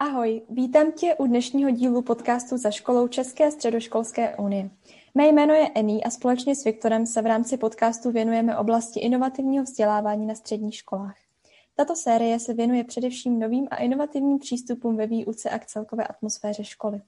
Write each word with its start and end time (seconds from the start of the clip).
Ahoj, 0.00 0.42
vítám 0.50 0.92
tě 0.92 1.14
u 1.14 1.26
dnešního 1.26 1.70
dílu 1.70 2.02
podcastu 2.02 2.56
za 2.56 2.70
školou 2.70 3.08
České 3.08 3.50
středoškolské 3.50 4.36
unie. 4.36 4.70
Mé 5.14 5.26
jméno 5.26 5.54
je 5.54 5.70
Ení 5.74 6.04
a 6.04 6.10
společně 6.10 6.56
s 6.56 6.64
Viktorem 6.64 7.06
se 7.06 7.22
v 7.22 7.26
rámci 7.26 7.56
podcastu 7.56 8.10
věnujeme 8.10 8.56
oblasti 8.56 9.00
inovativního 9.00 9.64
vzdělávání 9.64 10.26
na 10.26 10.34
středních 10.34 10.74
školách. 10.74 11.16
Tato 11.76 11.96
série 11.96 12.40
se 12.40 12.54
věnuje 12.54 12.84
především 12.84 13.38
novým 13.38 13.68
a 13.70 13.76
inovativním 13.76 14.38
přístupům 14.38 14.96
ve 14.96 15.06
výuce 15.06 15.50
a 15.50 15.58
k 15.58 15.66
celkové 15.66 16.06
atmosféře 16.06 16.64
školy. 16.64 17.00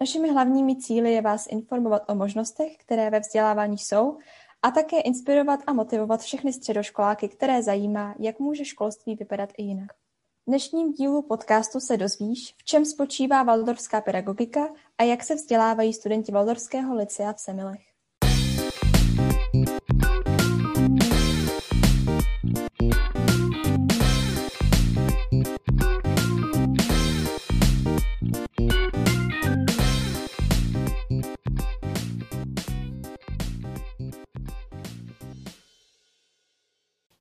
Našimi 0.00 0.30
hlavními 0.30 0.76
cíly 0.76 1.12
je 1.12 1.22
vás 1.22 1.46
informovat 1.46 2.02
o 2.08 2.14
možnostech, 2.14 2.76
které 2.76 3.10
ve 3.10 3.20
vzdělávání 3.20 3.78
jsou, 3.78 4.18
a 4.62 4.70
také 4.70 5.00
inspirovat 5.00 5.60
a 5.66 5.72
motivovat 5.72 6.20
všechny 6.20 6.52
středoškoláky, 6.52 7.28
které 7.28 7.62
zajímá, 7.62 8.14
jak 8.18 8.38
může 8.38 8.64
školství 8.64 9.14
vypadat 9.14 9.50
i 9.56 9.62
jinak. 9.62 9.92
Dnešním 10.48 10.92
dílu 10.92 11.22
podcastu 11.22 11.80
se 11.80 11.96
dozvíš, 11.96 12.54
v 12.56 12.64
čem 12.64 12.84
spočívá 12.84 13.42
Valdorská 13.42 14.00
pedagogika 14.00 14.68
a 14.98 15.02
jak 15.02 15.24
se 15.24 15.34
vzdělávají 15.34 15.92
studenti 15.92 16.32
Valdorského 16.32 16.94
lycea 16.94 17.32
v 17.32 17.40
Semilech. 17.40 17.87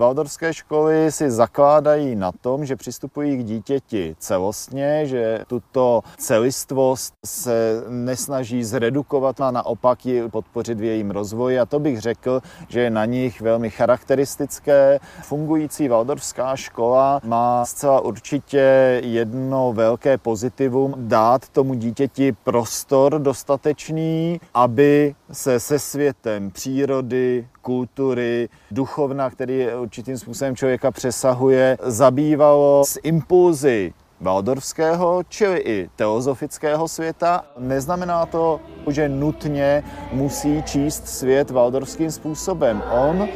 Valdorské 0.02 0.54
školy 0.54 1.12
si 1.12 1.32
zakládají 1.32 2.16
na 2.16 2.32
tom, 2.32 2.66
že 2.66 2.76
přistupují 2.76 3.38
k 3.38 3.44
dítěti 3.44 4.16
celostně, 4.20 5.06
že 5.06 5.40
tuto 5.48 6.02
celistvost 6.18 7.14
se 7.26 7.84
nesnaží 7.90 8.64
zredukovat 8.64 9.42
a 9.42 9.52
naopak 9.52 10.06
ji 10.06 10.30
podpořit 10.30 10.80
v 10.80 10.84
jejím 10.84 11.12
rozvoji. 11.12 11.60
A 11.60 11.66
to 11.66 11.80
bych 11.80 12.02
řekl, 12.02 12.42
že 12.68 12.82
je 12.82 12.90
na 12.90 13.06
nich 13.06 13.42
velmi 13.42 13.70
charakteristické. 13.70 15.00
Fungující 15.22 15.88
Valdorská 15.88 16.56
škola 16.56 17.20
má 17.24 17.66
zcela 17.66 18.02
určitě 18.02 19.02
jedno 19.04 19.74
velké 19.74 20.18
pozitivum 20.18 20.94
dát 20.98 21.50
tomu 21.50 21.74
dítěti 21.74 22.32
prostor 22.32 23.20
dostatečný, 23.20 24.40
aby 24.54 25.16
se 25.32 25.60
se 25.60 25.80
světem 25.80 26.52
přírody, 26.52 27.48
kultury, 27.68 28.50
duchovna, 28.72 29.30
který 29.30 29.68
určitým 29.82 30.18
způsobem 30.18 30.56
člověka 30.56 30.92
přesahuje, 30.92 31.78
zabývalo 31.84 32.84
s 32.86 33.00
impulzy 33.04 33.94
Waldorfského, 34.22 35.24
čili 35.30 35.60
i 35.60 35.90
teozofického 35.96 36.88
světa. 36.88 37.44
Neznamená 37.58 38.26
to, 38.26 38.60
že 38.88 39.10
nutně 39.10 39.84
musí 40.12 40.64
číst 40.64 41.08
svět 41.08 41.52
Waldorfským 41.52 42.12
způsobem. 42.12 42.84
On 42.92 43.22
e, 43.22 43.30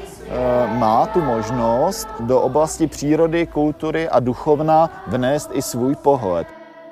má 0.79 1.05
tu 1.05 1.21
možnost 1.21 2.07
do 2.19 2.41
oblasti 2.41 2.87
přírody, 2.87 3.47
kultury 3.47 4.09
a 4.09 4.19
duchovna 4.19 5.03
vnést 5.07 5.49
i 5.53 5.61
svůj 5.61 5.95
pohled. 5.95 6.47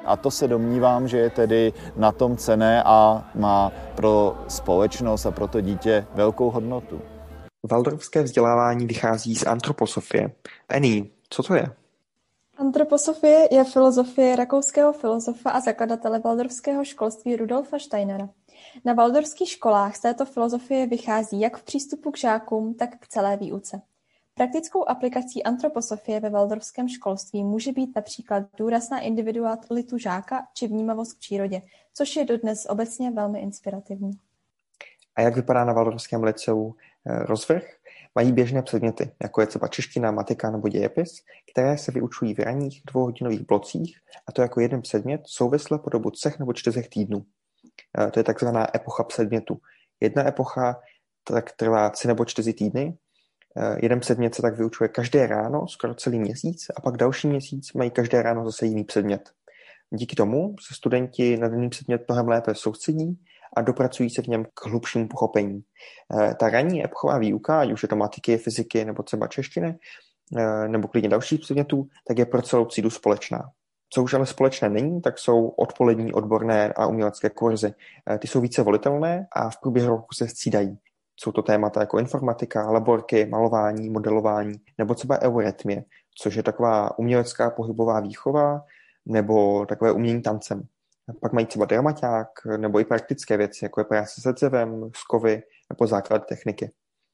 A 0.06 0.18
to 0.18 0.32
se 0.32 0.48
domnívám, 0.48 1.08
že 1.08 1.18
je 1.18 1.30
tedy 1.30 1.74
na 1.96 2.12
tom 2.12 2.38
cené 2.38 2.84
a 2.84 3.24
má 3.36 3.72
pro 3.96 4.36
společnost 4.48 5.26
a 5.26 5.32
pro 5.32 5.48
to 5.48 5.62
dítě 5.62 6.06
velkou 6.16 6.52
hodnotu. 6.52 7.02
Waldorfské 7.64 8.24
vzdělávání 8.24 8.86
vychází 8.86 9.36
z 9.36 9.46
antroposofie. 9.46 10.32
Ení, 10.70 11.12
co 11.30 11.44
to 11.44 11.56
je? 11.56 11.66
Antroposofie 12.58 13.48
je 13.52 13.64
filozofie 13.64 14.36
rakouského 14.36 14.94
filozofa 14.94 15.50
a 15.50 15.60
zakladatele 15.60 16.20
waldorfského 16.20 16.86
školství 16.86 17.36
Rudolfa 17.36 17.80
Steinera. 17.80 18.30
Na 18.86 18.94
waldorfských 18.94 19.50
školách 19.50 19.96
z 19.96 20.00
této 20.00 20.26
filozofie 20.26 20.88
vychází 20.88 21.40
jak 21.40 21.58
v 21.58 21.64
přístupu 21.64 22.12
k 22.12 22.18
žákům, 22.18 22.74
tak 22.74 22.90
k 23.00 23.08
celé 23.08 23.38
výuce. 23.38 23.82
Praktickou 24.34 24.90
aplikací 24.90 25.44
antroposofie 25.44 26.20
ve 26.20 26.30
waldorfském 26.30 26.90
školství 26.90 27.44
může 27.44 27.72
být 27.72 27.96
například 27.96 28.44
důraz 28.58 28.90
na 28.90 29.00
individualitu 29.00 29.98
žáka 29.98 30.48
či 30.54 30.68
vnímavost 30.68 31.14
k 31.14 31.20
přírodě, 31.20 31.62
což 31.94 32.16
je 32.16 32.26
dodnes 32.26 32.66
obecně 32.70 33.12
velmi 33.12 33.40
inspirativní. 33.40 34.12
A 35.16 35.22
jak 35.22 35.36
vypadá 35.36 35.66
na 35.66 35.74
Valdorském 35.74 36.24
liceu 36.24 36.76
rozvrh? 37.06 37.64
Mají 38.16 38.32
běžné 38.32 38.62
předměty, 38.62 39.12
jako 39.22 39.42
je 39.42 39.48
třeba 39.48 39.68
čeština, 39.68 40.12
matika 40.12 40.52
nebo 40.52 40.70
dějepis, 40.70 41.10
které 41.52 41.78
se 41.78 41.92
vyučují 41.92 42.36
v 42.36 42.40
ranních 42.40 42.82
dvouhodinových 42.88 43.48
blocích, 43.48 43.98
a 44.28 44.32
to 44.32 44.42
jako 44.42 44.62
jeden 44.62 44.82
předmět 44.82 45.22
souvisle 45.26 45.80
po 45.80 45.90
dobu 45.90 46.12
třech 46.12 46.40
nebo 46.40 46.54
čtyřech 46.54 46.90
týdnů. 46.90 47.26
Eh, 48.00 48.12
to 48.12 48.20
je 48.20 48.24
takzvaná 48.24 48.76
epocha 48.76 49.04
předmětu. 49.04 49.58
Jedna 50.02 50.28
epocha 50.28 50.80
tak 51.24 51.52
trvá 51.52 51.90
tři 51.90 52.08
nebo 52.08 52.26
čtyři 52.26 52.54
týdny, 52.54 52.98
eh, 53.58 53.78
jeden 53.82 54.00
předmět 54.00 54.36
se 54.36 54.42
tak 54.42 54.58
vyučuje 54.58 54.88
každé 54.88 55.28
ráno, 55.28 55.68
skoro 55.68 55.96
celý 55.96 56.20
měsíc, 56.20 56.66
a 56.76 56.82
pak 56.82 56.98
další 56.98 57.28
měsíc 57.28 57.74
mají 57.74 57.92
každé 57.92 58.22
ráno 58.22 58.46
zase 58.46 58.66
jiný 58.66 58.84
předmět. 58.84 59.30
Díky 59.92 60.16
tomu 60.16 60.56
se 60.68 60.76
studenti 60.76 61.38
na 61.38 61.48
daný 61.48 61.70
předmět 61.70 62.06
mnohem 62.08 62.28
lépe 62.28 62.56
soustředí 62.56 63.20
a 63.58 63.62
dopracují 63.62 64.10
se 64.10 64.22
v 64.22 64.28
něm 64.28 64.46
k 64.54 64.66
hlubšímu 64.66 65.08
pochopení. 65.08 65.62
Eh, 66.20 66.36
ta 66.36 66.50
ranní 66.50 66.86
epochová 66.86 67.18
výuka, 67.18 67.60
ať 67.60 67.72
už 67.72 67.84
je 67.84 67.90
to 67.90 67.96
matiky, 67.96 68.38
fyziky 68.38 68.86
nebo 68.86 69.04
třeba 69.04 69.28
češtiny, 69.28 69.80
eh, 70.38 70.68
nebo 70.68 70.88
klidně 70.88 71.10
dalších 71.10 71.40
předmětů, 71.40 71.88
tak 72.08 72.18
je 72.18 72.26
pro 72.26 72.42
celou 72.42 72.66
třídu 72.66 72.90
společná. 72.90 73.50
Co 73.90 74.04
už 74.04 74.14
ale 74.14 74.26
společné 74.26 74.70
není, 74.70 75.02
tak 75.02 75.20
jsou 75.20 75.48
odpolední 75.48 76.14
odborné 76.14 76.74
a 76.74 76.86
umělecké 76.86 77.30
kurzy. 77.30 77.74
Eh, 78.10 78.18
ty 78.18 78.28
jsou 78.28 78.42
více 78.42 78.64
volitelné 78.64 79.28
a 79.32 79.50
v 79.50 79.58
průběhu 79.58 79.90
roku 79.90 80.14
se 80.14 80.28
střídají. 80.28 80.78
Jsou 81.20 81.32
to 81.32 81.42
témata 81.42 81.80
jako 81.80 82.00
informatika, 82.00 82.72
laborky, 82.72 83.26
malování, 83.26 83.90
modelování 83.90 84.54
nebo 84.78 84.96
třeba 84.96 85.22
eurytmie, 85.22 85.84
což 86.22 86.36
je 86.36 86.44
taková 86.44 87.00
umělecká 87.00 87.50
pohybová 87.50 88.00
výchova 88.00 88.62
nebo 89.06 89.66
takové 89.66 89.92
umění 89.92 90.22
tancem. 90.22 90.68
Pak 91.22 91.34
mají 91.34 91.46
třeba 91.46 91.66
dramaťák 91.66 92.28
nebo 92.58 92.80
i 92.80 92.86
praktické 92.86 93.38
věci, 93.38 93.66
jako 93.66 93.82
je 93.82 93.86
práce 93.86 94.22
se 94.22 94.34
dřevem, 94.34 94.90
z 94.96 95.04
kovy 95.04 95.42
nebo 95.70 95.88
základ 95.88 96.20
techniky. 96.20 96.72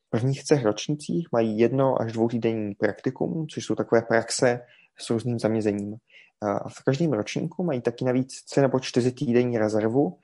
V 0.08 0.10
prvních 0.10 0.44
třech 0.44 0.66
ročnících 0.66 1.28
mají 1.32 1.60
jedno 1.60 2.02
až 2.02 2.12
dvoutýdenní 2.12 2.76
praktikum, 2.76 3.48
což 3.48 3.66
jsou 3.66 3.76
takové 3.76 4.02
praxe 4.02 4.60
s 5.00 5.10
různým 5.10 5.40
zaměřením. 5.40 5.96
A 6.42 6.70
v 6.70 6.84
každém 6.86 7.14
ročníku 7.14 7.64
mají 7.64 7.82
taky 7.82 8.06
navíc 8.06 8.44
tři 8.50 8.62
nebo 8.62 8.80
čtyři 8.80 9.12
týdenní 9.12 9.58
rezervu, 9.58 10.18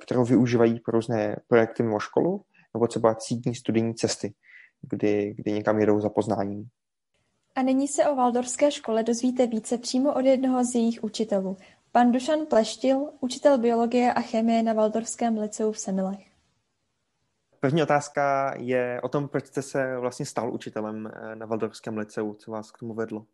kterou 0.00 0.24
využívají 0.24 0.80
pro 0.80 0.92
různé 0.92 1.36
projekty 1.48 1.82
mimo 1.82 2.00
školu, 2.00 2.42
nebo 2.74 2.86
třeba 2.86 3.14
cítní 3.14 3.54
studijní 3.54 3.94
cesty, 3.94 4.34
kdy, 4.90 5.34
kdy 5.36 5.52
někam 5.52 5.78
jedou 5.78 6.00
za 6.00 6.08
poznáním. 6.08 6.64
A 7.54 7.62
nyní 7.62 7.88
se 7.88 8.06
o 8.06 8.14
Valdorské 8.14 8.70
škole 8.70 9.02
dozvíte 9.02 9.46
více 9.46 9.78
přímo 9.78 10.14
od 10.14 10.24
jednoho 10.24 10.64
z 10.64 10.74
jejich 10.74 11.04
učitelů, 11.04 11.56
Pan 11.96 12.12
Dušan 12.12 12.46
Pleštil, 12.46 13.08
učitel 13.20 13.58
biologie 13.58 14.12
a 14.12 14.20
chemie 14.20 14.62
na 14.62 14.72
Valdorském 14.72 15.38
lyceu 15.38 15.72
v 15.72 15.78
Semilech. 15.78 16.26
První 17.60 17.82
otázka 17.82 18.54
je 18.58 19.00
o 19.02 19.08
tom, 19.08 19.28
proč 19.28 19.46
jste 19.46 19.62
se 19.62 19.98
vlastně 19.98 20.26
stal 20.26 20.54
učitelem 20.54 21.06
eh, 21.06 21.36
na 21.36 21.46
Valdorském 21.46 21.98
liceu, 21.98 22.34
co 22.34 22.50
vás 22.50 22.70
k 22.70 22.78
tomu 22.78 22.94
vedlo? 22.94 23.26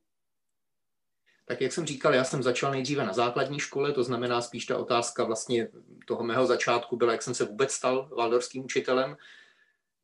Tak 1.45 1.61
jak 1.61 1.73
jsem 1.73 1.87
říkal, 1.87 2.15
já 2.15 2.25
jsem 2.25 2.43
začal 2.43 2.71
nejdříve 2.71 3.07
na 3.07 3.13
základní 3.13 3.59
škole, 3.59 3.93
to 3.93 4.05
znamená 4.05 4.41
spíš 4.41 4.67
ta 4.67 4.79
otázka 4.79 5.25
vlastně 5.25 5.69
toho 6.07 6.23
mého 6.23 6.47
začátku 6.47 6.97
byla, 6.97 7.13
jak 7.13 7.23
jsem 7.23 7.35
se 7.35 7.45
vůbec 7.45 7.73
stal 7.73 8.09
valdorským 8.17 8.65
učitelem. 8.65 9.17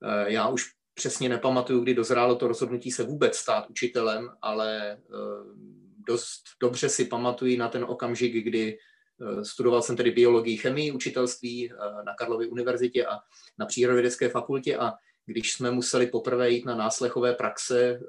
Eh, 0.02 0.32
já 0.32 0.48
už 0.48 0.72
přesně 0.94 1.28
nepamatuju, 1.28 1.80
kdy 1.80 1.94
dozrálo 1.94 2.36
to 2.36 2.48
rozhodnutí 2.48 2.90
se 2.90 3.02
vůbec 3.02 3.36
stát 3.36 3.70
učitelem, 3.70 4.30
ale 4.42 4.92
eh, 4.92 5.77
dost 6.08 6.42
dobře 6.60 6.88
si 6.88 7.04
pamatuji 7.04 7.56
na 7.56 7.68
ten 7.68 7.84
okamžik, 7.84 8.44
kdy 8.44 8.78
eh, 8.78 9.44
studoval 9.44 9.82
jsem 9.82 9.96
tedy 9.96 10.10
biologii, 10.10 10.56
chemii, 10.56 10.92
učitelství 10.92 11.72
eh, 11.72 11.76
na 12.06 12.14
Karlově 12.14 12.48
univerzitě 12.48 13.06
a 13.06 13.18
na 13.58 13.66
přírodovědecké 13.66 14.28
fakultě. 14.28 14.76
A 14.76 14.92
když 15.26 15.52
jsme 15.52 15.70
museli 15.70 16.06
poprvé 16.06 16.50
jít 16.50 16.64
na 16.64 16.74
náslechové 16.74 17.34
praxe 17.34 17.90
eh, 17.90 18.00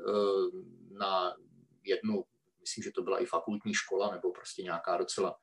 na 0.92 1.36
jednu, 1.84 2.24
myslím, 2.62 2.84
že 2.84 2.92
to 2.92 3.02
byla 3.02 3.20
i 3.20 3.26
fakultní 3.26 3.74
škola 3.74 4.12
nebo 4.12 4.32
prostě 4.32 4.64
nějaká 4.64 4.98
docela 4.98 5.36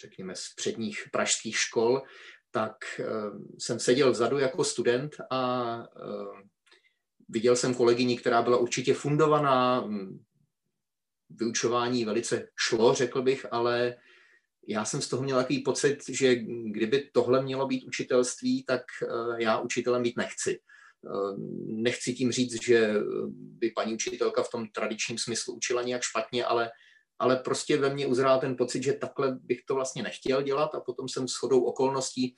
řekněme 0.00 0.34
z 0.34 0.54
předních 0.56 1.02
pražských 1.12 1.58
škol, 1.58 2.02
tak 2.50 2.76
jsem 3.58 3.80
seděl 3.80 4.10
vzadu 4.10 4.38
jako 4.38 4.64
student 4.64 5.16
a 5.30 5.40
Viděl 7.28 7.56
jsem 7.56 7.74
kolegyni, 7.74 8.18
která 8.18 8.42
byla 8.42 8.56
určitě 8.56 8.94
fundovaná, 8.94 9.88
vyučování 11.30 12.04
velice 12.04 12.48
šlo, 12.56 12.94
řekl 12.94 13.22
bych, 13.22 13.46
ale 13.50 13.96
já 14.68 14.84
jsem 14.84 15.02
z 15.02 15.08
toho 15.08 15.22
měl 15.22 15.36
takový 15.36 15.62
pocit, 15.62 15.98
že 16.08 16.34
kdyby 16.64 17.10
tohle 17.12 17.42
mělo 17.42 17.66
být 17.66 17.84
učitelství, 17.84 18.64
tak 18.64 18.82
eh, 19.02 19.42
já 19.42 19.60
učitelem 19.60 20.02
být 20.02 20.16
nechci. 20.16 20.60
Eh, 21.06 21.36
nechci 21.66 22.14
tím 22.14 22.32
říct, 22.32 22.62
že 22.62 22.94
by 23.30 23.70
paní 23.70 23.94
učitelka 23.94 24.42
v 24.42 24.50
tom 24.50 24.68
tradičním 24.68 25.18
smyslu 25.18 25.54
učila 25.54 25.82
nějak 25.82 26.02
špatně, 26.02 26.44
ale 26.44 26.70
ale 27.18 27.36
prostě 27.36 27.76
ve 27.76 27.94
mně 27.94 28.06
uzrál 28.06 28.40
ten 28.40 28.56
pocit, 28.56 28.82
že 28.82 28.92
takhle 28.92 29.38
bych 29.40 29.58
to 29.68 29.74
vlastně 29.74 30.02
nechtěl 30.02 30.42
dělat 30.42 30.74
a 30.74 30.80
potom 30.80 31.08
jsem 31.08 31.28
s 31.28 31.34
chodou 31.34 31.64
okolností 31.64 32.36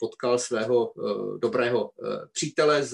potkal 0.00 0.38
svého 0.38 0.92
dobrého 1.38 1.90
přítele 2.32 2.82
z, 2.82 2.90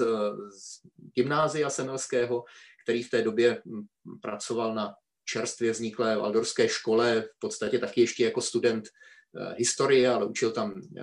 z 0.58 0.80
gymnázia 1.14 1.70
semelského, 1.70 2.44
který 2.82 3.02
v 3.02 3.10
té 3.10 3.22
době 3.22 3.62
hm, 3.66 3.86
pracoval 4.22 4.74
na 4.74 4.94
čerstvě 5.24 5.72
vzniklé 5.72 6.16
Valdorské 6.16 6.68
škole, 6.68 7.22
v 7.22 7.38
podstatě 7.38 7.78
taky 7.78 8.00
ještě 8.00 8.24
jako 8.24 8.40
student 8.40 8.84
eh, 8.88 9.54
historie, 9.58 10.08
ale 10.08 10.26
učil 10.26 10.52
tam 10.52 10.74
eh, 10.98 11.02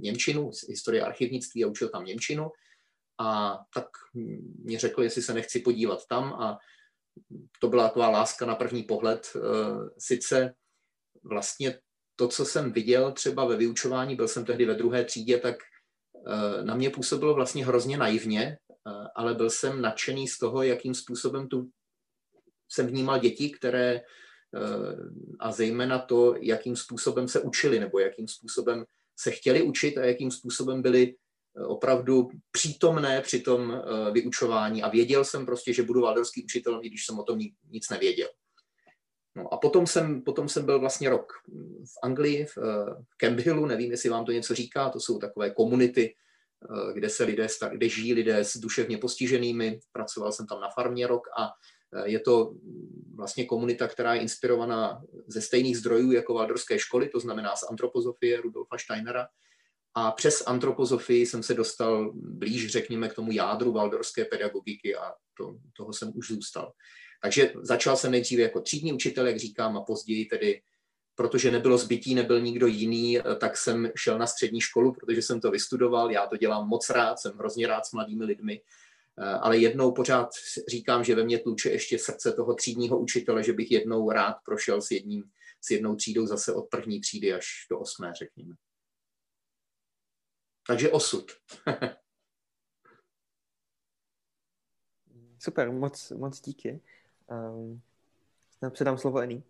Němčinu, 0.00 0.50
historie 0.68 1.02
archivnictví 1.02 1.64
a 1.64 1.68
učil 1.68 1.88
tam 1.88 2.04
Němčinu. 2.04 2.50
A 3.20 3.58
tak 3.74 3.86
mě 4.62 4.78
řekl, 4.78 5.02
jestli 5.02 5.22
se 5.22 5.34
nechci 5.34 5.60
podívat 5.60 6.06
tam 6.08 6.32
a 6.32 6.58
to 7.60 7.68
byla 7.68 7.88
taková 7.88 8.08
láska 8.08 8.46
na 8.46 8.54
první 8.54 8.82
pohled. 8.82 9.28
Eh, 9.36 9.40
sice 9.98 10.54
vlastně 11.22 11.78
to, 12.16 12.28
co 12.28 12.44
jsem 12.44 12.72
viděl 12.72 13.12
třeba 13.12 13.44
ve 13.44 13.56
vyučování, 13.56 14.16
byl 14.16 14.28
jsem 14.28 14.44
tehdy 14.44 14.66
ve 14.66 14.74
druhé 14.74 15.04
třídě, 15.04 15.38
tak 15.38 15.56
na 16.62 16.74
mě 16.74 16.90
působilo 16.90 17.34
vlastně 17.34 17.66
hrozně 17.66 17.98
naivně, 17.98 18.58
ale 19.16 19.34
byl 19.34 19.50
jsem 19.50 19.82
nadšený 19.82 20.28
z 20.28 20.38
toho, 20.38 20.62
jakým 20.62 20.94
způsobem 20.94 21.48
tu 21.48 21.70
jsem 22.68 22.86
vnímal 22.86 23.18
děti, 23.18 23.50
které 23.50 23.94
eh, 23.94 24.02
a 25.40 25.52
zejména 25.52 25.98
to, 25.98 26.34
jakým 26.40 26.76
způsobem 26.76 27.28
se 27.28 27.40
učili 27.40 27.80
nebo 27.80 27.98
jakým 27.98 28.28
způsobem 28.28 28.84
se 29.18 29.30
chtěli 29.30 29.62
učit 29.62 29.98
a 29.98 30.04
jakým 30.04 30.30
způsobem 30.30 30.82
byli 30.82 31.14
eh, 31.14 31.16
opravdu 31.66 32.28
přítomné 32.50 33.20
při 33.20 33.40
tom 33.40 33.72
eh, 33.72 34.10
vyučování 34.10 34.82
a 34.82 34.88
věděl 34.88 35.24
jsem 35.24 35.46
prostě, 35.46 35.72
že 35.72 35.82
budu 35.82 36.00
valdorský 36.00 36.44
učitel, 36.44 36.80
když 36.80 37.06
jsem 37.06 37.18
o 37.18 37.22
tom 37.22 37.38
nic 37.70 37.90
nevěděl. 37.90 38.28
No 39.36 39.54
a 39.54 39.56
potom 39.56 39.86
jsem, 39.86 40.22
potom 40.22 40.48
jsem 40.48 40.64
byl 40.64 40.80
vlastně 40.80 41.10
rok 41.10 41.32
v 41.84 41.98
Anglii, 42.02 42.44
v, 42.44 42.56
v 43.02 43.16
Camp 43.16 43.38
Hillu, 43.38 43.66
nevím, 43.66 43.90
jestli 43.90 44.08
vám 44.08 44.24
to 44.24 44.32
něco 44.32 44.54
říká, 44.54 44.90
to 44.90 45.00
jsou 45.00 45.18
takové 45.18 45.50
komunity, 45.50 46.14
kde 46.94 47.08
se 47.08 47.24
lidé, 47.24 47.46
kde 47.72 47.88
žijí 47.88 48.14
lidé 48.14 48.38
s 48.38 48.56
duševně 48.56 48.98
postiženými. 48.98 49.80
Pracoval 49.92 50.32
jsem 50.32 50.46
tam 50.46 50.60
na 50.60 50.68
farmě 50.70 51.06
rok 51.06 51.28
a 51.38 51.48
Eh, 51.94 52.08
je 52.10 52.20
to 52.20 52.54
vlastně 53.14 53.46
komunita, 53.46 53.88
která 53.88 54.14
je 54.14 54.20
inspirovaná 54.20 55.02
ze 55.26 55.40
stejných 55.40 55.78
zdrojů 55.78 56.12
jako 56.12 56.34
Valdorské 56.34 56.78
školy, 56.78 57.08
to 57.08 57.20
znamená 57.20 57.56
z 57.56 57.62
antropozofie 57.70 58.40
Rudolfa 58.40 58.78
Steinera. 58.78 59.28
A 59.94 60.10
přes 60.10 60.42
antropozofii 60.46 61.26
jsem 61.26 61.42
se 61.42 61.54
dostal 61.54 62.12
blíž, 62.14 62.70
řekněme, 62.70 63.08
k 63.08 63.14
tomu 63.14 63.32
jádru 63.32 63.72
valdorské 63.72 64.24
pedagogiky 64.24 64.96
a 64.96 65.12
to, 65.36 65.56
toho 65.76 65.92
jsem 65.92 66.12
už 66.14 66.28
zůstal. 66.28 66.72
Takže 67.22 67.52
začal 67.62 67.96
jsem 67.96 68.10
nejdříve 68.10 68.42
jako 68.42 68.60
třídní 68.60 68.92
učitel, 68.92 69.26
jak 69.26 69.36
říkám, 69.36 69.76
a 69.76 69.82
později 69.82 70.26
tedy, 70.26 70.62
protože 71.14 71.50
nebylo 71.50 71.78
zbytí, 71.78 72.14
nebyl 72.14 72.40
nikdo 72.40 72.66
jiný, 72.66 73.18
tak 73.40 73.56
jsem 73.56 73.90
šel 73.96 74.18
na 74.18 74.26
střední 74.26 74.60
školu, 74.60 74.92
protože 74.92 75.22
jsem 75.22 75.40
to 75.40 75.50
vystudoval. 75.50 76.10
Já 76.10 76.26
to 76.26 76.36
dělám 76.36 76.68
moc 76.68 76.90
rád, 76.90 77.18
jsem 77.18 77.32
hrozně 77.38 77.66
rád 77.66 77.86
s 77.86 77.92
mladými 77.92 78.24
lidmi 78.24 78.60
Eh, 79.20 79.24
ale 79.24 79.58
jednou 79.58 79.92
pořád 79.92 80.28
říkám, 80.68 81.04
že 81.04 81.14
ve 81.14 81.24
mně 81.24 81.38
tluče 81.38 81.70
ještě 81.70 81.98
srdce 81.98 82.32
toho 82.32 82.54
třídního 82.54 82.98
učitele, 82.98 83.42
že 83.42 83.52
bych 83.52 83.70
jednou 83.70 84.10
rád 84.10 84.36
prošel 84.44 84.82
s, 84.82 84.90
jedním, 84.90 85.24
s 85.60 85.70
jednou 85.70 85.96
třídou 85.96 86.26
zase 86.26 86.54
od 86.54 86.62
první 86.70 87.00
třídy 87.00 87.32
až 87.32 87.46
do 87.70 87.78
osmé, 87.78 88.12
řekněme. 88.18 88.54
Takže 90.68 90.90
osud. 90.90 91.32
Super, 95.38 95.72
moc, 95.72 96.10
moc 96.10 96.40
díky. 96.40 96.80
Um, 97.30 97.82
předám 98.70 98.98
slovo 98.98 99.18
Ení. 99.18 99.44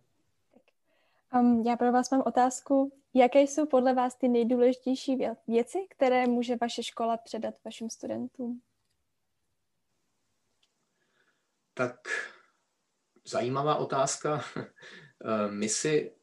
Um, 1.33 1.63
já 1.65 1.77
pro 1.77 1.91
vás 1.91 2.11
mám 2.11 2.23
otázku. 2.25 2.99
Jaké 3.13 3.41
jsou 3.41 3.65
podle 3.65 3.93
vás 3.93 4.15
ty 4.15 4.27
nejdůležitější 4.27 5.17
věci, 5.47 5.87
které 5.89 6.27
může 6.27 6.55
vaše 6.55 6.83
škola 6.83 7.17
předat 7.17 7.55
vašim 7.65 7.89
studentům? 7.89 8.61
Tak 11.73 11.99
zajímavá 13.25 13.75
otázka. 13.75 14.41
Eh, 15.25 15.51
my 15.51 15.69
si, 15.69 16.15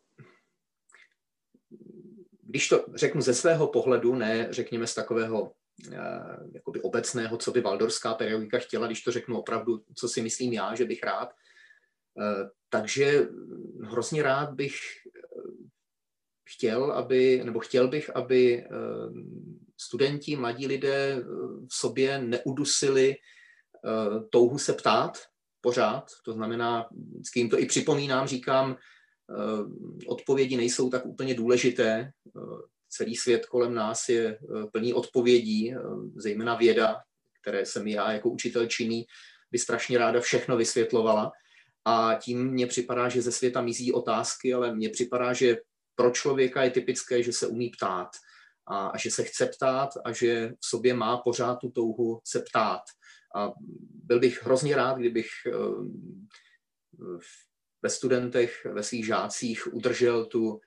když 2.56 2.68
to 2.68 2.84
řeknu 2.94 3.20
ze 3.20 3.34
svého 3.34 3.66
pohledu, 3.66 4.14
ne 4.14 4.48
řekněme 4.50 4.86
z 4.86 4.94
takového 4.94 5.52
eh, 5.92 5.98
jakoby 6.52 6.80
obecného, 6.80 7.36
co 7.36 7.50
by 7.50 7.60
valdorská 7.60 8.14
pedagogika 8.14 8.58
chtěla, 8.58 8.86
když 8.86 9.02
to 9.02 9.12
řeknu 9.12 9.38
opravdu, 9.38 9.84
co 9.94 10.08
si 10.08 10.22
myslím 10.22 10.52
já, 10.52 10.74
že 10.74 10.84
bych 10.84 11.02
rád, 11.02 11.28
eh, 12.20 12.48
takže 12.68 13.28
hrozně 13.82 14.22
rád 14.22 14.50
bych 14.50 14.74
chtěl, 16.48 16.92
aby, 16.92 17.42
nebo 17.44 17.60
chtěl 17.60 17.88
bych, 17.88 18.16
aby 18.16 18.64
studenti, 19.80 20.36
mladí 20.36 20.66
lidé 20.66 21.22
v 21.68 21.74
sobě 21.74 22.18
neudusili 22.18 23.16
touhu 24.30 24.58
se 24.58 24.72
ptát, 24.72 25.18
pořád. 25.60 26.10
To 26.24 26.32
znamená, 26.32 26.88
vždycky 27.14 27.40
jim 27.40 27.50
to 27.50 27.58
i 27.58 27.66
připomínám, 27.66 28.26
říkám, 28.26 28.72
eh, 28.72 28.95
odpovědi 30.06 30.56
nejsou 30.56 30.90
tak 30.90 31.06
úplně 31.06 31.34
důležité. 31.34 32.12
Eh, 32.26 32.40
celý 32.88 33.16
svět 33.16 33.46
kolem 33.46 33.74
nás 33.74 34.08
je 34.08 34.26
eh, 34.26 34.66
plný 34.72 34.94
odpovědí, 34.94 35.74
zejména 36.16 36.54
věda, 36.54 36.96
které 37.40 37.66
jsem 37.66 37.86
já 37.86 38.12
jako 38.12 38.30
učitel 38.30 38.66
činný, 38.66 39.06
by 39.50 39.58
strašně 39.58 39.98
ráda 39.98 40.20
všechno 40.20 40.56
vysvětlovala. 40.56 41.32
A 41.84 42.14
tím 42.14 42.50
mně 42.50 42.66
připadá, 42.66 43.08
že 43.08 43.22
ze 43.22 43.32
světa 43.32 43.60
mizí 43.60 43.92
otázky, 43.92 44.54
ale 44.54 44.74
mně 44.74 44.88
připadá, 44.88 45.32
že 45.32 45.56
pro 45.94 46.10
člověka 46.10 46.62
je 46.62 46.70
typické, 46.70 47.22
že 47.22 47.32
se 47.32 47.46
umí 47.46 47.70
ptát 47.70 48.08
a, 48.66 48.86
a 48.86 48.98
že 48.98 49.10
se 49.10 49.24
chce 49.24 49.46
ptát 49.46 49.90
a 50.04 50.12
že 50.12 50.48
v 50.48 50.66
sobě 50.66 50.94
má 50.94 51.16
pořád 51.16 51.54
tu 51.54 51.70
touhu 51.70 52.20
se 52.24 52.40
ptát. 52.40 52.82
A 53.36 53.52
byl 54.04 54.20
bych 54.20 54.42
hrozně 54.42 54.76
rád, 54.76 54.98
kdybych 54.98 55.28
eh, 55.46 55.52
ve 57.82 57.90
studentech, 57.90 58.64
ve 58.64 58.82
svých 58.82 59.06
žácích 59.06 59.74
udržel 59.74 60.26
tu, 60.26 60.60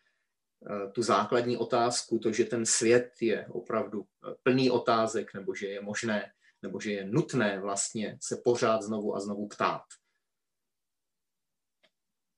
eh, 0.70 0.92
tu 0.92 1.02
základní 1.02 1.58
otázku, 1.58 2.20
to, 2.20 2.32
že 2.32 2.46
ten 2.46 2.66
svět 2.66 3.12
je 3.22 3.48
opravdu 3.48 4.04
eh, 4.04 4.36
plný 4.44 4.72
otázek, 4.72 5.34
nebo 5.34 5.56
že 5.56 5.68
je 5.68 5.82
možné, 5.82 6.34
nebo 6.62 6.80
že 6.80 6.92
je 6.92 7.06
nutné 7.06 7.60
vlastně 7.60 8.18
se 8.22 8.42
pořád 8.44 8.82
znovu 8.82 9.16
a 9.16 9.20
znovu 9.20 9.48
ptát. 9.48 9.84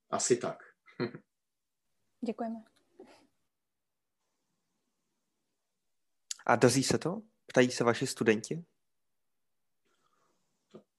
Asi 0.09 0.37
tak. 0.37 0.57
Děkujeme. 2.25 2.63
A 6.45 6.55
daří 6.55 6.83
se 6.83 6.97
to? 6.97 7.21
Ptají 7.45 7.71
se 7.71 7.83
vaši 7.83 8.07
studenti? 8.07 8.65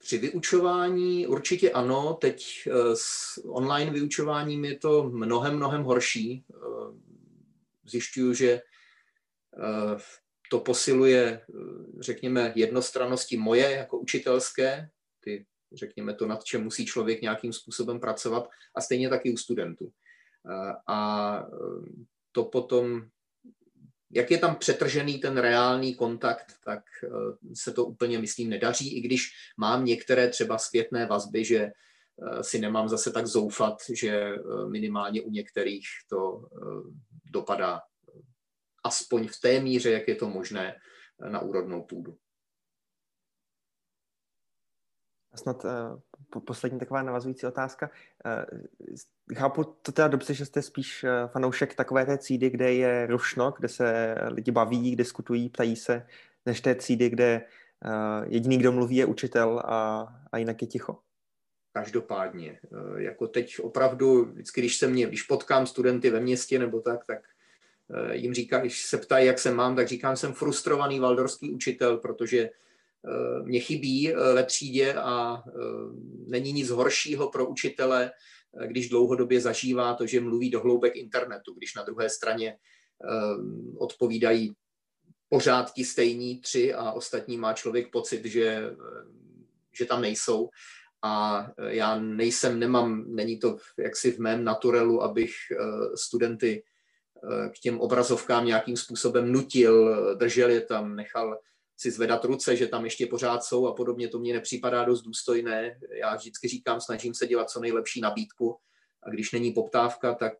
Při 0.03 0.19
vyučování 0.19 1.27
určitě 1.27 1.71
ano, 1.71 2.19
teď 2.21 2.69
eh, 2.71 2.73
s 2.95 3.41
online 3.45 3.91
vyučováním 3.91 4.65
je 4.65 4.79
to 4.79 5.05
mnohem, 5.05 5.57
mnohem 5.57 5.83
horší. 5.83 6.45
Eh, 6.51 6.57
zjišťuju, 7.85 8.35
že 8.35 8.51
eh, 8.53 9.99
to 10.51 10.61
posiluje, 10.61 11.41
řekněme, 12.01 12.53
jednostrannosti 12.55 13.37
moje 13.37 13.71
jako 13.71 13.99
učitelské, 13.99 14.89
ty, 15.21 15.47
řekněme, 15.73 16.15
to, 16.15 16.27
nad 16.27 16.45
čem 16.45 16.65
musí 16.65 16.87
člověk 16.87 17.23
nějakým 17.23 17.53
způsobem 17.53 18.01
pracovat, 18.01 18.49
a 18.75 18.81
stejně 18.81 19.09
taky 19.09 19.33
u 19.33 19.37
studentů. 19.37 19.93
A 20.87 21.47
to 22.33 22.45
potom 22.45 23.09
jak 24.13 24.31
je 24.31 24.39
tam 24.39 24.57
přetržený 24.57 25.19
ten 25.19 25.39
reálný 25.39 25.95
kontakt, 25.95 26.55
tak 26.65 26.85
eh, 27.05 27.09
se 27.55 27.73
to 27.73 27.85
úplně, 27.85 28.19
myslím, 28.19 28.51
nedaří, 28.51 28.97
i 28.97 29.01
když 29.01 29.31
mám 29.57 29.85
některé 29.85 30.29
třeba 30.29 30.59
zpětné 30.59 31.07
vazby, 31.07 31.45
že 31.45 31.59
eh, 31.59 31.73
si 32.45 32.59
nemám 32.59 32.89
zase 32.89 33.13
tak 33.13 33.27
zoufat, 33.27 33.77
že 33.93 34.11
eh, 34.11 34.39
minimálně 34.69 35.23
u 35.23 35.31
některých 35.31 35.87
to 36.09 36.49
dopadá 37.25 37.81
aspoň 38.85 39.29
v 39.29 39.41
té 39.41 39.61
míře, 39.61 39.91
jak 39.91 40.09
je 40.09 40.15
to 40.15 40.29
možné 40.29 40.77
na 41.29 41.41
úrodnou 41.41 41.83
půdu. 41.83 42.17
A 45.33 45.37
snad 45.37 45.65
uh, 45.65 46.41
poslední 46.41 46.79
taková 46.79 47.03
navazující 47.03 47.47
otázka. 47.47 47.91
Uh, 48.25 48.59
chápu 49.35 49.65
to 49.65 49.93
teda 49.93 50.09
dobře, 50.09 50.35
že 50.35 50.47
jste 50.47 50.63
spíš 50.63 51.05
uh, 51.05 51.31
fanoušek 51.31 51.75
takové 51.75 52.07
té 52.07 52.19
třídy, 52.19 52.51
kde 52.51 52.73
je 52.73 53.07
rušno, 53.07 53.55
kde 53.59 53.69
se 53.69 54.15
lidi 54.29 54.51
baví, 54.51 54.97
diskutují, 54.97 55.49
ptají 55.49 55.77
se, 55.77 56.07
než 56.47 56.61
té 56.61 56.75
třídy, 56.75 57.11
kde 57.11 57.43
uh, 57.85 58.33
jediný, 58.33 58.59
kdo 58.59 58.73
mluví, 58.73 58.97
je 58.97 59.07
učitel 59.07 59.63
a, 59.65 60.09
a 60.33 60.39
jinak 60.39 60.63
je 60.63 60.69
ticho? 60.69 60.99
Každopádně. 61.73 62.61
Jako 62.97 63.27
teď 63.27 63.61
opravdu, 63.61 64.25
vždycky, 64.25 64.61
když 64.61 64.77
se 64.77 64.89
mě, 64.89 65.07
když 65.07 65.23
potkám 65.23 65.67
studenty 65.67 66.11
ve 66.11 66.21
městě 66.21 66.59
nebo 66.59 66.81
tak, 66.81 67.05
tak 67.07 67.19
jim 68.13 68.35
říká, 68.35 68.59
když 68.59 68.85
se 68.85 68.99
ptají, 68.99 69.27
jak 69.27 69.39
se 69.39 69.55
mám, 69.55 69.77
tak 69.77 69.89
říkám, 69.89 70.17
jsem 70.17 70.33
frustrovaný 70.33 71.01
valdorský 71.01 71.51
učitel, 71.51 71.97
protože 71.97 72.49
Eh, 72.49 72.51
mě 73.43 73.61
chybí 73.61 74.11
eh, 74.11 74.33
ve 74.35 74.45
třídě 74.45 74.95
a 74.95 75.43
eh, 75.47 75.53
není 76.27 76.53
nic 76.53 76.71
horšího 76.71 77.31
pro 77.31 77.47
učitele, 77.47 78.13
když 78.67 78.89
dlouhodobě 78.89 79.41
zažívá 79.41 79.95
to, 79.95 80.07
že 80.07 80.21
mluví 80.21 80.51
do 80.51 80.61
hloubek 80.61 80.97
internetu, 80.97 81.55
když 81.55 81.75
na 81.75 81.83
druhé 81.83 82.11
straně 82.11 82.57
odpovídají 83.79 84.53
pořád 85.29 85.73
ti 85.73 85.85
stejní 85.85 86.41
tři 86.41 86.75
a 86.75 86.93
ostatní 86.93 87.37
má 87.37 87.53
člověk 87.53 87.91
pocit, 87.93 88.25
že, 88.25 88.77
že 89.79 89.85
tam 89.85 90.03
nejsou. 90.03 90.49
A 91.03 91.47
já 91.67 91.99
nejsem, 91.99 92.59
nemám, 92.59 93.05
není 93.15 93.39
to 93.39 93.57
jaksi 93.79 94.13
v 94.13 94.19
mém 94.19 94.45
naturelu, 94.45 95.03
abych 95.03 95.33
studenty 95.95 96.63
k 97.55 97.59
těm 97.59 97.81
obrazovkám 97.81 98.47
nějakým 98.47 98.77
způsobem 98.77 99.33
nutil, 99.33 99.97
držel 100.17 100.51
je 100.51 100.61
tam, 100.61 100.97
nechal 100.97 101.39
si 101.77 101.91
zvedat 101.91 102.25
ruce, 102.25 102.57
že 102.57 102.67
tam 102.67 102.85
ještě 102.85 103.07
pořád 103.07 103.45
jsou 103.45 103.67
a 103.67 103.75
podobně, 103.75 104.09
to 104.09 104.19
mně 104.19 104.33
nepřipadá 104.33 104.85
dost 104.85 105.03
důstojné. 105.03 105.79
Já 106.01 106.17
vždycky 106.17 106.49
říkám, 106.49 106.81
snažím 106.81 107.15
se 107.15 107.27
dělat 107.27 107.51
co 107.51 107.61
nejlepší 107.61 108.01
nabídku 108.01 108.57
a 109.03 109.11
když 109.11 109.33
není 109.33 109.53
poptávka, 109.53 110.15
tak 110.15 110.33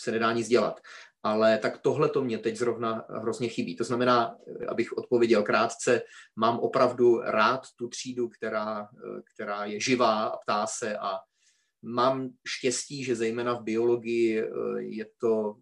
se 0.00 0.10
nedá 0.10 0.32
nic 0.32 0.48
dělat. 0.48 0.80
Ale 1.22 1.58
tak 1.58 1.78
tohle 1.78 2.08
to 2.08 2.24
mě 2.24 2.38
teď 2.38 2.56
zrovna 2.56 3.04
hrozně 3.08 3.48
chybí. 3.48 3.76
To 3.76 3.84
znamená, 3.84 4.36
abych 4.68 4.92
odpověděl 4.92 5.42
krátce, 5.42 6.02
mám 6.36 6.58
opravdu 6.58 7.20
rád 7.20 7.60
tu 7.76 7.88
třídu, 7.88 8.28
která, 8.28 8.88
která 9.34 9.64
je 9.64 9.80
živá 9.80 10.26
a 10.26 10.36
ptá 10.36 10.66
se 10.66 10.98
a 10.98 11.18
mám 11.82 12.30
štěstí, 12.48 13.04
že 13.04 13.16
zejména 13.16 13.54
v 13.54 13.62
biologii 13.62 14.42
je 14.78 15.06
to 15.20 15.56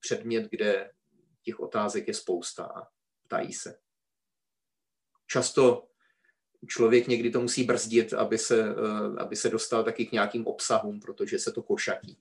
předmět, 0.00 0.48
kde 0.50 0.90
těch 1.42 1.60
otázek 1.60 2.08
je 2.08 2.14
spousta 2.14 2.88
ptají 3.30 3.52
se. 3.52 3.78
Často 5.26 5.86
člověk 6.66 7.08
někdy 7.08 7.30
to 7.30 7.40
musí 7.40 7.64
brzdit, 7.64 8.12
aby 8.12 8.38
se, 8.38 8.74
aby 9.18 9.36
se 9.36 9.48
dostal 9.48 9.84
taky 9.84 10.06
k 10.06 10.12
nějakým 10.12 10.46
obsahům, 10.46 11.00
protože 11.00 11.38
se 11.38 11.52
to 11.52 11.62
košatí. 11.62 12.18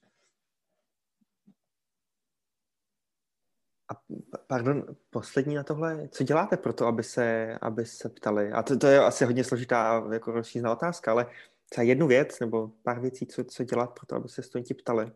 A 3.90 4.02
pardon, 4.48 4.96
poslední 5.10 5.56
na 5.56 5.64
tohle, 5.64 6.10
co 6.10 6.24
děláte 6.24 6.58
pro 6.58 6.74
to, 6.74 6.86
aby 6.86 7.04
se, 7.04 7.58
aby 7.62 7.86
se 7.86 8.10
ptali? 8.10 8.52
A 8.52 8.64
to, 8.64 8.78
to 8.78 8.88
je 8.88 9.00
asi 9.00 9.26
hodně 9.26 9.44
složitá 9.44 10.04
jako 10.14 10.32
rozšířená 10.32 10.72
otázka, 10.72 11.12
ale 11.12 11.32
třeba 11.70 11.84
jednu 11.86 12.08
věc 12.08 12.40
nebo 12.40 12.72
pár 12.84 13.02
věcí, 13.02 13.26
co, 13.26 13.44
co 13.44 13.64
dělat 13.64 13.88
pro 13.88 14.06
to, 14.06 14.16
aby 14.16 14.30
se 14.30 14.44
studenti 14.44 14.74
ptali? 14.74 15.12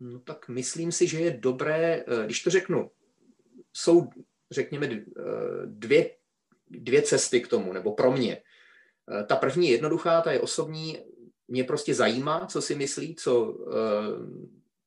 No 0.00 0.20
tak 0.20 0.48
myslím 0.48 0.92
si, 0.92 1.06
že 1.06 1.20
je 1.20 1.30
dobré, 1.30 2.04
eh, 2.06 2.24
když 2.24 2.42
to 2.42 2.50
řeknu, 2.50 2.90
jsou, 3.72 4.08
řekněme, 4.52 4.86
eh, 4.86 5.00
dvě, 5.66 6.10
dvě 6.70 7.02
cesty 7.02 7.40
k 7.40 7.48
tomu, 7.48 7.72
nebo 7.72 7.92
pro 7.92 8.12
mě. 8.12 8.42
Eh, 9.10 9.24
ta 9.24 9.36
první 9.36 9.68
je 9.68 9.74
jednoduchá, 9.74 10.20
ta 10.20 10.32
je 10.32 10.40
osobní, 10.40 10.98
mě 11.48 11.64
prostě 11.64 11.94
zajímá, 11.94 12.46
co 12.46 12.62
si 12.62 12.74
myslí, 12.74 13.16
co 13.16 13.58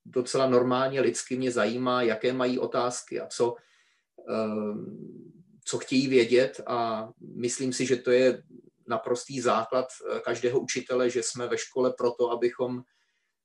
docela 0.06 0.50
normálně 0.50 1.02
lidsky 1.02 1.38
mě 1.38 1.52
zajímá, 1.52 2.02
jaké 2.02 2.34
mají 2.34 2.60
otázky 2.60 3.20
a 3.20 3.28
co, 3.28 3.56
co 5.66 5.78
chtějí 5.78 6.08
vědět 6.08 6.62
a 6.68 7.10
myslím 7.36 7.74
si, 7.74 7.86
že 7.86 7.96
to 7.96 8.12
je 8.12 8.44
naprostý 8.88 9.42
základ 9.42 9.86
eh, 9.86 10.20
každého 10.20 10.60
učitele, 10.60 11.10
že 11.10 11.24
jsme 11.24 11.48
ve 11.48 11.58
škole 11.58 11.94
proto, 11.98 12.32
abychom 12.32 12.84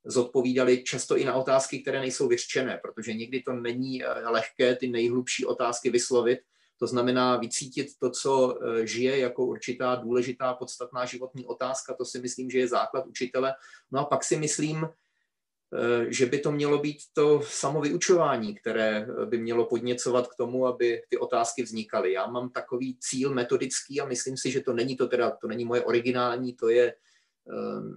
zodpovídali 0.05 0.83
často 0.83 1.17
i 1.17 1.25
na 1.25 1.35
otázky, 1.35 1.79
které 1.79 2.01
nejsou 2.01 2.29
vyřčené, 2.29 2.79
protože 2.83 3.15
někdy 3.15 3.43
to 3.43 3.53
není 3.53 4.05
eh, 4.05 4.29
lehké 4.29 4.77
ty 4.77 4.89
nejhlubší 4.89 5.47
otázky 5.47 5.91
vyslovit. 5.91 6.39
To 6.79 6.87
znamená 6.87 7.37
vycítit 7.37 7.87
to, 7.99 8.11
co 8.11 8.59
eh, 8.63 8.87
žije 8.87 9.19
jako 9.19 9.47
určitá 9.47 9.95
důležitá, 9.95 10.55
podstatná 10.55 11.05
životní 11.05 11.47
otázka. 11.47 11.95
To 11.95 12.05
si 12.05 12.19
myslím, 12.19 12.51
že 12.51 12.59
je 12.59 12.69
základ 12.69 13.07
učitele. 13.07 13.55
No 13.91 14.01
a 14.01 14.05
pak 14.05 14.25
si 14.25 14.37
myslím, 14.37 14.89
Eh, 15.75 16.13
že 16.13 16.27
by 16.27 16.39
to 16.39 16.53
mělo 16.53 16.79
být 16.79 16.99
to 17.13 17.43
samovyučování, 17.43 18.55
které 18.55 19.07
by 19.25 19.39
mělo 19.39 19.65
podněcovat 19.65 20.29
k 20.29 20.35
tomu, 20.35 20.67
aby 20.67 21.03
ty 21.09 21.19
otázky 21.19 21.63
vznikaly. 21.63 22.13
Já 22.13 22.27
mám 22.27 22.51
takový 22.51 22.97
cíl 23.01 23.35
metodický 23.35 24.01
a 24.01 24.07
myslím 24.07 24.37
si, 24.37 24.51
že 24.51 24.61
to 24.61 24.73
není 24.73 24.97
to 24.97 25.09
teda, 25.09 25.31
to 25.31 25.49
není 25.49 25.65
moje 25.65 25.85
originální, 25.85 26.55
to 26.55 26.69
je, 26.69 26.95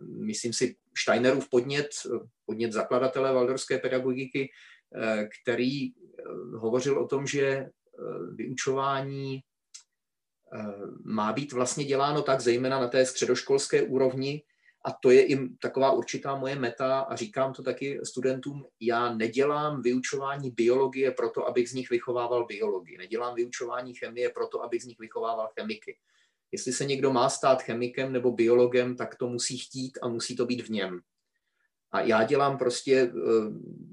myslím 0.08 0.54
si, 0.54 0.76
Steinerův 0.98 1.50
podnět, 1.50 1.90
podnět 2.46 2.72
zakladatele 2.72 3.34
valdorské 3.34 3.78
pedagogiky, 3.78 4.50
který 5.42 5.94
hovořil 6.56 7.00
o 7.00 7.08
tom, 7.08 7.28
že 7.28 7.70
vyučování 8.36 9.42
má 11.04 11.34
být 11.34 11.54
vlastně 11.54 11.86
děláno 11.86 12.22
tak, 12.22 12.42
zejména 12.42 12.80
na 12.80 12.88
té 12.88 13.06
středoškolské 13.06 13.82
úrovni, 13.82 14.44
a 14.86 14.92
to 14.92 15.12
je 15.12 15.26
i 15.26 15.50
taková 15.50 15.92
určitá 15.92 16.36
moje 16.36 16.56
meta 16.56 17.00
a 17.00 17.16
říkám 17.16 17.54
to 17.54 17.64
taky 17.64 18.00
studentům, 18.04 18.66
já 18.80 19.14
nedělám 19.14 19.82
vyučování 19.82 20.52
biologie 20.52 21.12
proto, 21.12 21.48
abych 21.48 21.70
z 21.70 21.74
nich 21.74 21.90
vychovával 21.90 22.46
biologii. 22.46 22.98
Nedělám 22.98 23.36
vyučování 23.36 23.94
chemie 23.94 24.30
proto, 24.30 24.64
abych 24.64 24.84
z 24.84 24.86
nich 24.86 25.00
vychovával 25.00 25.50
chemiky. 25.60 25.98
Jestli 26.54 26.74
se 26.74 26.86
někdo 26.86 27.14
má 27.14 27.30
stát 27.30 27.62
chemikem 27.62 28.14
nebo 28.14 28.32
biologem, 28.32 28.96
tak 28.96 29.16
to 29.16 29.28
musí 29.28 29.58
chtít 29.58 30.00
a 30.02 30.08
musí 30.08 30.36
to 30.36 30.46
být 30.46 30.62
v 30.62 30.70
něm. 30.70 31.00
A 31.92 32.02
já 32.02 32.24
dělám 32.24 32.58
prostě 32.58 33.04
uh, 33.04 33.22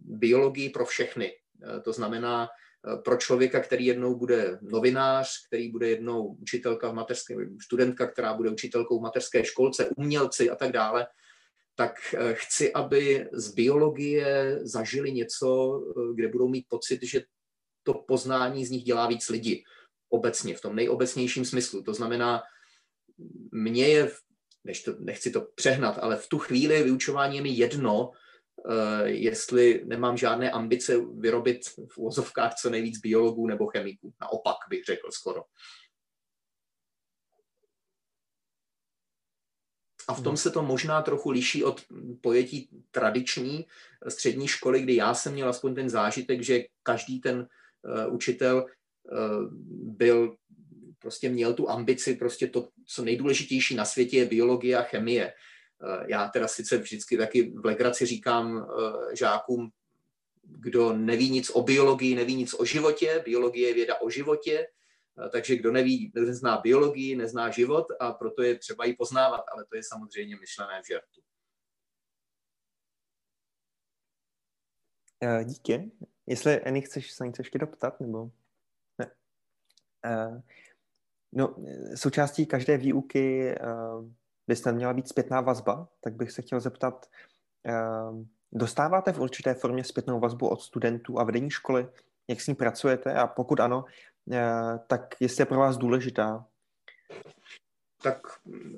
biologii 0.04 0.70
pro 0.70 0.84
všechny. 0.84 1.32
Uh, 1.64 1.80
to 1.80 1.92
znamená, 1.92 2.48
Eh, 2.86 2.96
pro 2.96 3.16
člověka, 3.16 3.60
který 3.60 3.86
jednou 3.86 4.14
bude 4.14 4.58
novinář, 4.62 5.46
který 5.46 5.70
bude 5.70 5.88
jednou 5.88 6.26
učitelka 6.26 6.90
v 6.90 6.94
mateřské, 6.94 7.34
studentka, 7.62 8.06
která 8.06 8.34
bude 8.34 8.50
učitelkou 8.50 8.98
v 8.98 9.02
mateřské 9.02 9.44
školce, 9.44 9.90
umělci 9.96 10.50
a 10.50 10.56
tak 10.56 10.72
dále, 10.72 11.06
tak 11.74 12.14
eh, 12.14 12.34
chci, 12.34 12.72
aby 12.72 13.28
z 13.32 13.54
biologie 13.54 14.58
zažili 14.62 15.12
něco, 15.12 15.80
eh, 15.90 16.14
kde 16.14 16.28
budou 16.28 16.48
mít 16.48 16.64
pocit, 16.68 17.02
že 17.02 17.22
to 17.82 17.94
poznání 17.94 18.66
z 18.66 18.70
nich 18.70 18.84
dělá 18.84 19.06
víc 19.06 19.28
lidí. 19.28 19.64
Obecně, 20.10 20.56
v 20.56 20.60
tom 20.60 20.76
nejobecnějším 20.76 21.44
smyslu. 21.44 21.82
To 21.82 21.94
znamená, 21.94 22.42
mně 23.52 23.88
je, 23.88 24.10
než 24.64 24.82
to, 24.82 24.94
nechci 24.98 25.30
to 25.30 25.40
přehnat, 25.54 25.98
ale 25.98 26.16
v 26.16 26.28
tu 26.28 26.38
chvíli 26.38 26.82
vyučování 26.82 27.36
je 27.36 27.42
mi 27.42 27.50
jedno, 27.50 28.12
Eh, 28.68 29.08
jestli 29.08 29.82
nemám 29.84 30.16
žádné 30.16 30.50
ambice 30.50 31.00
vyrobit 31.18 31.68
v 31.68 31.98
úvozovkách 31.98 32.54
co 32.54 32.70
nejvíc 32.70 32.98
biologů 32.98 33.46
nebo 33.46 33.66
chemiků. 33.66 34.14
Naopak 34.20 34.56
bych 34.68 34.84
řekl 34.84 35.10
skoro. 35.10 35.44
A 40.08 40.14
v 40.14 40.22
tom 40.22 40.36
se 40.36 40.50
to 40.50 40.62
možná 40.62 41.02
trochu 41.02 41.30
liší 41.30 41.64
od 41.64 41.84
pojetí 42.20 42.68
tradiční 42.90 43.66
střední 44.08 44.48
školy, 44.48 44.82
kdy 44.82 44.94
já 44.94 45.14
jsem 45.14 45.32
měl 45.32 45.48
aspoň 45.48 45.74
ten 45.74 45.88
zážitek, 45.88 46.42
že 46.42 46.60
každý 46.82 47.20
ten 47.20 47.48
uh, 47.82 48.14
učitel 48.14 48.66
byl, 49.82 50.36
prostě 50.98 51.28
měl 51.28 51.54
tu 51.54 51.70
ambici, 51.70 52.14
prostě 52.14 52.46
to, 52.46 52.68
co 52.86 53.04
nejdůležitější 53.04 53.74
na 53.74 53.84
světě 53.84 54.16
je 54.16 54.26
biologie 54.26 54.76
a 54.76 54.82
chemie. 54.82 55.32
Eh, 55.82 56.04
já 56.08 56.28
teda 56.28 56.48
sice 56.48 56.78
vždycky 56.78 57.16
taky 57.16 57.50
v 57.50 57.64
legraci 57.64 58.06
říkám 58.06 58.58
eh, 58.58 59.16
žákům, 59.16 59.70
kdo 60.42 60.92
neví 60.92 61.30
nic 61.30 61.50
o 61.50 61.62
biologii, 61.62 62.14
neví 62.14 62.34
nic 62.34 62.54
o 62.54 62.64
životě, 62.64 63.22
biologie 63.24 63.68
je 63.68 63.74
věda 63.74 64.00
o 64.00 64.10
životě, 64.10 64.66
eh, 65.24 65.28
takže 65.28 65.56
kdo 65.56 65.72
neví, 65.72 66.12
nezná 66.14 66.60
biologii, 66.60 67.16
nezná 67.16 67.50
život 67.50 67.86
a 68.00 68.12
proto 68.12 68.42
je 68.42 68.58
třeba 68.58 68.84
ji 68.84 68.96
poznávat, 68.96 69.44
ale 69.52 69.64
to 69.64 69.76
je 69.76 69.82
samozřejmě 69.82 70.36
myšlené 70.36 70.82
v 70.82 70.86
žertu. 70.86 71.20
Díky. 75.44 75.90
Jestli, 76.26 76.60
Eny, 76.64 76.82
chceš 76.82 77.12
se 77.12 77.26
něco 77.26 77.40
ještě 77.40 77.58
doptat, 77.58 78.00
nebo 78.00 78.24
ne? 78.24 78.39
No, 81.32 81.56
součástí 81.94 82.46
každé 82.46 82.76
výuky 82.76 83.54
by 84.46 84.56
snad 84.56 84.72
měla 84.72 84.94
být 84.94 85.08
zpětná 85.08 85.40
vazba, 85.40 85.88
tak 86.00 86.14
bych 86.14 86.30
se 86.30 86.42
chtěl 86.42 86.60
zeptat, 86.60 87.06
dostáváte 88.52 89.12
v 89.12 89.20
určité 89.20 89.54
formě 89.54 89.84
zpětnou 89.84 90.20
vazbu 90.20 90.48
od 90.48 90.62
studentů 90.62 91.18
a 91.18 91.24
vedení 91.24 91.50
školy? 91.50 91.88
Jak 92.28 92.40
s 92.40 92.46
ní 92.46 92.54
pracujete? 92.54 93.14
A 93.14 93.26
pokud 93.26 93.60
ano, 93.60 93.84
eh, 94.32 94.78
tak 94.86 95.14
jestli 95.20 95.42
je 95.42 95.46
pro 95.46 95.58
vás 95.58 95.76
důležitá? 95.76 96.46
Tak 98.02 98.20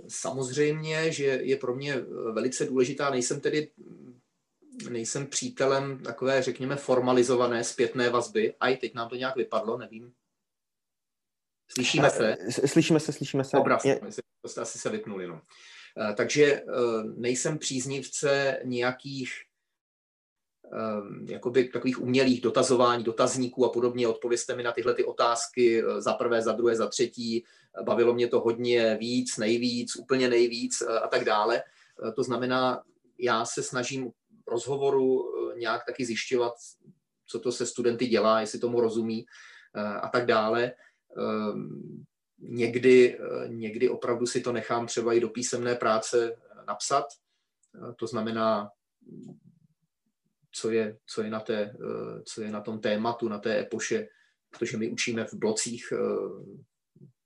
samozřejmě, 0.09 1.12
že 1.12 1.25
je 1.25 1.57
pro 1.57 1.75
mě 1.75 1.97
velice 2.33 2.67
důležitá. 2.67 3.11
Nejsem 3.11 3.41
tedy 3.41 3.71
nejsem 4.91 5.26
přítelem 5.26 5.99
takové, 5.99 6.43
řekněme, 6.43 6.76
formalizované 6.76 7.64
zpětné 7.64 8.11
vazby. 8.11 8.55
A 8.61 8.69
i 8.69 8.76
teď 8.76 8.95
nám 8.95 9.09
to 9.09 9.17
nějak 9.17 9.37
vypadlo, 9.37 9.79
nevím. 9.79 10.12
Slyšíme 11.75 12.11
se? 12.11 12.37
Slyšíme 12.67 13.00
se, 13.00 13.12
slyšíme 13.12 13.45
se. 13.45 13.57
Obraz, 13.57 13.85
je... 13.85 14.00
to 14.41 14.49
jste 14.49 14.61
asi 14.61 14.79
se 14.79 14.91
vypnuli. 14.91 15.26
No. 15.26 15.43
Eh, 15.99 16.14
takže 16.14 16.45
eh, 16.45 16.64
nejsem 17.17 17.59
příznivce 17.59 18.61
nějakých 18.64 19.33
eh, 20.73 21.33
jakoby 21.33 21.64
takových 21.64 22.02
umělých 22.02 22.41
dotazování, 22.41 23.05
dotazníků 23.05 23.64
a 23.64 23.69
podobně. 23.69 24.09
Odpověste 24.09 24.57
mi 24.57 24.62
na 24.62 24.73
tyhle 24.73 24.95
ty 24.95 25.05
otázky 25.05 25.83
za 25.99 26.14
prvé, 26.14 26.43
za 26.43 26.52
druhé, 26.52 26.76
za 26.76 26.88
třetí. 26.88 27.45
Bavilo 27.83 28.14
mě 28.14 28.29
to 28.29 28.41
hodně 28.41 28.97
víc, 29.00 29.37
nejvíc, 29.37 29.97
úplně 29.97 30.29
nejvíc 30.29 30.83
a 30.83 31.09
tak 31.09 31.25
dále. 31.25 31.62
To 32.17 32.23
znamená, 32.23 32.83
já 33.19 33.45
se 33.45 33.62
snažím 33.62 34.11
v 34.47 34.50
rozhovoru 34.50 35.25
nějak 35.57 35.85
taky 35.87 36.05
zjišťovat, 36.05 36.52
co 37.26 37.41
to 37.41 37.52
se 37.52 37.67
studenty 37.67 38.07
dělá, 38.07 38.41
jestli 38.41 38.59
tomu 38.59 38.81
rozumí 38.81 39.26
a 39.75 40.09
tak 40.09 40.26
dále. 40.26 40.73
Někdy, 42.38 43.19
někdy 43.47 43.88
opravdu 43.88 44.26
si 44.26 44.40
to 44.40 44.52
nechám 44.52 44.87
třeba 44.87 45.12
i 45.12 45.21
do 45.21 45.28
písemné 45.28 45.75
práce 45.75 46.37
napsat. 46.66 47.04
To 47.97 48.07
znamená, 48.07 48.71
co 50.52 50.71
je, 50.71 50.99
co 51.07 51.23
je, 51.23 51.31
na, 51.31 51.40
té, 51.40 51.75
co 52.25 52.42
je 52.42 52.50
na 52.50 52.61
tom 52.61 52.81
tématu, 52.81 53.28
na 53.28 53.38
té 53.38 53.61
epoše, 53.61 54.09
protože 54.50 54.76
my 54.76 54.88
učíme 54.88 55.25
v 55.25 55.35
blocích, 55.35 55.92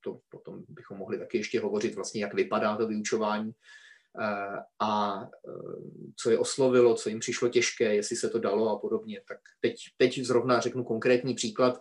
to 0.01 0.21
potom 0.29 0.65
bychom 0.69 0.99
mohli 0.99 1.19
taky 1.19 1.39
ještě 1.39 1.61
hovořit 1.61 1.95
vlastně, 1.95 2.23
jak 2.23 2.35
vypadá 2.35 2.77
to 2.77 2.87
vyučování 2.87 3.53
a 4.81 5.23
co 6.17 6.31
je 6.31 6.39
oslovilo, 6.39 6.95
co 6.95 7.09
jim 7.09 7.21
přišlo 7.21 7.49
těžké, 7.49 7.95
jestli 7.95 8.17
se 8.17 8.31
to 8.31 8.39
dalo 8.39 8.71
a 8.71 8.79
podobně. 8.79 9.21
Tak 9.29 9.39
teď, 9.61 9.77
teď 9.97 10.19
zrovna 10.19 10.61
řeknu 10.61 10.85
konkrétní 10.85 11.35
příklad. 11.35 11.81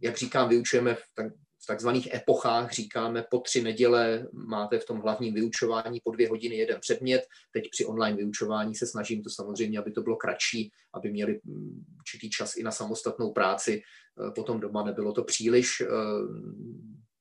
Jak 0.00 0.16
říkám, 0.16 0.48
vyučujeme 0.48 0.94
v 0.94 1.02
tak, 1.14 1.32
v 1.62 1.66
takzvaných 1.66 2.14
epochách 2.14 2.72
říkáme 2.72 3.24
po 3.30 3.38
tři 3.38 3.62
neděle 3.62 4.28
máte 4.32 4.78
v 4.78 4.84
tom 4.84 5.00
hlavním 5.00 5.34
vyučování 5.34 6.00
po 6.04 6.10
dvě 6.10 6.28
hodiny 6.28 6.56
jeden 6.56 6.80
předmět. 6.80 7.22
Teď 7.52 7.70
při 7.70 7.84
online 7.84 8.16
vyučování 8.16 8.74
se 8.74 8.86
snažím 8.86 9.22
to 9.22 9.30
samozřejmě, 9.30 9.78
aby 9.78 9.92
to 9.92 10.02
bylo 10.02 10.16
kratší, 10.16 10.72
aby 10.94 11.10
měli 11.10 11.40
mm, 11.44 11.84
určitý 11.98 12.30
čas 12.30 12.56
i 12.56 12.62
na 12.62 12.70
samostatnou 12.70 13.32
práci. 13.32 13.82
E, 14.28 14.30
potom 14.30 14.60
doma 14.60 14.84
nebylo 14.84 15.12
to 15.12 15.24
příliš 15.24 15.80
e, 15.80 15.86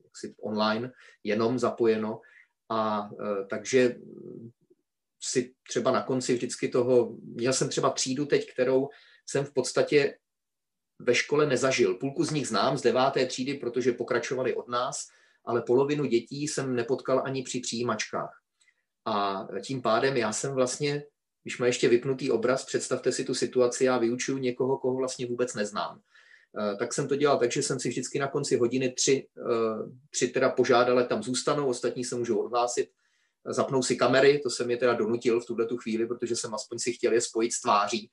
jaksi 0.04 0.36
online, 0.42 0.92
jenom 1.24 1.60
zapojeno. 1.60 2.22
A 2.70 3.10
e, 3.22 3.46
takže 3.50 3.96
si 5.24 5.54
třeba 5.68 5.92
na 5.92 6.04
konci 6.04 6.34
vždycky 6.34 6.68
toho, 6.68 7.18
měl 7.24 7.54
jsem 7.54 7.70
třeba 7.70 7.90
třídu 7.90 8.26
teď, 8.26 8.52
kterou 8.54 8.90
jsem 9.30 9.46
v 9.46 9.54
podstatě 9.54 10.18
ve 11.00 11.16
škole 11.16 11.46
nezažil. 11.46 11.94
Půlku 11.94 12.24
z 12.24 12.32
nich 12.32 12.48
znám 12.48 12.78
z 12.78 12.82
deváté 12.82 13.26
třídy, 13.26 13.54
protože 13.54 13.92
pokračovali 13.92 14.56
od 14.56 14.68
nás, 14.68 15.08
ale 15.46 15.62
polovinu 15.62 16.06
dětí 16.06 16.48
jsem 16.48 16.76
nepotkal 16.76 17.22
ani 17.26 17.44
při 17.44 17.60
přijímačkách. 17.60 18.42
A 19.06 19.48
tím 19.62 19.82
pádem 19.82 20.18
já 20.18 20.34
jsem 20.34 20.54
vlastně, 20.54 21.04
když 21.44 21.58
má 21.58 21.66
ještě 21.66 21.90
vypnutý 21.90 22.32
obraz, 22.32 22.66
představte 22.66 23.12
si 23.12 23.24
tu 23.24 23.34
situaci, 23.34 23.86
já 23.86 23.98
vyučuju 23.98 24.38
někoho, 24.38 24.78
koho 24.78 24.98
vlastně 24.98 25.26
vůbec 25.26 25.54
neznám. 25.54 26.02
Eh, 26.60 26.76
tak 26.76 26.94
jsem 26.94 27.08
to 27.08 27.16
dělal, 27.16 27.40
takže 27.40 27.64
jsem 27.64 27.80
si 27.80 27.90
vždycky 27.90 28.20
na 28.20 28.28
konci 28.28 28.58
hodiny 28.58 28.92
tři, 28.92 29.28
eh, 29.38 29.92
tři 30.10 30.28
teda 30.28 30.50
požádal, 30.50 31.06
tam 31.06 31.24
zůstanou, 31.24 31.68
ostatní 31.68 32.04
se 32.04 32.16
můžou 32.16 32.38
odhlásit, 32.38 32.90
zapnou 33.46 33.84
si 33.84 33.96
kamery, 33.96 34.40
to 34.40 34.50
jsem 34.50 34.72
je 34.72 34.78
teda 34.78 34.94
donutil 34.94 35.40
v 35.40 35.46
tuhle 35.46 35.66
tu 35.66 35.78
chvíli, 35.78 36.08
protože 36.08 36.36
jsem 36.36 36.54
aspoň 36.54 36.80
si 36.80 36.94
chtěl 36.94 37.14
je 37.14 37.22
spojit 37.22 37.54
s 37.54 37.62
tváří 37.62 38.12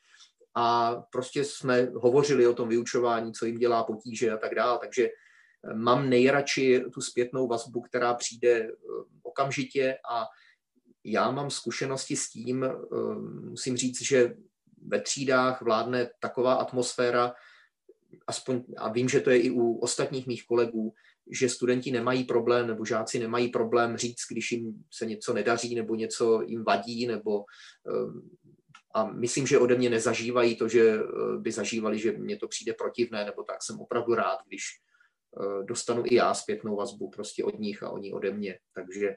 a 0.54 0.94
prostě 1.10 1.44
jsme 1.44 1.88
hovořili 1.94 2.46
o 2.46 2.54
tom 2.54 2.68
vyučování, 2.68 3.32
co 3.32 3.46
jim 3.46 3.58
dělá 3.58 3.84
potíže 3.84 4.30
a 4.30 4.36
tak 4.36 4.54
dále. 4.54 4.78
Takže 4.78 5.04
eh, 5.04 5.74
mám 5.74 6.10
nejradši 6.10 6.84
tu 6.94 7.00
zpětnou 7.00 7.48
vazbu, 7.48 7.80
která 7.80 8.14
přijde 8.14 8.50
eh, 8.50 8.70
okamžitě 9.22 9.98
a 10.10 10.26
já 11.04 11.30
mám 11.30 11.50
zkušenosti 11.50 12.16
s 12.16 12.30
tím, 12.30 12.64
eh, 12.64 12.70
musím 13.50 13.76
říct, 13.76 14.02
že 14.02 14.34
ve 14.86 15.00
třídách 15.00 15.62
vládne 15.62 16.10
taková 16.20 16.54
atmosféra, 16.54 17.34
aspoň, 18.26 18.64
a 18.76 18.92
vím, 18.92 19.08
že 19.08 19.20
to 19.20 19.30
je 19.30 19.38
i 19.38 19.50
u 19.50 19.78
ostatních 19.78 20.26
mých 20.26 20.46
kolegů, 20.46 20.94
že 21.30 21.48
studenti 21.48 21.90
nemají 21.90 22.24
problém, 22.24 22.66
nebo 22.66 22.84
žáci 22.84 23.18
nemají 23.18 23.48
problém 23.48 23.96
říct, 23.96 24.20
když 24.30 24.52
jim 24.52 24.84
se 24.90 25.06
něco 25.06 25.32
nedaří, 25.32 25.74
nebo 25.74 25.94
něco 25.94 26.42
jim 26.42 26.64
vadí, 26.64 27.06
nebo 27.06 27.44
a 28.94 29.04
myslím, 29.04 29.46
že 29.46 29.58
ode 29.58 29.74
mě 29.74 29.90
nezažívají 29.90 30.56
to, 30.56 30.68
že 30.68 30.94
eh, 30.94 31.38
by 31.38 31.52
zažívali, 31.52 31.98
že 31.98 32.12
mě 32.12 32.36
to 32.36 32.48
přijde 32.48 32.72
protivné, 32.72 33.24
nebo 33.24 33.42
tak 33.42 33.62
jsem 33.62 33.80
opravdu 33.80 34.14
rád, 34.14 34.38
když 34.46 34.62
eh, 34.62 35.64
dostanu 35.64 36.02
i 36.06 36.14
já 36.14 36.34
zpětnou 36.34 36.76
vazbu 36.76 37.10
prostě 37.10 37.44
od 37.44 37.58
nich 37.58 37.82
a 37.82 37.90
oni 37.90 38.12
ode 38.12 38.32
mě. 38.32 38.58
Takže 38.74 39.16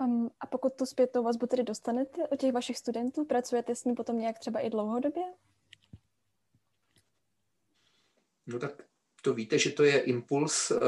Um, 0.00 0.30
a 0.40 0.46
pokud 0.46 0.72
tu 0.74 0.86
zpětnou 0.86 1.22
vazbu 1.22 1.46
tedy 1.46 1.62
dostanete 1.62 2.28
od 2.28 2.40
těch 2.40 2.52
vašich 2.52 2.78
studentů, 2.78 3.24
pracujete 3.24 3.74
s 3.74 3.84
ní 3.84 3.94
potom 3.94 4.18
nějak 4.18 4.38
třeba 4.38 4.60
i 4.60 4.70
dlouhodobě? 4.70 5.22
No 8.46 8.58
tak 8.58 8.82
to 9.22 9.34
víte, 9.34 9.58
že 9.58 9.70
to 9.70 9.84
je 9.84 10.00
impuls 10.00 10.70
uh, 10.70 10.78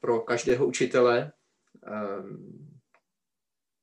pro 0.00 0.20
každého 0.20 0.66
učitele. 0.66 1.32
Um, 2.20 2.69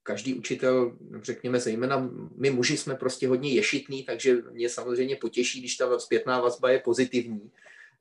každý 0.08 0.34
učitel, 0.34 0.98
řekněme 1.22 1.60
zejména 1.60 2.10
my 2.36 2.50
muži 2.50 2.78
jsme 2.78 2.96
prostě 2.96 3.28
hodně 3.28 3.54
ješitní, 3.54 4.04
takže 4.04 4.36
mě 4.52 4.70
samozřejmě 4.70 5.15
potěší, 5.15 5.60
když 5.60 5.76
ta 5.76 6.00
zpětná 6.00 6.41
vazba 6.41 6.70
je 6.70 6.80
pozitivní. 6.80 7.52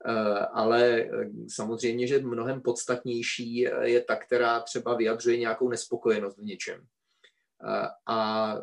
Eh, 0.06 0.46
ale 0.52 0.82
eh, 0.98 1.30
samozřejmě, 1.48 2.06
že 2.06 2.18
mnohem 2.18 2.60
podstatnější 2.60 3.58
je 3.82 4.00
ta, 4.00 4.16
která 4.16 4.60
třeba 4.60 4.96
vyjadřuje 4.96 5.36
nějakou 5.36 5.68
nespokojenost 5.68 6.38
v 6.38 6.44
něčem. 6.44 6.86
Eh, 7.64 7.88
a 8.06 8.54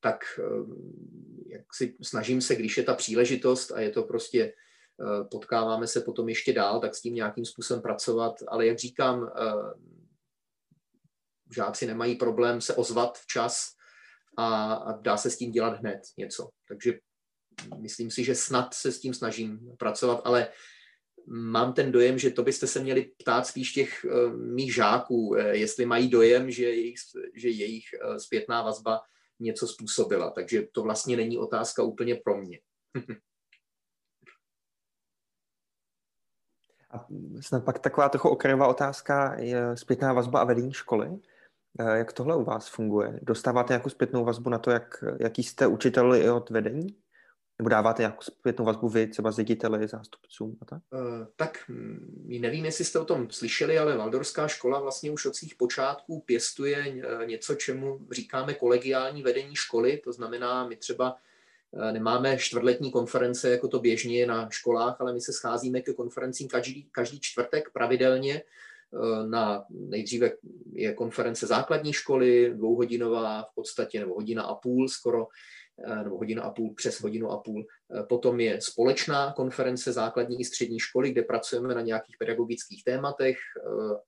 tak 0.00 0.24
jak 1.46 1.74
si 1.74 1.96
snažím 2.02 2.40
se, 2.40 2.56
když 2.56 2.76
je 2.76 2.82
ta 2.82 2.94
příležitost 2.94 3.72
a 3.72 3.80
je 3.80 3.90
to 3.90 4.02
prostě 4.02 4.52
potkáváme 5.30 5.86
se 5.86 6.00
potom 6.00 6.28
ještě 6.28 6.52
dál, 6.52 6.80
tak 6.80 6.94
s 6.94 7.00
tím 7.00 7.14
nějakým 7.14 7.44
způsobem 7.44 7.82
pracovat. 7.82 8.42
Ale 8.48 8.66
jak 8.66 8.78
říkám, 8.78 9.30
žáci 11.54 11.86
nemají 11.86 12.14
problém 12.14 12.60
se 12.60 12.74
ozvat 12.74 13.18
včas 13.18 13.68
a, 14.36 14.74
a 14.74 14.92
dá 14.92 15.16
se 15.16 15.30
s 15.30 15.36
tím 15.36 15.50
dělat 15.50 15.78
hned 15.78 16.00
něco. 16.18 16.48
Takže 16.68 16.98
myslím 17.78 18.10
si, 18.10 18.24
že 18.24 18.34
snad 18.34 18.74
se 18.74 18.92
s 18.92 19.00
tím 19.00 19.14
snažím 19.14 19.76
pracovat, 19.78 20.22
ale 20.24 20.48
mám 21.26 21.72
ten 21.72 21.92
dojem, 21.92 22.18
že 22.18 22.30
to 22.30 22.42
byste 22.42 22.66
se 22.66 22.80
měli 22.80 23.12
ptát 23.18 23.46
spíš 23.46 23.72
těch 23.72 24.04
uh, 24.04 24.36
mých 24.36 24.74
žáků, 24.74 25.28
uh, 25.28 25.38
jestli 25.38 25.86
mají 25.86 26.08
dojem, 26.08 26.50
že 26.50 26.64
jejich, 26.64 26.98
že 27.34 27.48
jejich 27.48 27.84
uh, 28.04 28.16
zpětná 28.16 28.62
vazba 28.62 29.00
něco 29.40 29.66
způsobila. 29.66 30.30
Takže 30.30 30.66
to 30.72 30.82
vlastně 30.82 31.16
není 31.16 31.38
otázka 31.38 31.82
úplně 31.82 32.14
pro 32.14 32.36
mě. 32.36 32.60
A 36.90 37.06
snad 37.40 37.64
pak 37.64 37.78
taková 37.78 38.08
trochu 38.08 38.28
okrajová 38.28 38.66
otázka 38.66 39.34
je 39.38 39.76
zpětná 39.76 40.12
vazba 40.12 40.40
a 40.40 40.44
vedení 40.44 40.72
školy. 40.72 41.10
Eh, 41.78 41.98
jak 41.98 42.12
tohle 42.12 42.36
u 42.36 42.44
vás 42.44 42.68
funguje? 42.68 43.18
Dostáváte 43.22 43.72
nějakou 43.72 43.90
zpětnou 43.90 44.24
vazbu 44.24 44.50
na 44.50 44.58
to, 44.58 44.70
jak, 44.70 45.04
jaký 45.20 45.42
jste 45.42 45.66
učitel 45.66 46.14
i 46.14 46.30
od 46.30 46.50
vedení? 46.50 46.96
Nebo 47.58 47.68
dáváte 47.68 48.02
nějakou 48.02 48.20
zpětnou 48.20 48.64
vazbu 48.64 48.88
vy 48.88 49.06
třeba 49.06 49.30
řediteli, 49.30 49.88
zástupcům 49.88 50.56
a 50.62 50.64
tak? 50.64 50.82
Uh, 50.90 51.26
tak 51.36 51.58
hm, 51.68 52.26
nevím, 52.40 52.64
jestli 52.64 52.84
jste 52.84 52.98
o 52.98 53.04
tom 53.04 53.30
slyšeli, 53.30 53.78
ale 53.78 53.96
Valdorská 53.96 54.48
škola 54.48 54.80
vlastně 54.80 55.10
už 55.10 55.26
od 55.26 55.36
svých 55.36 55.54
počátků 55.54 56.20
pěstuje 56.20 56.78
eh, 56.78 57.26
něco, 57.26 57.54
čemu 57.54 58.00
říkáme 58.10 58.54
kolegiální 58.54 59.22
vedení 59.22 59.56
školy. 59.56 60.00
To 60.04 60.12
znamená, 60.12 60.68
my 60.68 60.76
třeba 60.76 61.16
nemáme 61.92 62.38
čtvrtletní 62.38 62.90
konference, 62.90 63.50
jako 63.50 63.68
to 63.68 63.78
běžně 63.78 64.26
na 64.26 64.50
školách, 64.50 65.00
ale 65.00 65.12
my 65.12 65.20
se 65.20 65.32
scházíme 65.32 65.80
ke 65.80 65.92
konferencím 65.92 66.48
každý, 66.48 66.88
každý 66.92 67.20
čtvrtek 67.20 67.70
pravidelně 67.70 68.42
Eh, 68.42 68.44
na 69.28 69.64
nejdříve 69.70 70.30
je 70.72 70.94
konference 70.94 71.46
základní 71.46 71.92
školy, 71.92 72.54
dvouhodinová 72.54 73.42
v 73.42 73.54
podstatě, 73.54 74.00
nebo 74.00 74.14
hodina 74.14 74.42
a 74.42 74.54
půl 74.54 74.88
skoro, 74.88 75.26
eh, 75.86 76.04
nebo 76.04 76.18
hodina 76.18 76.42
a 76.42 76.50
půl 76.50 76.74
přes 76.74 77.00
hodinu 77.00 77.30
a 77.30 77.38
půl. 77.38 77.64
Eh, 77.64 78.02
potom 78.02 78.40
je 78.40 78.60
společná 78.60 79.32
konference 79.32 79.92
základní 79.92 80.40
i 80.40 80.44
střední 80.44 80.78
školy, 80.78 81.10
kde 81.10 81.22
pracujeme 81.22 81.74
na 81.74 81.80
nějakých 81.80 82.16
pedagogických 82.18 82.84
tématech 82.84 83.36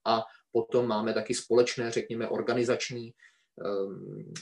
a 0.05 0.23
potom 0.53 0.87
máme 0.87 1.15
taky 1.15 1.35
společné, 1.35 1.91
řekněme, 1.91 2.29
organizační 2.29 3.13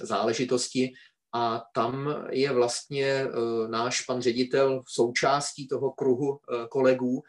záležitosti. 0.02 0.92
A 1.34 1.62
tam 1.74 2.24
je 2.30 2.52
vlastně 2.52 3.26
náš 3.68 4.00
pan 4.00 4.22
ředitel 4.22 4.82
součástí 4.88 5.68
toho 5.68 5.90
kruhu 5.90 6.40
kolegů 6.70 7.22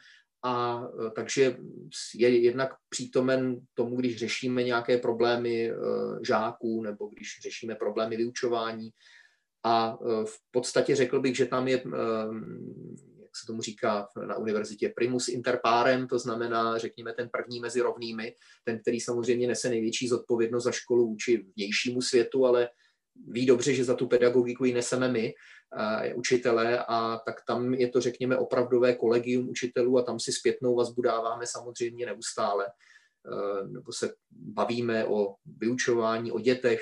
a 0.43 0.83
e, 1.07 1.11
takže 1.11 1.57
je 2.15 2.41
jednak 2.41 2.69
přítomen 2.89 3.59
tomu, 3.73 3.95
když 3.95 4.17
řešíme 4.17 4.63
nějaké 4.63 4.97
problémy 4.97 5.71
e, 5.71 5.75
žáků 6.27 6.81
nebo 6.83 7.07
když 7.07 7.39
řešíme 7.41 7.75
problémy 7.75 8.17
vyučování. 8.17 8.89
A 9.63 9.97
e, 10.01 10.25
v 10.25 10.37
podstatě 10.51 10.95
řekl 10.95 11.19
bych, 11.19 11.35
že 11.35 11.45
tam 11.45 11.67
je, 11.67 11.83
jak 13.31 13.37
se 13.37 13.47
tomu 13.47 13.61
říká 13.61 14.07
na 14.27 14.37
univerzitě, 14.37 14.93
primus 14.95 15.27
inter 15.27 15.59
parem, 15.63 16.07
to 16.07 16.19
znamená, 16.19 16.77
řekněme, 16.77 17.13
ten 17.13 17.29
první 17.29 17.59
mezi 17.59 17.81
rovnými, 17.81 18.35
ten, 18.63 18.79
který 18.79 18.99
samozřejmě 18.99 19.47
nese 19.47 19.69
největší 19.69 20.07
zodpovědnost 20.07 20.63
za 20.63 20.71
školu 20.71 21.07
vůči 21.07 21.45
vnějšímu 21.55 22.01
světu, 22.01 22.45
ale 22.45 22.69
ví 23.27 23.45
dobře, 23.45 23.73
že 23.73 23.83
za 23.83 23.95
tu 23.95 24.07
pedagogiku 24.07 24.65
ji 24.65 24.73
neseme 24.73 25.07
my, 25.07 25.33
učitelé, 26.15 26.85
a 26.87 27.17
tak 27.25 27.35
tam 27.47 27.73
je 27.73 27.89
to, 27.89 28.01
řekněme, 28.01 28.37
opravdové 28.37 28.95
kolegium 28.95 29.49
učitelů 29.49 29.97
a 29.97 30.01
tam 30.01 30.19
si 30.19 30.31
zpětnou 30.31 30.75
vazbu 30.75 31.01
dáváme 31.01 31.47
samozřejmě 31.47 32.05
neustále. 32.05 32.65
nebo 33.67 33.93
se 33.93 34.13
bavíme 34.31 35.05
o 35.05 35.35
vyučování, 35.45 36.31
o 36.31 36.39
dětech. 36.39 36.81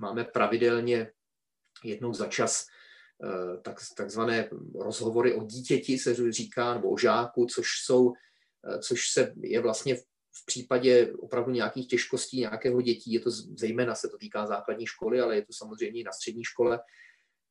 Máme 0.00 0.24
pravidelně 0.24 1.12
jednou 1.84 2.14
za 2.14 2.26
čas 2.26 2.66
tak, 3.62 3.76
takzvané 3.96 4.50
rozhovory 4.74 5.34
o 5.34 5.42
dítěti, 5.42 5.98
se 5.98 6.32
říká, 6.32 6.74
nebo 6.74 6.90
o 6.90 6.98
žáku, 6.98 7.46
což 7.46 7.66
jsou, 7.84 8.12
což 8.80 9.10
se 9.10 9.34
je 9.40 9.60
vlastně 9.60 9.96
v 10.42 10.46
případě 10.46 11.12
opravdu 11.18 11.52
nějakých 11.52 11.88
těžkostí 11.88 12.40
nějakého 12.40 12.82
dětí, 12.82 13.12
je 13.12 13.20
to 13.20 13.30
zejména 13.30 13.94
se 13.94 14.08
to 14.08 14.18
týká 14.18 14.46
základní 14.46 14.86
školy, 14.86 15.20
ale 15.20 15.36
je 15.36 15.42
to 15.42 15.52
samozřejmě 15.52 16.00
i 16.00 16.04
na 16.04 16.12
střední 16.12 16.44
škole, 16.44 16.80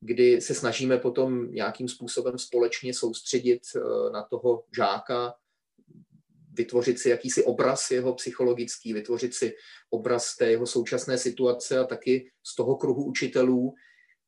kdy 0.06 0.40
se 0.40 0.54
snažíme 0.54 0.98
potom 0.98 1.52
nějakým 1.52 1.88
způsobem 1.88 2.38
společně 2.38 2.94
soustředit 2.94 3.62
eh, 3.76 3.80
na 4.12 4.22
toho 4.22 4.64
žáka, 4.76 5.34
vytvořit 6.52 6.98
si 6.98 7.08
jakýsi 7.08 7.44
obraz 7.44 7.90
jeho 7.90 8.14
psychologický, 8.14 8.92
vytvořit 8.92 9.34
si 9.34 9.56
obraz 9.90 10.36
té 10.36 10.50
jeho 10.50 10.66
současné 10.66 11.18
situace 11.18 11.78
a 11.78 11.84
taky 11.84 12.30
z 12.42 12.56
toho 12.56 12.76
kruhu 12.76 13.04
učitelů, 13.04 13.74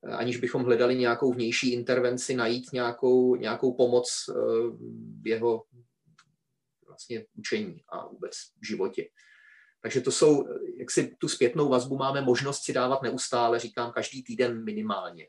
eh, 0.07 0.11
aniž 0.11 0.37
bychom 0.37 0.65
hledali 0.65 0.97
nějakou 0.97 1.33
vnější 1.33 1.73
intervenci, 1.73 2.35
najít 2.35 2.73
nějakou, 2.73 3.37
nějakou 3.37 3.75
pomoc 3.75 4.25
eh, 4.29 4.35
v 5.23 5.27
jeho 5.27 5.65
vlastně 6.87 7.27
učení 7.35 7.83
a 7.89 8.07
vůbec 8.07 8.33
v 8.61 8.67
životě. 8.67 9.09
Takže 9.83 10.01
to 10.01 10.13
jsou, 10.13 10.45
jak 10.79 10.91
si 10.91 11.17
tu 11.19 11.29
zpětnou 11.29 11.69
vazbu 11.69 11.97
máme 11.97 12.21
možnost 12.21 12.65
si 12.65 12.73
dávat 12.73 13.03
neustále, 13.03 13.59
říkám, 13.59 13.93
každý 13.93 14.23
týden 14.25 14.65
minimálně. 14.65 15.27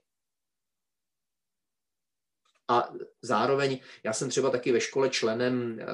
A 2.69 2.93
zároveň 3.21 3.79
já 4.03 4.13
jsem 4.13 4.29
třeba 4.29 4.49
taky 4.49 4.71
ve 4.71 4.81
škole 4.81 5.09
členem 5.09 5.79
eh, 5.79 5.85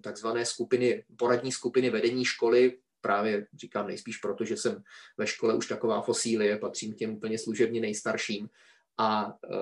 takzvané 0.00 0.44
skupiny, 0.44 1.04
poradní 1.16 1.52
skupiny 1.52 1.90
vedení 1.90 2.24
školy, 2.24 2.78
právě 3.00 3.46
říkám 3.54 3.86
nejspíš 3.86 4.16
proto, 4.16 4.44
že 4.44 4.56
jsem 4.56 4.82
ve 5.16 5.26
škole 5.26 5.54
už 5.54 5.66
taková 5.66 6.00
fosílie, 6.00 6.58
patřím 6.58 6.94
k 6.94 6.96
těm 6.96 7.14
úplně 7.14 7.38
služebně 7.38 7.80
nejstarším. 7.80 8.48
A 8.98 9.38
eh, 9.52 9.56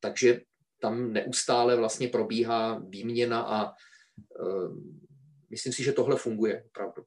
takže 0.00 0.40
tam 0.80 1.12
neustále 1.12 1.76
vlastně 1.76 2.08
probíhá 2.08 2.78
výměna 2.88 3.40
a 3.40 3.66
eh, 3.70 4.68
myslím 5.50 5.72
si, 5.72 5.82
že 5.82 5.92
tohle 5.92 6.16
funguje 6.16 6.64
opravdu. 6.66 7.04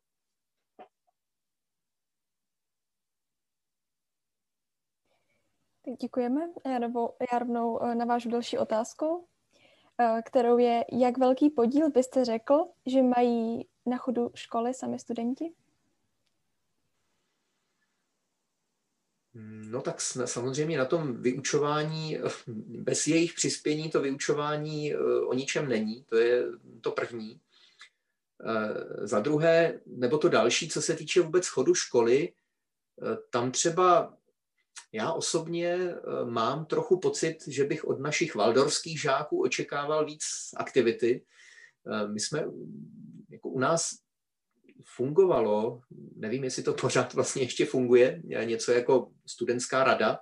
Děkujeme. 5.98 6.42
Já, 6.66 6.80
nebo, 6.80 7.16
já 7.34 7.40
rovnou 7.40 7.84
eh, 7.84 7.96
navážu 7.96 8.30
další 8.30 8.58
otázkou, 8.58 9.28
eh, 9.98 10.22
kterou 10.26 10.58
je, 10.58 10.86
jak 10.92 11.18
velký 11.18 11.50
podíl 11.50 11.90
byste 11.90 12.26
řekl, 12.26 12.66
že 12.86 13.02
mají 13.02 13.68
na 13.86 13.98
chodu 13.98 14.32
školy 14.36 14.74
sami 14.74 15.00
studenti? 15.00 15.54
No 19.72 19.82
tak 19.82 20.02
samozřejmě 20.02 20.78
na 20.78 20.86
tom 20.86 21.22
vyučování, 21.22 22.18
bez 22.68 23.08
jejich 23.08 23.34
přispění 23.34 23.90
to 23.90 24.02
vyučování 24.02 24.94
eh, 24.94 24.98
o 25.28 25.34
ničem 25.34 25.70
není, 25.70 26.04
to 26.04 26.18
je 26.18 26.46
to 26.82 26.92
první. 26.92 27.42
Za 29.02 29.20
druhé, 29.20 29.80
nebo 29.86 30.18
to 30.18 30.30
další, 30.30 30.70
co 30.70 30.82
se 30.82 30.96
týče 30.96 31.22
vůbec 31.22 31.48
chodu 31.48 31.76
školy, 31.76 32.34
tam 33.30 33.52
třeba 33.52 34.18
já 34.92 35.14
osobně 35.14 35.74
eh, 35.74 36.26
mám 36.26 36.66
trochu 36.66 37.00
pocit, 37.00 37.38
že 37.48 37.64
bych 37.64 37.86
od 37.86 38.00
našich 38.00 38.36
valdorských 38.36 39.02
žáků 39.02 39.42
očekával 39.42 40.06
víc 40.06 40.24
aktivity. 40.58 41.26
Eh, 41.94 42.08
my 42.08 42.20
jsme, 42.20 42.46
jako 43.30 43.50
u 43.50 43.60
nás 43.60 43.90
fungovalo, 44.96 45.82
nevím, 46.16 46.44
jestli 46.44 46.64
to 46.64 46.74
pořád 46.82 47.14
vlastně 47.14 47.42
ještě 47.42 47.66
funguje, 47.66 48.22
něco 48.24 48.72
jako 48.72 49.12
studentská 49.28 49.84
rada 49.84 50.20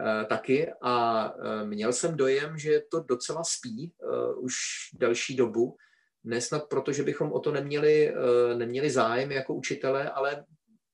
eh, 0.00 0.24
taky 0.24 0.72
a 0.82 1.32
měl 1.64 1.92
jsem 1.92 2.16
dojem, 2.16 2.58
že 2.58 2.82
to 2.90 3.00
docela 3.00 3.44
spí 3.44 3.92
už 4.36 4.54
další 4.98 5.36
dobu. 5.36 5.76
Nesnad 6.24 6.68
proto, 6.68 6.92
že 6.92 7.02
bychom 7.02 7.32
o 7.32 7.40
to 7.40 7.52
neměli, 7.52 8.14
neměli 8.56 8.90
zájem 8.90 9.32
jako 9.32 9.54
učitelé, 9.54 10.10
ale 10.10 10.44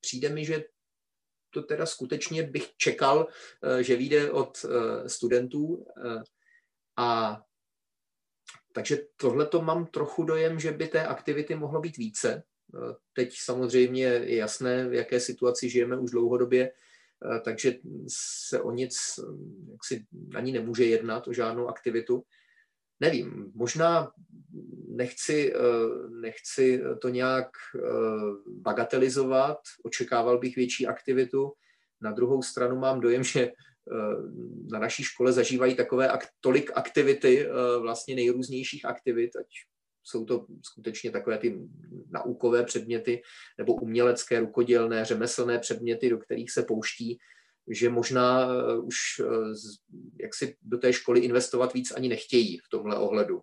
přijde 0.00 0.28
mi, 0.28 0.44
že 0.44 0.64
to 1.50 1.62
teda 1.62 1.86
skutečně 1.86 2.42
bych 2.42 2.76
čekal, 2.76 3.28
eh, 3.62 3.82
že 3.82 3.96
vyjde 3.96 4.30
od 4.30 4.64
eh, 4.64 5.08
studentů. 5.08 5.86
Eh, 6.06 6.22
a 6.96 7.40
takže 8.72 8.98
tohle 9.16 9.46
to 9.46 9.62
mám 9.62 9.86
trochu 9.86 10.24
dojem, 10.24 10.60
že 10.60 10.72
by 10.72 10.88
té 10.88 11.06
aktivity 11.06 11.54
mohlo 11.54 11.80
být 11.80 11.96
více. 11.96 12.42
Teď 13.12 13.34
samozřejmě 13.38 14.02
je 14.02 14.36
jasné, 14.36 14.88
v 14.88 14.94
jaké 14.94 15.20
situaci 15.20 15.68
žijeme 15.68 15.98
už 15.98 16.10
dlouhodobě, 16.10 16.72
takže 17.44 17.74
se 18.46 18.60
o 18.60 18.70
nic, 18.70 19.20
jak 19.70 19.84
si 19.84 20.06
nemůže 20.52 20.84
jednat, 20.84 21.28
o 21.28 21.32
žádnou 21.32 21.68
aktivitu. 21.68 22.22
Nevím, 23.00 23.52
možná 23.54 24.12
nechci, 24.88 25.52
eh, 25.54 25.58
nechci 26.20 26.82
to 27.00 27.08
nějak 27.08 27.48
eh, 27.74 27.80
bagatelizovat, 28.46 29.58
očekával 29.84 30.38
bych 30.38 30.56
větší 30.56 30.86
aktivitu. 30.86 31.52
Na 32.00 32.12
druhou 32.12 32.42
stranu 32.42 32.76
mám 32.76 33.00
dojem, 33.00 33.24
že 33.34 33.40
eh, 33.40 33.52
na 34.72 34.78
naší 34.78 35.02
škole 35.04 35.32
zažívají 35.32 35.74
takové 35.74 36.18
tolik 36.40 36.70
aktivity, 36.74 37.48
vlastně 37.80 38.14
nejrůznějších 38.14 38.84
aktivit, 38.84 39.36
ať 39.36 39.46
jsou 40.02 40.24
to 40.24 40.46
skutečně 40.62 41.10
takové 41.10 41.38
ty 41.38 41.60
naukové 42.10 42.64
předměty 42.64 43.22
nebo 43.58 43.74
umělecké, 43.74 44.40
rukodělné, 44.40 45.04
řemeslné 45.04 45.58
předměty, 45.58 46.10
do 46.10 46.18
kterých 46.18 46.50
se 46.50 46.62
pouští, 46.62 47.18
že 47.68 47.88
možná 47.88 48.48
už 48.82 48.96
jak 50.20 50.34
si 50.34 50.56
do 50.62 50.78
té 50.78 50.92
školy 50.92 51.20
investovat 51.20 51.74
víc 51.74 51.92
ani 51.96 52.08
nechtějí 52.08 52.58
v 52.58 52.68
tomhle 52.70 52.98
ohledu, 52.98 53.40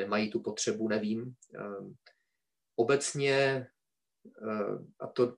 nemají 0.00 0.30
tu 0.30 0.40
potřebu, 0.40 0.88
nevím. 0.88 1.34
Ehm, 1.54 1.94
obecně, 2.76 3.66
eh, 4.42 4.78
a 5.00 5.06
to 5.06 5.34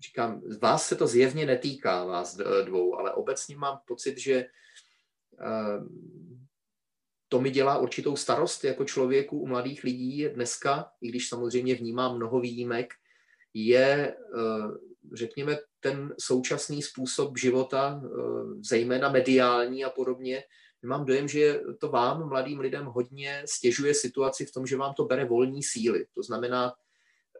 říkám, 0.00 0.42
vás 0.60 0.88
se 0.88 0.96
to 0.96 1.06
zjevně 1.06 1.46
netýká, 1.46 2.04
vás 2.04 2.36
dvou, 2.64 2.98
ale 2.98 3.12
obecně 3.12 3.56
mám 3.56 3.80
pocit, 3.86 4.18
že 4.18 4.46
ehm, 5.40 6.38
to 7.28 7.40
mi 7.40 7.50
dělá 7.50 7.78
určitou 7.78 8.16
starost 8.16 8.64
jako 8.64 8.84
člověku 8.84 9.38
u 9.38 9.46
mladých 9.46 9.84
lidí 9.84 10.28
dneska, 10.28 10.90
i 11.00 11.08
když 11.08 11.28
samozřejmě 11.28 11.74
vnímám 11.74 12.16
mnoho 12.16 12.40
výjimek, 12.40 12.94
je, 13.54 14.16
eh, 14.16 14.68
řekněme, 15.12 15.58
ten 15.80 16.14
současný 16.20 16.82
způsob 16.82 17.38
života, 17.38 18.02
eh, 18.04 18.08
zejména 18.60 19.08
mediální 19.08 19.84
a 19.84 19.90
podobně, 19.90 20.42
mám 20.82 21.04
dojem, 21.04 21.28
že 21.28 21.60
to 21.80 21.88
vám, 21.88 22.28
mladým 22.28 22.60
lidem, 22.60 22.86
hodně 22.86 23.42
stěžuje 23.44 23.94
situaci 23.94 24.46
v 24.46 24.52
tom, 24.52 24.66
že 24.66 24.76
vám 24.76 24.94
to 24.94 25.04
bere 25.04 25.24
volní 25.24 25.62
síly. 25.62 26.06
To 26.14 26.22
znamená, 26.22 26.72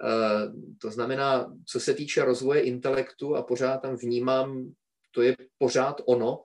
eh, 0.05 0.53
to 0.81 0.91
znamená, 0.91 1.55
co 1.67 1.81
se 1.81 1.95
týče 1.95 2.25
rozvoje 2.25 2.61
intelektu 2.61 3.37
a 3.37 3.43
pořád 3.43 3.79
tam 3.79 3.97
vnímám, 3.97 4.73
to 5.11 5.23
je 5.23 5.37
pořád 5.59 6.01
ono, 6.07 6.43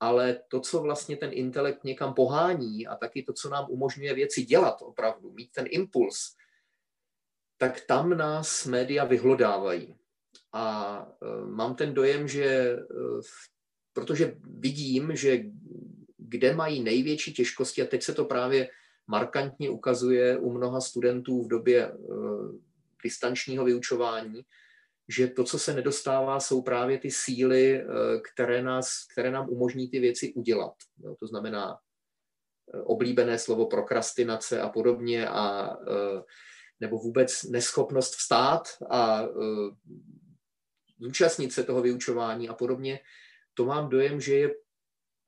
ale 0.00 0.40
to, 0.48 0.60
co 0.60 0.80
vlastně 0.80 1.16
ten 1.16 1.30
intelekt 1.32 1.84
někam 1.84 2.14
pohání 2.14 2.86
a 2.86 2.96
taky 2.96 3.22
to, 3.22 3.32
co 3.32 3.48
nám 3.48 3.66
umožňuje 3.70 4.14
věci 4.14 4.42
dělat 4.42 4.82
opravdu, 4.82 5.32
mít 5.32 5.52
ten 5.52 5.66
impuls, 5.70 6.34
tak 7.58 7.80
tam 7.80 8.16
nás 8.16 8.66
média 8.66 9.04
vyhlodávají. 9.04 9.96
A 10.52 11.06
eh, 11.22 11.46
mám 11.46 11.74
ten 11.74 11.94
dojem, 11.94 12.28
že 12.28 12.44
eh, 12.44 13.22
protože 13.92 14.36
vidím, 14.44 15.16
že 15.16 15.42
kde 16.32 16.54
mají 16.54 16.82
největší 16.82 17.32
těžkosti, 17.32 17.82
a 17.82 17.86
teď 17.86 18.02
se 18.02 18.14
to 18.14 18.24
právě 18.24 18.68
markantně 19.06 19.70
ukazuje 19.70 20.38
u 20.38 20.52
mnoha 20.52 20.80
studentů 20.80 21.42
v 21.42 21.48
době 21.48 21.92
uh, 21.92 22.56
distančního 23.04 23.64
vyučování, 23.64 24.42
že 25.08 25.28
to, 25.28 25.44
co 25.44 25.58
se 25.58 25.74
nedostává, 25.74 26.40
jsou 26.40 26.62
právě 26.62 26.98
ty 26.98 27.10
síly, 27.10 27.84
uh, 27.84 27.92
které, 28.32 28.62
nás, 28.62 29.06
které 29.12 29.30
nám 29.30 29.48
umožní 29.48 29.88
ty 29.88 30.00
věci 30.00 30.32
udělat. 30.34 30.74
No, 31.04 31.14
to 31.14 31.26
znamená 31.26 31.76
uh, 31.76 32.82
oblíbené 32.84 33.38
slovo 33.38 33.66
prokrastinace 33.66 34.60
a 34.60 34.68
podobně, 34.68 35.28
a, 35.28 35.76
nebo 36.80 36.98
vůbec 36.98 37.42
neschopnost 37.42 38.14
vstát 38.14 38.68
a 38.90 39.22
zúčastnit 40.98 41.52
se 41.52 41.62
toho 41.62 41.82
vyučování 41.82 42.48
a 42.48 42.54
podobně. 42.54 43.00
To 43.54 43.64
mám 43.64 43.88
dojem, 43.88 44.20
že 44.20 44.34
je 44.34 44.50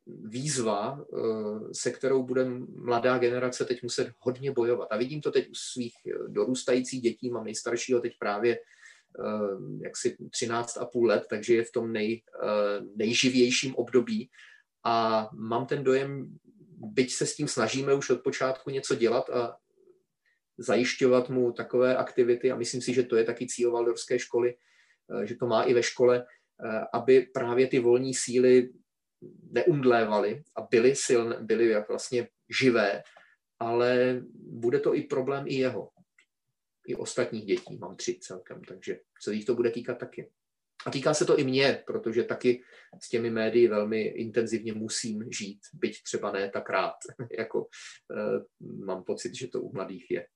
výzva, 0.06 1.00
eh, 1.00 1.74
se 1.74 1.90
kterou 1.90 2.22
bude 2.22 2.44
mladá 2.76 3.18
generace 3.18 3.64
teď 3.64 3.82
muset 3.82 4.12
hodně 4.18 4.52
bojovat. 4.52 4.88
A 4.90 4.96
vidím 4.96 5.20
to 5.20 5.30
teď 5.30 5.50
u 5.50 5.54
svých 5.54 5.94
eh, 6.06 6.28
dorůstajících 6.28 7.02
dětí, 7.02 7.30
mám 7.30 7.44
nejstaršího 7.44 8.00
teď 8.00 8.12
právě 8.18 8.56
eh, 8.56 8.62
jaksi 9.84 10.16
13 10.30 10.76
a 10.76 10.84
půl 10.84 11.06
let, 11.06 11.26
takže 11.30 11.54
je 11.54 11.64
v 11.64 11.72
tom 11.72 11.92
nej, 11.92 12.22
nejživějším 12.96 13.74
období. 13.74 14.30
A 14.84 15.28
mám 15.32 15.66
ten 15.66 15.84
dojem, 15.84 16.38
byť 16.78 17.12
se 17.12 17.26
s 17.26 17.36
tím 17.36 17.48
snažíme 17.48 17.94
už 17.94 18.10
od 18.10 18.22
počátku 18.22 18.70
něco 18.70 18.94
dělat 18.94 19.30
a 19.30 19.56
zajišťovat 20.58 21.30
mu 21.30 21.52
takové 21.52 21.96
aktivity 21.96 22.52
a 22.52 22.56
myslím 22.56 22.82
si, 22.82 22.94
že 22.94 23.02
to 23.02 23.16
je 23.16 23.24
taky 23.24 23.46
cíl 23.46 23.72
Valdorské 23.72 24.18
školy, 24.18 24.54
že 25.24 25.34
to 25.34 25.46
má 25.46 25.62
i 25.62 25.74
ve 25.74 25.82
škole, 25.82 26.26
aby 26.92 27.20
právě 27.20 27.66
ty 27.66 27.78
volní 27.78 28.14
síly 28.14 28.70
neumdlévaly 29.50 30.42
a 30.56 30.62
byly 30.62 30.96
silné, 30.96 31.36
byly 31.40 31.74
vlastně 31.88 32.28
živé, 32.60 33.02
ale 33.58 34.22
bude 34.34 34.80
to 34.80 34.94
i 34.94 35.02
problém 35.02 35.44
i 35.48 35.54
jeho. 35.54 35.90
I 36.86 36.94
ostatních 36.94 37.44
dětí, 37.44 37.78
mám 37.78 37.96
tři 37.96 38.18
celkem, 38.20 38.64
takže 38.64 39.00
se 39.22 39.34
jich 39.34 39.44
to 39.44 39.54
bude 39.54 39.70
týkat 39.70 39.98
taky. 39.98 40.30
A 40.86 40.90
týká 40.90 41.14
se 41.14 41.24
to 41.24 41.38
i 41.38 41.44
mě, 41.44 41.82
protože 41.86 42.24
taky 42.24 42.62
s 43.02 43.08
těmi 43.08 43.30
médii 43.30 43.68
velmi 43.68 44.02
intenzivně 44.02 44.72
musím 44.72 45.32
žít, 45.32 45.60
byť 45.72 46.02
třeba 46.02 46.32
ne 46.32 46.50
tak 46.50 46.70
rád, 46.70 46.94
jako 47.38 47.68
e, 48.16 48.40
mám 48.84 49.04
pocit, 49.04 49.34
že 49.34 49.48
to 49.48 49.60
u 49.60 49.72
mladých 49.72 50.10
je. 50.10 50.26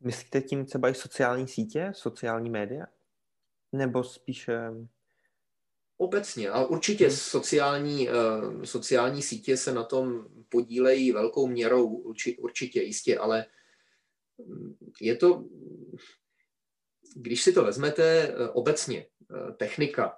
Myslíte 0.00 0.40
tím 0.40 0.66
třeba 0.66 0.88
i 0.88 0.94
sociální 0.94 1.48
sítě, 1.48 1.92
sociální 1.94 2.50
média? 2.50 2.86
Nebo 3.72 4.04
spíše... 4.04 4.58
Obecně, 5.96 6.50
ale 6.50 6.66
určitě 6.66 7.06
hmm. 7.06 7.16
sociální, 7.16 8.08
uh, 8.08 8.62
sociální 8.62 9.22
sítě 9.22 9.56
se 9.56 9.72
na 9.72 9.84
tom 9.84 10.26
podílejí 10.48 11.12
velkou 11.12 11.46
měrou, 11.46 11.86
určitě, 12.38 12.82
jistě, 12.82 13.18
ale 13.18 13.46
je 15.00 15.16
to, 15.16 15.44
když 17.16 17.42
si 17.42 17.52
to 17.52 17.64
vezmete 17.64 18.34
uh, 18.34 18.48
obecně, 18.52 19.06
uh, 19.30 19.56
technika, 19.56 20.16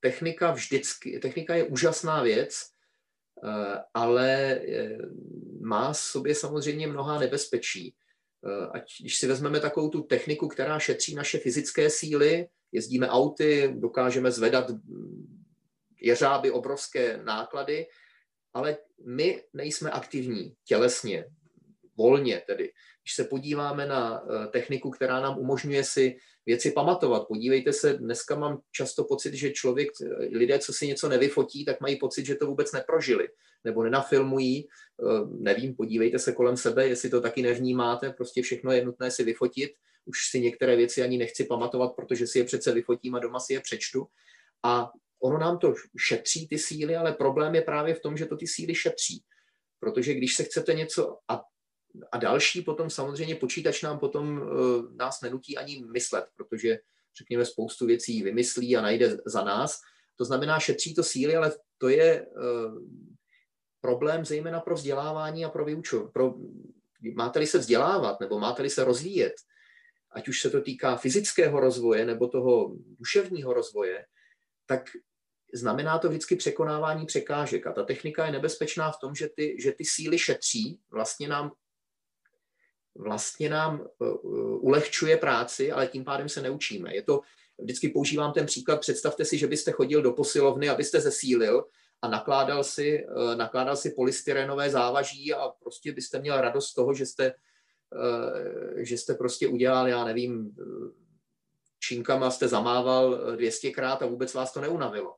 technika 0.00 0.50
vždycky, 0.50 1.18
technika 1.18 1.54
je 1.54 1.64
úžasná 1.64 2.22
věc, 2.22 2.70
ale 3.94 4.60
má 5.60 5.92
v 5.92 5.96
sobě 5.96 6.34
samozřejmě 6.34 6.86
mnoha 6.86 7.18
nebezpečí. 7.18 7.94
Eh, 8.46 8.66
ať 8.72 9.00
když 9.00 9.16
si 9.16 9.26
vezmeme 9.26 9.60
takovou 9.60 9.88
tu 9.88 10.02
techniku, 10.02 10.48
která 10.48 10.78
šetří 10.78 11.14
naše 11.14 11.38
fyzické 11.38 11.90
síly, 11.90 12.48
jezdíme 12.72 13.08
auty, 13.08 13.74
dokážeme 13.76 14.30
zvedat 14.30 14.70
mm, 14.70 15.44
jeřáby, 16.00 16.50
obrovské 16.50 17.20
náklady, 17.22 17.86
ale 18.54 18.76
my 19.06 19.42
nejsme 19.52 19.90
aktivní 19.90 20.54
tělesně, 20.64 21.24
volně 21.96 22.42
tedy. 22.46 22.72
Když 23.02 23.14
se 23.14 23.24
podíváme 23.24 23.86
na 23.86 24.22
eh, 24.22 24.46
techniku, 24.46 24.90
která 24.90 25.20
nám 25.20 25.38
umožňuje 25.38 25.84
si 25.84 26.16
věci 26.46 26.72
pamatovat, 26.72 27.28
podívejte 27.28 27.72
se, 27.72 27.92
dneska 27.92 28.34
mám 28.34 28.60
často 28.72 29.04
pocit, 29.04 29.34
že 29.34 29.50
člověk, 29.50 29.88
eh, 30.02 30.38
lidé, 30.38 30.58
co 30.58 30.72
si 30.72 30.86
něco 30.86 31.08
nevyfotí, 31.08 31.64
tak 31.64 31.80
mají 31.80 31.96
pocit, 31.96 32.26
že 32.26 32.34
to 32.34 32.46
vůbec 32.46 32.72
neprožili 32.72 33.28
nebo 33.64 33.82
nenafilmují. 33.82 34.68
Eh, 34.68 35.04
nevím, 35.38 35.74
podívejte 35.76 36.18
se 36.18 36.32
kolem 36.32 36.56
sebe, 36.56 36.88
jestli 36.88 37.10
to 37.10 37.20
taky 37.20 37.42
nevnímáte, 37.42 38.10
prostě 38.10 38.42
všechno 38.42 38.72
je 38.72 38.84
nutné 38.84 39.10
si 39.10 39.24
vyfotit. 39.24 39.70
Už 40.04 40.18
si 40.30 40.40
některé 40.40 40.76
věci 40.76 41.02
ani 41.02 41.18
nechci 41.18 41.44
pamatovat, 41.44 41.96
protože 41.96 42.26
si 42.26 42.38
je 42.38 42.44
přece 42.44 42.72
vyfotím 42.72 43.14
a 43.14 43.18
doma 43.18 43.40
si 43.40 43.52
je 43.52 43.60
přečtu. 43.60 44.06
A 44.62 44.90
ono 45.22 45.38
nám 45.38 45.58
to 45.58 45.74
šetří 45.98 46.48
ty 46.48 46.58
síly, 46.58 46.96
ale 46.96 47.12
problém 47.12 47.54
je 47.54 47.62
právě 47.62 47.94
v 47.94 48.00
tom, 48.00 48.16
že 48.16 48.26
to 48.26 48.36
ty 48.36 48.46
síly 48.46 48.74
šetří. 48.74 49.22
Protože 49.80 50.14
když 50.14 50.36
se 50.36 50.44
chcete 50.44 50.74
něco 50.74 51.18
a, 51.28 51.42
a 52.12 52.18
další 52.18 52.62
potom 52.62 52.90
samozřejmě 52.90 53.34
počítač 53.34 53.82
nám 53.82 53.98
potom 53.98 54.38
uh, 54.38 54.96
nás 54.96 55.20
nenutí 55.20 55.56
ani 55.56 55.84
myslet, 55.92 56.24
protože 56.36 56.78
řekněme 57.18 57.44
spoustu 57.44 57.86
věcí 57.86 58.22
vymyslí 58.22 58.76
a 58.76 58.82
najde 58.82 59.16
za 59.26 59.44
nás. 59.44 59.80
To 60.16 60.24
znamená, 60.24 60.60
šetří 60.60 60.94
to 60.94 61.02
síly, 61.02 61.36
ale 61.36 61.52
to 61.78 61.88
je 61.88 62.26
uh, 62.26 62.78
problém 63.80 64.24
zejména 64.24 64.60
pro 64.60 64.74
vzdělávání 64.74 65.44
a 65.44 65.48
pro 65.48 65.64
výuču. 65.64 66.10
Pro, 66.12 66.34
máte-li 67.14 67.46
se 67.46 67.58
vzdělávat 67.58 68.20
nebo 68.20 68.38
máte-li 68.38 68.70
se 68.70 68.84
rozvíjet, 68.84 69.32
ať 70.12 70.28
už 70.28 70.40
se 70.40 70.50
to 70.50 70.60
týká 70.60 70.96
fyzického 70.96 71.60
rozvoje 71.60 72.06
nebo 72.06 72.28
toho 72.28 72.76
duševního 72.98 73.52
rozvoje, 73.52 74.06
tak 74.66 74.90
znamená 75.54 75.98
to 75.98 76.08
vždycky 76.08 76.36
překonávání 76.36 77.06
překážek. 77.06 77.66
A 77.66 77.72
ta 77.72 77.84
technika 77.84 78.26
je 78.26 78.32
nebezpečná 78.32 78.90
v 78.90 79.00
tom, 79.00 79.14
že 79.14 79.28
ty, 79.28 79.56
že 79.60 79.72
ty 79.72 79.84
síly 79.84 80.18
šetří, 80.18 80.80
vlastně 80.90 81.28
nám, 81.28 81.52
vlastně 82.94 83.48
nám 83.48 83.80
uh, 83.98 84.64
ulehčuje 84.64 85.16
práci, 85.16 85.72
ale 85.72 85.86
tím 85.86 86.04
pádem 86.04 86.28
se 86.28 86.42
neučíme. 86.42 86.94
Je 86.94 87.02
to, 87.02 87.20
vždycky 87.58 87.88
používám 87.88 88.32
ten 88.32 88.46
příklad, 88.46 88.80
představte 88.80 89.24
si, 89.24 89.38
že 89.38 89.46
byste 89.46 89.72
chodil 89.72 90.02
do 90.02 90.12
posilovny, 90.12 90.68
abyste 90.68 91.00
zesílil 91.00 91.64
a 92.02 92.08
nakládal 92.08 92.64
si, 92.64 93.04
eh, 93.04 93.36
nakládal 93.36 93.76
si 93.76 93.90
polystyrenové 93.90 94.70
závaží 94.70 95.34
a 95.34 95.48
prostě 95.48 95.92
byste 95.92 96.20
měl 96.20 96.40
radost 96.40 96.68
z 96.68 96.74
toho, 96.74 96.94
že 96.94 97.06
jste, 97.06 97.34
že 98.76 98.98
jste 98.98 99.14
prostě 99.14 99.48
udělal, 99.48 99.88
já 99.88 100.04
nevím, 100.04 100.56
činkama 101.78 102.30
jste 102.30 102.48
zamával 102.48 103.36
200krát 103.36 103.98
a 104.00 104.06
vůbec 104.06 104.34
vás 104.34 104.52
to 104.52 104.60
neunavilo. 104.60 105.16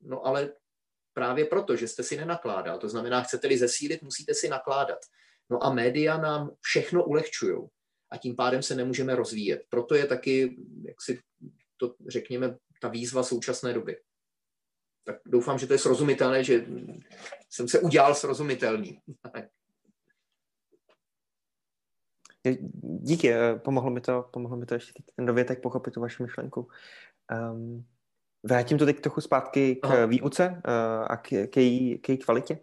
No 0.00 0.26
ale 0.26 0.52
právě 1.14 1.44
proto, 1.44 1.76
že 1.76 1.88
jste 1.88 2.02
si 2.02 2.16
nenakládal. 2.16 2.78
To 2.78 2.88
znamená, 2.88 3.22
chcete-li 3.22 3.58
zesílit, 3.58 4.02
musíte 4.02 4.34
si 4.34 4.48
nakládat. 4.48 4.98
No 5.50 5.64
a 5.64 5.74
média 5.74 6.18
nám 6.18 6.50
všechno 6.60 7.04
ulehčují 7.04 7.58
a 8.10 8.16
tím 8.16 8.36
pádem 8.36 8.62
se 8.62 8.74
nemůžeme 8.74 9.14
rozvíjet. 9.14 9.62
Proto 9.68 9.94
je 9.94 10.06
taky, 10.06 10.56
jak 10.86 11.02
si 11.02 11.20
to 11.76 11.94
řekněme, 12.08 12.56
ta 12.80 12.88
výzva 12.88 13.22
současné 13.22 13.72
doby 13.72 13.96
tak 15.04 15.16
doufám, 15.26 15.58
že 15.58 15.66
to 15.66 15.72
je 15.72 15.78
srozumitelné, 15.78 16.44
že 16.44 16.66
jsem 17.50 17.68
se 17.68 17.80
udělal 17.80 18.14
srozumitelný. 18.14 18.98
Díky, 22.80 23.32
eh, 23.32 23.54
pomohlo 23.54 23.90
mi 23.90 24.00
to, 24.00 24.28
pomohlo 24.32 24.56
mi 24.56 24.66
to 24.66 24.74
ještě 24.74 25.02
ten 25.16 25.26
dovětek 25.26 25.62
pochopit 25.62 25.94
tu 25.94 26.00
vaši 26.00 26.22
myšlenku. 26.22 26.68
Um, 27.52 27.84
vrátím 28.42 28.78
to 28.78 28.84
teď 28.84 29.00
trochu 29.00 29.20
zpátky 29.20 29.76
k 29.76 29.84
Aha. 29.84 30.06
výuce 30.06 30.48
uh, 30.48 31.06
a 31.08 31.16
k, 31.16 31.46
k, 31.46 31.56
její, 31.56 31.98
k 31.98 32.08
její 32.08 32.18
kvalitě. 32.18 32.58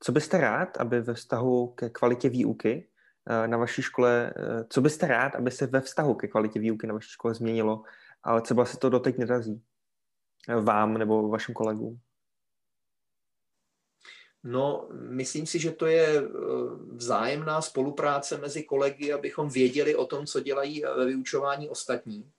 Co 0.00 0.12
byste 0.12 0.38
rád, 0.38 0.76
aby 0.76 1.00
ve 1.00 1.14
vztahu 1.14 1.66
ke 1.66 1.90
kvalitě 1.90 2.28
výuky 2.28 2.88
uh, 3.30 3.46
na 3.46 3.58
vaší 3.58 3.82
škole, 3.82 4.34
uh, 4.38 4.62
co 4.68 4.80
byste 4.80 5.06
rád, 5.06 5.34
aby 5.36 5.50
se 5.50 5.66
ve 5.66 5.80
vztahu 5.80 6.14
ke 6.14 6.28
kvalitě 6.28 6.60
výuky 6.60 6.86
na 6.86 6.94
vaší 6.94 7.10
škole 7.10 7.34
změnilo, 7.34 7.82
ale 8.22 8.40
třeba 8.42 8.64
se 8.64 8.78
to 8.78 8.90
doteď 8.90 9.18
nedaří? 9.18 9.62
vám 10.48 10.98
nebo 10.98 11.28
vašim 11.28 11.54
kolegům? 11.54 12.00
No, 14.44 14.88
myslím 14.92 15.46
si, 15.46 15.58
že 15.58 15.70
to 15.70 15.86
je 15.86 16.06
eh, 16.06 16.24
vzájemná 16.92 17.60
spolupráce 17.60 18.38
mezi 18.38 18.62
kolegy, 18.62 19.12
abychom 19.12 19.48
věděli 19.48 19.94
o 19.94 20.06
tom, 20.06 20.26
co 20.26 20.40
dělají 20.40 20.82
ve 20.96 21.06
vyučování 21.06 21.68
ostatní. 21.68 22.32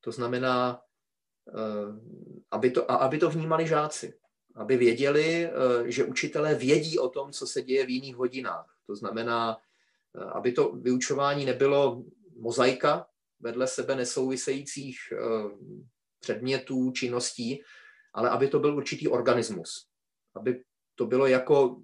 To 0.00 0.12
znamená, 0.12 0.82
eh, 1.48 1.52
aby 2.50 2.70
to, 2.70 2.90
aby 2.90 3.18
to 3.18 3.30
vnímali 3.30 3.66
žáci. 3.66 4.18
Aby 4.54 4.76
věděli, 4.76 5.46
eh, 5.46 5.50
že 5.90 6.04
učitelé 6.04 6.54
vědí 6.54 6.98
o 6.98 7.08
tom, 7.08 7.32
co 7.32 7.46
se 7.46 7.62
děje 7.62 7.86
v 7.86 7.90
jiných 7.90 8.16
hodinách. 8.16 8.74
To 8.86 8.96
znamená, 8.96 9.58
aby 10.32 10.52
to 10.52 10.72
vyučování 10.72 11.44
nebylo 11.44 12.04
mozaika 12.36 13.06
vedle 13.40 13.66
sebe 13.66 13.96
nesouvisejících 13.96 14.98
předmětů, 16.20 16.90
činností, 16.90 17.62
ale 18.14 18.30
aby 18.30 18.48
to 18.48 18.58
byl 18.58 18.76
určitý 18.76 19.08
organismus. 19.08 19.86
Aby 20.34 20.64
to 20.98 21.06
bylo 21.06 21.26
jako, 21.26 21.76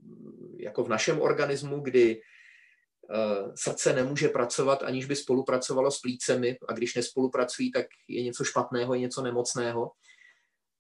jako 0.59 0.85
v 0.85 0.89
našem 0.89 1.21
organismu, 1.21 1.81
kdy 1.81 2.21
uh, 2.21 3.55
srdce 3.55 3.93
nemůže 3.93 4.29
pracovat, 4.29 4.83
aniž 4.83 5.07
by 5.07 5.17
spolupracovalo 5.17 5.91
s 5.91 6.01
plícemi 6.01 6.59
a 6.69 6.73
když 6.73 6.95
nespolupracují, 6.95 7.73
tak 7.73 7.87
je 8.09 8.23
něco 8.23 8.45
špatného, 8.45 8.95
je 8.95 9.01
něco 9.01 9.23
nemocného. 9.23 9.91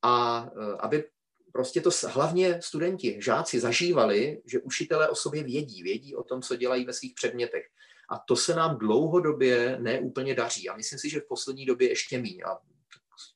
A 0.02 0.42
uh, 0.42 0.76
aby 0.80 1.04
prostě 1.52 1.80
to 1.80 1.90
hlavně 2.08 2.62
studenti, 2.62 3.18
žáci 3.22 3.60
zažívali, 3.60 4.42
že 4.46 4.60
učitelé 4.60 5.08
o 5.08 5.14
sobě 5.14 5.42
vědí, 5.42 5.82
vědí 5.82 6.14
o 6.16 6.22
tom, 6.22 6.42
co 6.42 6.56
dělají 6.56 6.84
ve 6.84 6.92
svých 6.92 7.14
předmětech. 7.14 7.66
A 8.10 8.18
to 8.18 8.36
se 8.36 8.54
nám 8.54 8.78
dlouhodobě 8.78 9.78
neúplně 9.80 10.34
daří. 10.34 10.68
A 10.68 10.76
myslím 10.76 10.98
si, 10.98 11.10
že 11.10 11.20
v 11.20 11.28
poslední 11.28 11.66
době 11.66 11.88
ještě 11.88 12.18
míň. 12.18 12.42
A 12.46 12.58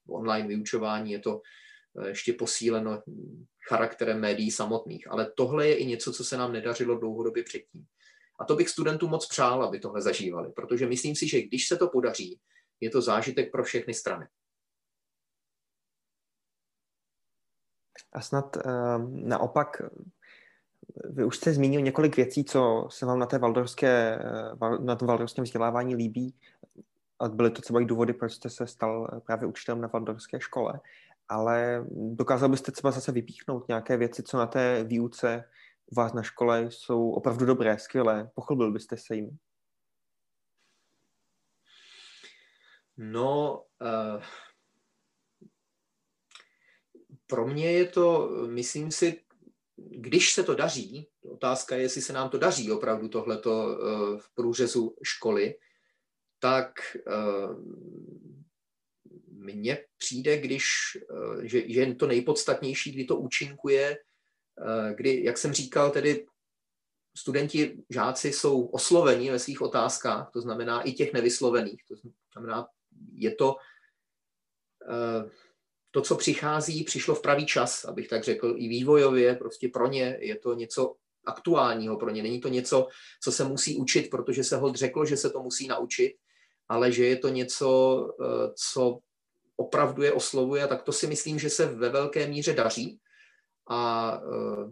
online 0.08 0.48
vyučování 0.48 1.12
je 1.12 1.18
to 1.18 1.40
eh, 2.02 2.08
ještě 2.08 2.32
posíleno 2.32 3.02
charakterem 3.68 4.20
médií 4.20 4.50
samotných. 4.50 5.11
Ale 5.11 5.33
tohle 5.37 5.68
je 5.68 5.76
i 5.76 5.87
něco, 5.87 6.12
co 6.12 6.24
se 6.24 6.37
nám 6.37 6.52
nedařilo 6.52 6.98
dlouhodobě 6.98 7.42
předtím. 7.42 7.87
A 8.40 8.44
to 8.44 8.57
bych 8.57 8.68
studentům 8.68 9.11
moc 9.11 9.26
přál, 9.26 9.62
aby 9.64 9.78
tohle 9.78 10.02
zažívali, 10.02 10.52
protože 10.52 10.87
myslím 10.87 11.16
si, 11.16 11.28
že 11.28 11.42
když 11.42 11.68
se 11.68 11.76
to 11.76 11.88
podaří, 11.88 12.40
je 12.81 12.90
to 12.90 13.02
zážitek 13.02 13.52
pro 13.52 13.64
všechny 13.64 13.94
strany. 13.94 14.26
A 18.12 18.20
snad 18.20 18.57
um, 18.57 19.28
naopak, 19.28 19.83
vy 21.04 21.24
už 21.24 21.37
jste 21.37 21.52
zmínil 21.52 21.81
několik 21.81 22.16
věcí, 22.16 22.44
co 22.44 22.88
se 22.90 23.07
vám 23.07 23.18
na, 23.18 23.26
té 23.26 23.38
valdorské, 23.38 24.18
eh, 24.18 24.78
na 24.81 24.96
tom 24.96 25.09
valdorském 25.09 25.44
vzdělávání 25.44 25.94
líbí 25.94 26.35
a 27.18 27.28
byly 27.28 27.50
to 27.50 27.62
třeba 27.62 27.81
i 27.81 27.85
důvody, 27.85 28.12
proč 28.12 28.33
jste 28.33 28.50
se 28.50 28.66
stal 28.66 29.11
eh, 29.12 29.20
právě 29.20 29.48
učitelem 29.48 29.81
na 29.81 29.88
valdorské 29.88 30.40
škole, 30.40 30.81
ale 31.29 31.87
dokázal 31.91 32.49
byste 32.49 32.73
třeba 32.73 32.91
zase 32.91 33.12
vypíchnout 33.12 33.69
nějaké 33.69 33.97
věci, 33.97 34.23
co 34.23 34.37
na 34.37 34.47
té 34.47 34.85
výuce 34.85 35.45
u 35.87 35.95
vás 35.95 36.12
na 36.12 36.23
škole 36.23 36.67
jsou 36.71 37.11
opravdu 37.11 37.47
dobré, 37.47 37.79
skvělé. 37.79 38.31
Pochlubil 38.35 38.73
byste 38.73 38.97
se 38.97 39.14
jim? 39.14 39.38
No, 42.97 43.64
uh, 43.81 44.23
pro 47.27 47.47
mě 47.47 47.73
je 47.73 47.85
to, 47.87 48.29
myslím 48.47 48.91
si, 48.91 49.23
když 49.77 50.35
se 50.35 50.43
to 50.43 50.55
daří, 50.55 51.09
otázka 51.23 51.77
je, 51.77 51.83
jestli 51.83 52.03
se 52.03 52.12
nám 52.12 52.31
to 52.31 52.38
daří 52.38 52.73
opravdu 52.73 53.09
tohleto 53.09 53.67
uh, 53.67 54.19
v 54.19 54.35
průřezu 54.35 54.97
školy, 55.03 55.59
tak 56.38 56.73
uh, 57.07 57.57
mně 59.38 59.79
přijde, 59.98 60.38
když, 60.38 60.64
uh, 61.11 61.40
že, 61.42 61.72
že 61.72 61.81
je 61.81 61.94
to 61.94 62.07
nejpodstatnější, 62.07 62.92
kdy 62.92 63.05
to 63.05 63.16
účinkuje, 63.16 63.96
uh, 64.61 64.90
kdy, 64.96 65.24
jak 65.24 65.38
jsem 65.38 65.53
říkal, 65.53 65.90
tedy 65.90 66.27
studenti, 67.18 67.85
žáci 67.90 68.33
jsou 68.33 68.66
osloveni 68.66 69.31
ve 69.31 69.38
svých 69.38 69.62
otázkách, 69.62 70.31
to 70.33 70.40
znamená 70.40 70.83
i 70.83 70.92
těch 70.92 71.12
nevyslovených, 71.12 71.83
to 71.88 71.94
znamená 72.33 72.66
je 73.12 73.35
to 73.35 73.57
eh, 74.90 75.31
to, 75.90 76.03
co 76.03 76.16
přichází, 76.16 76.85
přišlo 76.85 77.14
v 77.14 77.22
pravý 77.22 77.46
čas, 77.46 77.85
abych 77.85 78.09
tak 78.09 78.24
řekl, 78.24 78.55
i 78.59 78.68
vývojově, 78.68 79.35
prostě 79.35 79.68
pro 79.68 79.88
ně 79.88 80.18
je 80.20 80.38
to 80.38 80.55
něco 80.55 80.94
aktuálního 81.27 81.96
pro 81.96 82.11
ně. 82.11 82.22
Není 82.22 82.40
to 82.40 82.48
něco, 82.48 82.88
co 83.22 83.33
se 83.33 83.44
musí 83.44 83.77
učit, 83.77 84.11
protože 84.11 84.44
se 84.44 84.57
ho 84.57 84.72
řeklo, 84.72 85.07
že 85.07 85.16
se 85.16 85.31
to 85.31 85.42
musí 85.42 85.68
naučit, 85.68 86.16
ale 86.68 86.92
že 86.92 87.07
je 87.07 87.16
to 87.16 87.29
něco, 87.29 87.68
eh, 88.22 88.53
co 88.55 88.98
opravdu 89.59 90.03
je 90.03 90.12
oslovuje, 90.12 90.66
tak 90.66 90.83
to 90.83 90.92
si 90.92 91.07
myslím, 91.07 91.38
že 91.38 91.51
se 91.51 91.66
ve 91.66 91.88
velké 91.88 92.27
míře 92.27 92.53
daří. 92.53 93.01
A 93.71 94.12
eh, 94.23 94.68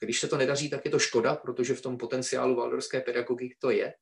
když 0.00 0.20
se 0.20 0.28
to 0.28 0.36
nedaří, 0.36 0.70
tak 0.70 0.84
je 0.84 0.90
to 0.90 0.98
škoda, 0.98 1.34
protože 1.34 1.74
v 1.74 1.80
tom 1.80 1.98
potenciálu 1.98 2.56
valdorské 2.56 3.00
pedagogiky 3.00 3.56
to 3.58 3.70
je. 3.70 3.94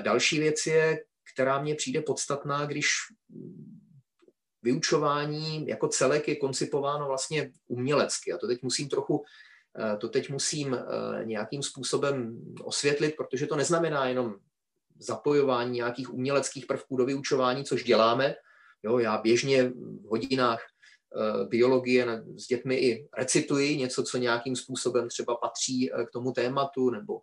Další 0.00 0.38
věc 0.38 0.66
je, 0.66 1.04
která 1.34 1.62
mně 1.62 1.74
přijde 1.74 2.00
podstatná, 2.00 2.66
když 2.66 2.88
vyučování 4.62 5.66
jako 5.66 5.88
celek 5.88 6.28
je 6.28 6.36
koncipováno 6.36 7.06
vlastně 7.06 7.52
umělecky. 7.66 8.32
A 8.32 8.38
to 8.38 8.46
teď 8.46 8.62
musím 8.62 8.88
trochu, 8.88 9.24
eh, 9.78 9.96
to 9.96 10.08
teď 10.08 10.30
musím 10.30 10.78
nějakým 11.24 11.62
způsobem 11.62 12.40
osvětlit, 12.64 13.16
protože 13.16 13.46
to 13.46 13.56
neznamená 13.56 14.06
jenom 14.06 14.34
zapojování 14.98 15.72
nějakých 15.72 16.14
uměleckých 16.14 16.66
prvků 16.66 16.96
do 16.96 17.04
vyučování, 17.04 17.64
což 17.64 17.84
děláme. 17.84 18.34
Jo, 18.84 18.98
já 18.98 19.18
běžně 19.18 19.68
v 19.68 20.08
hodinách 20.08 20.60
eh, 20.62 21.44
biologie 21.44 22.06
s 22.36 22.46
dětmi 22.46 22.76
i 22.76 23.08
recituji 23.18 23.76
něco, 23.76 24.02
co 24.02 24.18
nějakým 24.18 24.56
způsobem 24.56 25.08
třeba 25.08 25.36
patří 25.36 25.90
k 26.06 26.10
tomu 26.10 26.32
tématu, 26.32 26.90
nebo 26.90 27.20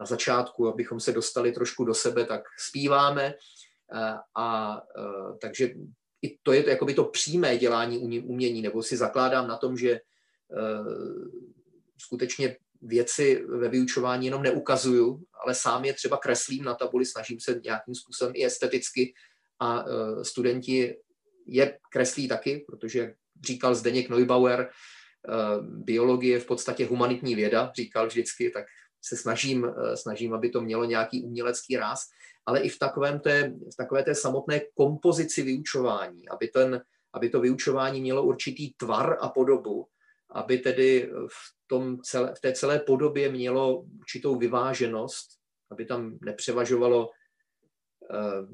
na 0.00 0.06
začátku, 0.06 0.68
abychom 0.68 1.00
se 1.00 1.12
dostali 1.12 1.52
trošku 1.52 1.84
do 1.84 1.94
sebe, 1.94 2.24
tak 2.24 2.42
zpíváme. 2.68 3.34
Eh, 3.94 4.18
a 4.34 4.80
eh, 4.98 5.38
takže 5.40 5.74
i 6.22 6.38
to 6.42 6.52
je 6.52 6.76
to, 6.76 6.94
to 6.94 7.04
přímé 7.04 7.56
dělání 7.58 7.98
umění, 8.22 8.62
nebo 8.62 8.82
si 8.82 8.96
zakládám 8.96 9.48
na 9.48 9.56
tom, 9.56 9.76
že 9.76 9.90
eh, 9.90 10.00
skutečně 11.98 12.56
věci 12.82 13.44
ve 13.48 13.68
vyučování 13.68 14.26
jenom 14.26 14.42
neukazuju, 14.42 15.22
ale 15.44 15.54
sám 15.54 15.84
je 15.84 15.94
třeba 15.94 16.16
kreslím 16.16 16.64
na 16.64 16.74
tabuli, 16.74 17.06
snažím 17.06 17.40
se 17.40 17.60
nějakým 17.64 17.94
způsobem 17.94 18.32
i 18.36 18.44
esteticky 18.44 19.14
a 19.60 19.84
studenti 20.22 20.96
je 21.46 21.78
kreslí 21.92 22.28
taky, 22.28 22.64
protože 22.66 23.14
říkal 23.46 23.74
Zdeněk 23.74 24.08
Neubauer, 24.08 24.70
biologie 25.60 26.32
je 26.32 26.40
v 26.40 26.46
podstatě 26.46 26.86
humanitní 26.86 27.34
věda, 27.34 27.72
říkal 27.76 28.06
vždycky, 28.06 28.50
tak 28.50 28.64
se 29.02 29.16
snažím, 29.16 29.64
eh, 29.64 29.96
snažím, 29.96 30.34
aby 30.34 30.50
to 30.50 30.60
mělo 30.60 30.84
nějaký 30.84 31.22
umělecký 31.22 31.76
ráz, 31.76 32.00
ale 32.46 32.60
i 32.60 32.68
v, 32.68 32.78
takovém 32.78 33.20
té, 33.20 33.52
v 33.72 33.76
takové 33.76 34.02
té 34.02 34.14
samotné 34.14 34.60
kompozici 34.74 35.42
vyučování, 35.42 36.28
aby, 36.28 36.48
ten, 36.48 36.82
aby 37.12 37.28
to 37.28 37.40
vyučování 37.40 38.00
mělo 38.00 38.22
určitý 38.24 38.72
tvar 38.72 39.18
a 39.20 39.28
podobu, 39.28 39.86
aby 40.30 40.58
tedy 40.58 41.10
v, 41.28 41.66
tom 41.66 41.98
celé, 42.02 42.34
v 42.34 42.40
té 42.40 42.52
celé 42.52 42.78
podobě 42.78 43.32
mělo 43.32 43.80
určitou 43.80 44.36
vyváženost, 44.36 45.28
aby 45.70 45.84
tam 45.84 46.18
nepřevažovalo 46.22 47.10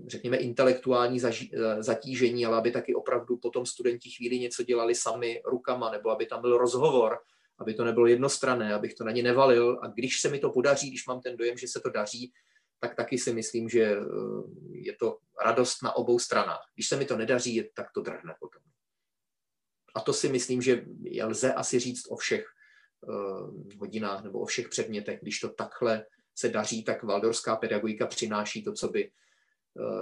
řekněme, 0.07 0.37
intelektuální 0.37 1.21
eh, 1.25 1.83
zatížení, 1.83 2.47
ale 2.47 2.57
aby 2.57 2.71
taky 2.71 2.95
opravdu 2.95 3.37
potom 3.37 3.67
studenti 3.67 4.11
chvíli 4.11 4.39
něco 4.39 4.63
dělali 4.63 4.95
sami 4.95 5.43
rukama, 5.45 5.91
nebo 5.91 6.11
aby 6.11 6.27
tam 6.27 6.41
byl 6.41 6.59
rozhovor, 6.59 7.19
aby 7.59 7.75
to 7.75 7.85
nebylo 7.85 8.07
jednostrané, 8.07 8.75
abych 8.75 8.95
to 8.95 9.05
na 9.05 9.13
ně 9.13 9.23
nevalil. 9.23 9.79
A 9.83 9.87
když 9.87 10.21
se 10.21 10.29
mi 10.29 10.39
to 10.39 10.51
podaří, 10.51 10.91
když 10.91 11.07
mám 11.07 11.21
ten 11.21 11.37
dojem, 11.37 11.59
že 11.59 11.69
se 11.69 11.81
to 11.81 11.91
daří, 11.91 12.33
tak 12.81 12.95
taky 12.95 13.19
si 13.19 13.33
myslím, 13.33 13.69
že 13.69 13.83
eh, 13.83 14.05
je 14.71 14.97
to 14.97 15.19
radost 15.45 15.83
na 15.83 15.97
obou 15.97 16.19
stranách. 16.19 16.65
Když 16.75 16.89
se 16.89 16.97
mi 16.97 17.05
to 17.05 17.17
nedaří, 17.17 17.71
tak 17.75 17.87
to 17.95 18.01
drhne 18.01 18.35
potom. 18.41 18.63
A 19.95 20.01
to 20.01 20.13
si 20.13 20.29
myslím, 20.29 20.63
že 20.63 20.85
lze 21.23 21.55
asi 21.55 21.79
říct 21.79 22.07
o 22.11 22.17
všech 22.17 22.47
hodinách 23.79 24.25
nebo 24.25 24.41
o 24.41 24.47
všech 24.47 24.69
předmětech. 24.69 25.21
Když 25.21 25.41
to 25.41 25.49
takhle 25.49 26.07
se 26.35 26.49
daří, 26.49 26.85
tak 26.85 27.03
valdorská 27.03 27.57
pedagogika 27.57 28.07
přináší 28.07 28.65
to, 28.65 28.73
co 28.73 28.89
by 28.89 29.11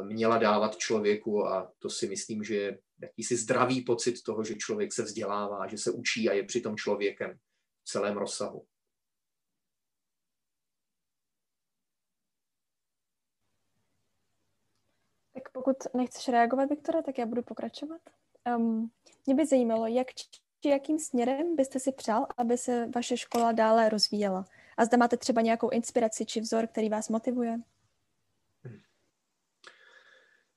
měla 0.02 0.38
dávat 0.38 0.76
člověku 0.76 1.46
a 1.46 1.72
to 1.78 1.90
si 1.90 2.08
myslím, 2.08 2.44
že 2.44 2.54
je 2.54 2.78
jakýsi 3.02 3.37
zdravý 3.37 3.80
pocit 3.80 4.22
toho, 4.22 4.44
že 4.44 4.54
člověk 4.54 4.92
se 4.92 5.02
vzdělává, 5.02 5.66
že 5.66 5.78
se 5.78 5.90
učí 5.90 6.28
a 6.28 6.32
je 6.32 6.44
přitom 6.44 6.76
člověkem 6.76 7.38
v 7.82 7.88
celém 7.88 8.16
rozsahu. 8.16 8.66
Tak 15.34 15.48
pokud 15.52 15.76
nechceš 15.94 16.28
reagovat, 16.28 16.70
Viktore, 16.70 17.02
tak 17.02 17.18
já 17.18 17.26
budu 17.26 17.42
pokračovat. 17.42 18.00
Um, 18.56 18.90
mě 19.26 19.34
by 19.34 19.46
zajímalo, 19.46 19.87
jak 19.87 20.14
či 20.14 20.26
jakým 20.68 20.98
směrem 20.98 21.56
byste 21.56 21.80
si 21.80 21.92
přál, 21.92 22.26
aby 22.37 22.58
se 22.58 22.88
vaše 22.94 23.16
škola 23.16 23.52
dále 23.52 23.88
rozvíjela? 23.88 24.44
A 24.76 24.84
zda 24.84 24.96
máte 24.96 25.16
třeba 25.16 25.42
nějakou 25.42 25.70
inspiraci 25.70 26.26
či 26.26 26.40
vzor, 26.40 26.66
který 26.66 26.88
vás 26.88 27.08
motivuje? 27.08 27.58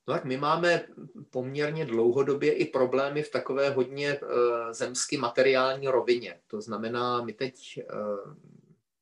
No 0.08 0.14
tak 0.14 0.26
my 0.26 0.38
máme 0.38 0.84
poměrně 1.30 1.86
dlouhodobě 1.86 2.54
i 2.54 2.66
problémy 2.66 3.24
v 3.24 3.32
takové 3.32 3.70
hodně 3.70 4.20
uh, 4.20 4.30
zemsky 4.72 5.18
materiální 5.18 5.88
rovině. 5.88 6.40
To 6.48 6.62
znamená, 6.62 7.22
my 7.22 7.34
teď 7.34 7.80
uh, 7.94 8.34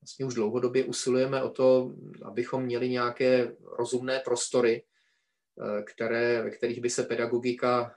vlastně 0.02 0.26
už 0.26 0.34
dlouhodobě 0.34 0.84
usilujeme 0.84 1.44
o 1.44 1.50
to, 1.50 1.92
abychom 2.24 2.64
měli 2.64 2.90
nějaké 2.90 3.56
rozumné 3.78 4.20
prostory, 4.20 4.84
uh, 5.56 5.82
které, 5.82 6.42
ve 6.42 6.50
kterých 6.50 6.82
by 6.82 6.90
se 6.90 7.04
pedagogika, 7.04 7.96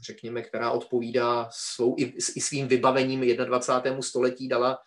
řekněme, 0.00 0.42
která 0.42 0.70
odpovídá 0.70 1.48
svou 1.52 1.96
i, 1.98 2.02
i 2.36 2.40
svým 2.40 2.68
vybavením 2.68 3.20
21. 3.20 4.02
století 4.02 4.48
dala 4.48 4.78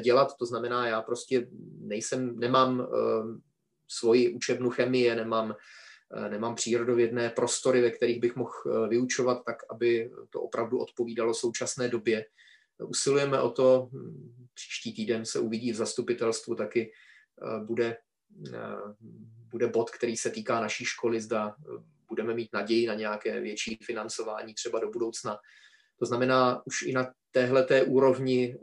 dělat. 0.00 0.36
To 0.36 0.46
znamená, 0.46 0.86
já 0.86 1.02
prostě 1.02 1.46
nejsem, 1.78 2.38
nemám 2.38 2.86
svoji 3.88 4.34
učebnu 4.34 4.70
chemie, 4.70 5.16
nemám 5.16 5.50
Eh, 5.50 5.83
nemám 6.28 6.54
přírodovědné 6.54 7.30
prostory, 7.30 7.80
ve 7.80 7.90
kterých 7.90 8.20
bych 8.20 8.36
mohl 8.36 8.52
eh, 8.66 8.88
vyučovat, 8.88 9.42
tak 9.46 9.56
aby 9.70 10.10
to 10.30 10.42
opravdu 10.42 10.78
odpovídalo 10.78 11.34
současné 11.34 11.88
době. 11.88 12.26
Usilujeme 12.88 13.40
o 13.40 13.50
to, 13.50 13.88
hm, 13.92 14.46
příští 14.54 14.94
týden 14.94 15.24
se 15.24 15.38
uvidí 15.38 15.72
v 15.72 15.76
zastupitelstvu, 15.76 16.54
taky 16.54 16.92
eh, 17.42 17.64
bude, 17.64 17.96
bude 19.50 19.66
bod, 19.66 19.90
který 19.90 20.16
se 20.16 20.30
týká 20.30 20.60
naší 20.60 20.84
školy, 20.84 21.20
zda 21.20 21.54
budeme 22.08 22.34
mít 22.34 22.48
naději 22.52 22.86
na 22.86 22.94
nějaké 22.94 23.40
větší 23.40 23.78
financování 23.82 24.54
třeba 24.54 24.80
do 24.80 24.90
budoucna. 24.90 25.38
To 25.98 26.06
znamená, 26.06 26.62
už 26.66 26.82
i 26.82 26.92
na 26.92 27.12
téhleté 27.30 27.82
úrovni 27.82 28.56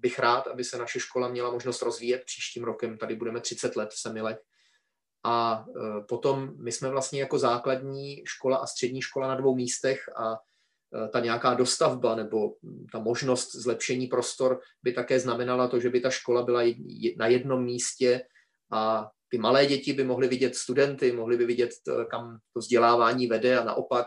bych 0.00 0.18
rád, 0.18 0.46
aby 0.46 0.64
se 0.64 0.78
naše 0.78 1.00
škola 1.00 1.28
měla 1.28 1.50
možnost 1.50 1.82
rozvíjet. 1.82 2.22
Příštím 2.26 2.64
rokem 2.64 2.98
tady 2.98 3.16
budeme 3.16 3.40
30 3.40 3.76
let 3.76 3.90
v 3.90 4.00
Semilech 4.00 4.38
a 5.28 5.64
e, 5.68 6.04
potom 6.08 6.54
my 6.56 6.72
jsme 6.72 6.88
vlastně 6.88 7.20
jako 7.20 7.38
základní 7.38 8.22
škola 8.26 8.56
a 8.56 8.66
střední 8.66 9.02
škola 9.02 9.28
na 9.28 9.34
dvou 9.34 9.54
místech 9.54 10.00
a 10.16 10.32
e, 10.32 11.08
ta 11.08 11.20
nějaká 11.20 11.54
dostavba 11.54 12.14
nebo 12.14 12.54
ta 12.92 12.98
možnost 12.98 13.54
zlepšení 13.54 14.06
prostor 14.06 14.60
by 14.82 14.92
také 14.92 15.20
znamenala 15.20 15.68
to, 15.68 15.80
že 15.80 15.90
by 15.90 16.00
ta 16.00 16.10
škola 16.10 16.42
byla 16.42 16.62
na 17.16 17.26
jednom 17.26 17.64
místě 17.64 18.20
a 18.72 19.10
ty 19.28 19.38
malé 19.38 19.66
děti 19.66 19.92
by 19.92 20.04
mohly 20.04 20.28
vidět 20.28 20.56
studenty, 20.56 21.12
mohly 21.12 21.36
by 21.36 21.46
vidět, 21.46 21.70
e, 21.88 22.04
kam 22.04 22.38
to 22.52 22.60
vzdělávání 22.60 23.26
vede 23.26 23.58
a 23.58 23.64
naopak 23.64 24.06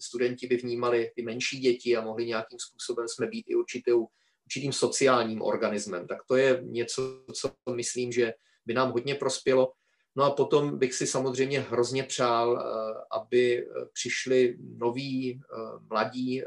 studenti 0.00 0.46
by 0.46 0.56
vnímali 0.56 1.10
ty 1.16 1.22
menší 1.22 1.58
děti 1.58 1.96
a 1.96 2.00
mohli 2.00 2.26
nějakým 2.26 2.58
způsobem 2.58 3.08
jsme 3.08 3.26
být 3.26 3.44
i 3.48 3.54
určitou, 3.54 4.06
určitým 4.46 4.72
sociálním 4.72 5.42
organismem. 5.42 6.06
Tak 6.06 6.18
to 6.28 6.36
je 6.36 6.60
něco, 6.62 7.24
co 7.34 7.52
myslím, 7.74 8.12
že 8.12 8.32
by 8.66 8.74
nám 8.74 8.92
hodně 8.92 9.14
prospělo. 9.14 9.72
No 10.16 10.24
a 10.24 10.30
potom 10.30 10.78
bych 10.78 10.94
si 10.94 11.06
samozřejmě 11.06 11.60
hrozně 11.60 12.02
přál, 12.02 12.58
eh, 12.58 13.04
aby 13.10 13.58
eh, 13.58 13.86
přišli 13.92 14.56
noví, 14.76 15.40
eh, 15.40 15.56
mladí 15.90 16.42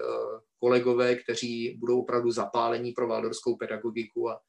kolegové, 0.59 1.15
kteří 1.15 1.77
budou 1.79 2.01
opravdu 2.01 2.31
zapálení 2.31 2.91
pro 2.91 3.07
valdorskou 3.07 3.55
pedagogiku 3.55 4.29
a, 4.29 4.41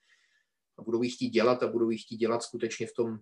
a 0.79 0.83
budou 0.83 1.03
ji 1.03 1.11
chtít 1.11 1.31
dělat 1.31 1.63
a 1.63 1.67
budou 1.67 1.91
ji 1.91 1.99
chtít 1.99 2.17
dělat 2.17 2.43
skutečně 2.43 2.87
v 2.87 2.93
tom, 2.93 3.19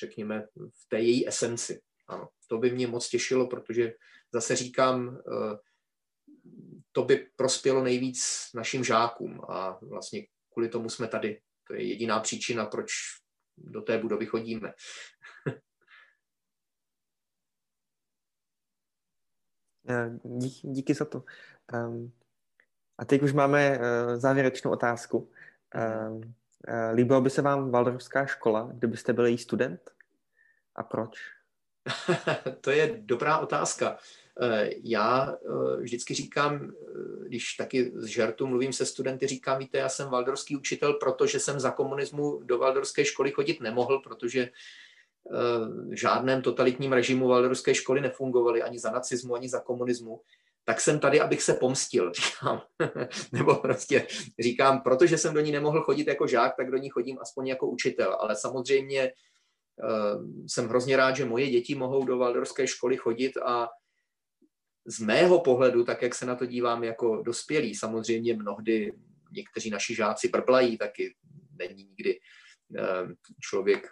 řekněme, 0.00 0.46
v 0.56 0.88
té 0.88 1.00
její 1.00 1.28
esenci. 1.28 1.80
Ano, 2.08 2.28
to 2.46 2.58
by 2.58 2.70
mě 2.70 2.86
moc 2.86 3.08
těšilo, 3.08 3.46
protože 3.46 3.94
zase 4.32 4.56
říkám, 4.56 5.18
to 6.92 7.02
by 7.02 7.26
prospělo 7.36 7.82
nejvíc 7.82 8.48
našim 8.54 8.84
žákům 8.84 9.40
a 9.48 9.78
vlastně 9.82 10.26
kvůli 10.52 10.68
tomu 10.68 10.88
jsme 10.90 11.08
tady. 11.08 11.40
To 11.66 11.74
je 11.74 11.82
jediná 11.82 12.20
příčina, 12.20 12.66
proč 12.66 12.92
do 13.64 13.82
té 13.82 13.98
budovy 13.98 14.26
chodíme. 14.26 14.72
Eh, 19.90 20.10
díky, 20.24 20.68
díky 20.68 20.94
za 20.94 21.04
to. 21.04 21.24
Um, 21.74 22.12
a 22.98 23.04
teď 23.04 23.22
už 23.22 23.32
máme 23.32 23.78
uh, 23.78 23.84
závěrečnou 24.16 24.70
otázku. 24.70 25.30
Um, 26.08 26.16
uh, 26.16 26.24
líbilo 26.94 27.20
by 27.20 27.30
se 27.30 27.42
vám 27.42 27.70
Valdorovská 27.70 28.26
škola, 28.26 28.70
kdybyste 28.74 29.12
byl 29.12 29.26
její 29.26 29.38
student? 29.38 29.90
A 30.74 30.82
proč? 30.82 31.18
to 32.60 32.70
je 32.70 32.98
dobrá 33.00 33.38
otázka. 33.38 33.98
Já 34.84 35.36
vždycky 35.78 36.14
říkám, 36.14 36.72
když 37.26 37.54
taky 37.54 37.92
z 37.94 38.04
žartu 38.04 38.46
mluvím 38.46 38.72
se 38.72 38.86
studenty, 38.86 39.26
říkám, 39.26 39.58
víte, 39.58 39.78
já 39.78 39.88
jsem 39.88 40.08
valdorský 40.08 40.56
učitel, 40.56 40.94
protože 40.94 41.40
jsem 41.40 41.60
za 41.60 41.70
komunismu 41.70 42.40
do 42.42 42.58
valdorské 42.58 43.04
školy 43.04 43.30
chodit 43.30 43.60
nemohl, 43.60 43.98
protože 43.98 44.48
v 45.90 45.96
žádném 45.96 46.42
totalitním 46.42 46.92
režimu 46.92 47.28
valdorské 47.28 47.74
školy 47.74 48.00
nefungovaly 48.00 48.62
ani 48.62 48.78
za 48.78 48.90
nacismu, 48.90 49.34
ani 49.34 49.48
za 49.48 49.60
komunismu, 49.60 50.20
tak 50.64 50.80
jsem 50.80 51.00
tady, 51.00 51.20
abych 51.20 51.42
se 51.42 51.54
pomstil, 51.54 52.12
říkám. 52.12 52.62
Nebo 53.32 53.54
prostě 53.54 54.06
říkám, 54.38 54.80
protože 54.80 55.18
jsem 55.18 55.34
do 55.34 55.40
ní 55.40 55.52
nemohl 55.52 55.80
chodit 55.82 56.06
jako 56.06 56.26
žák, 56.26 56.56
tak 56.56 56.70
do 56.70 56.76
ní 56.76 56.88
chodím 56.88 57.18
aspoň 57.20 57.46
jako 57.46 57.66
učitel. 57.66 58.16
Ale 58.20 58.36
samozřejmě 58.36 59.12
jsem 60.46 60.68
hrozně 60.68 60.96
rád, 60.96 61.16
že 61.16 61.24
moje 61.24 61.50
děti 61.50 61.74
mohou 61.74 62.04
do 62.04 62.18
valdorské 62.18 62.66
školy 62.66 62.96
chodit 62.96 63.36
a 63.36 63.68
z 64.88 65.00
mého 65.00 65.40
pohledu, 65.40 65.84
tak 65.84 66.02
jak 66.02 66.14
se 66.14 66.26
na 66.26 66.34
to 66.34 66.46
dívám 66.46 66.84
jako 66.84 67.22
dospělý, 67.22 67.74
samozřejmě 67.74 68.34
mnohdy 68.34 68.92
někteří 69.32 69.70
naši 69.70 69.94
žáci 69.94 70.28
brblají, 70.28 70.78
taky 70.78 71.14
není 71.58 71.84
nikdy 71.84 72.20
člověk 73.40 73.88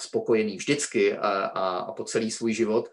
spokojený 0.00 0.56
vždycky 0.56 1.16
a, 1.16 1.28
a, 1.28 1.78
a 1.78 1.92
po 1.92 2.04
celý 2.04 2.30
svůj 2.30 2.52
život, 2.54 2.90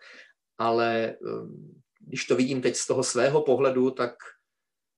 ale 0.58 1.18
um, 1.22 1.82
když 2.00 2.26
to 2.26 2.36
vidím 2.36 2.62
teď 2.62 2.76
z 2.76 2.88
toho 2.88 3.04
svého 3.04 3.42
pohledu, 3.42 3.92
tak 3.92 4.14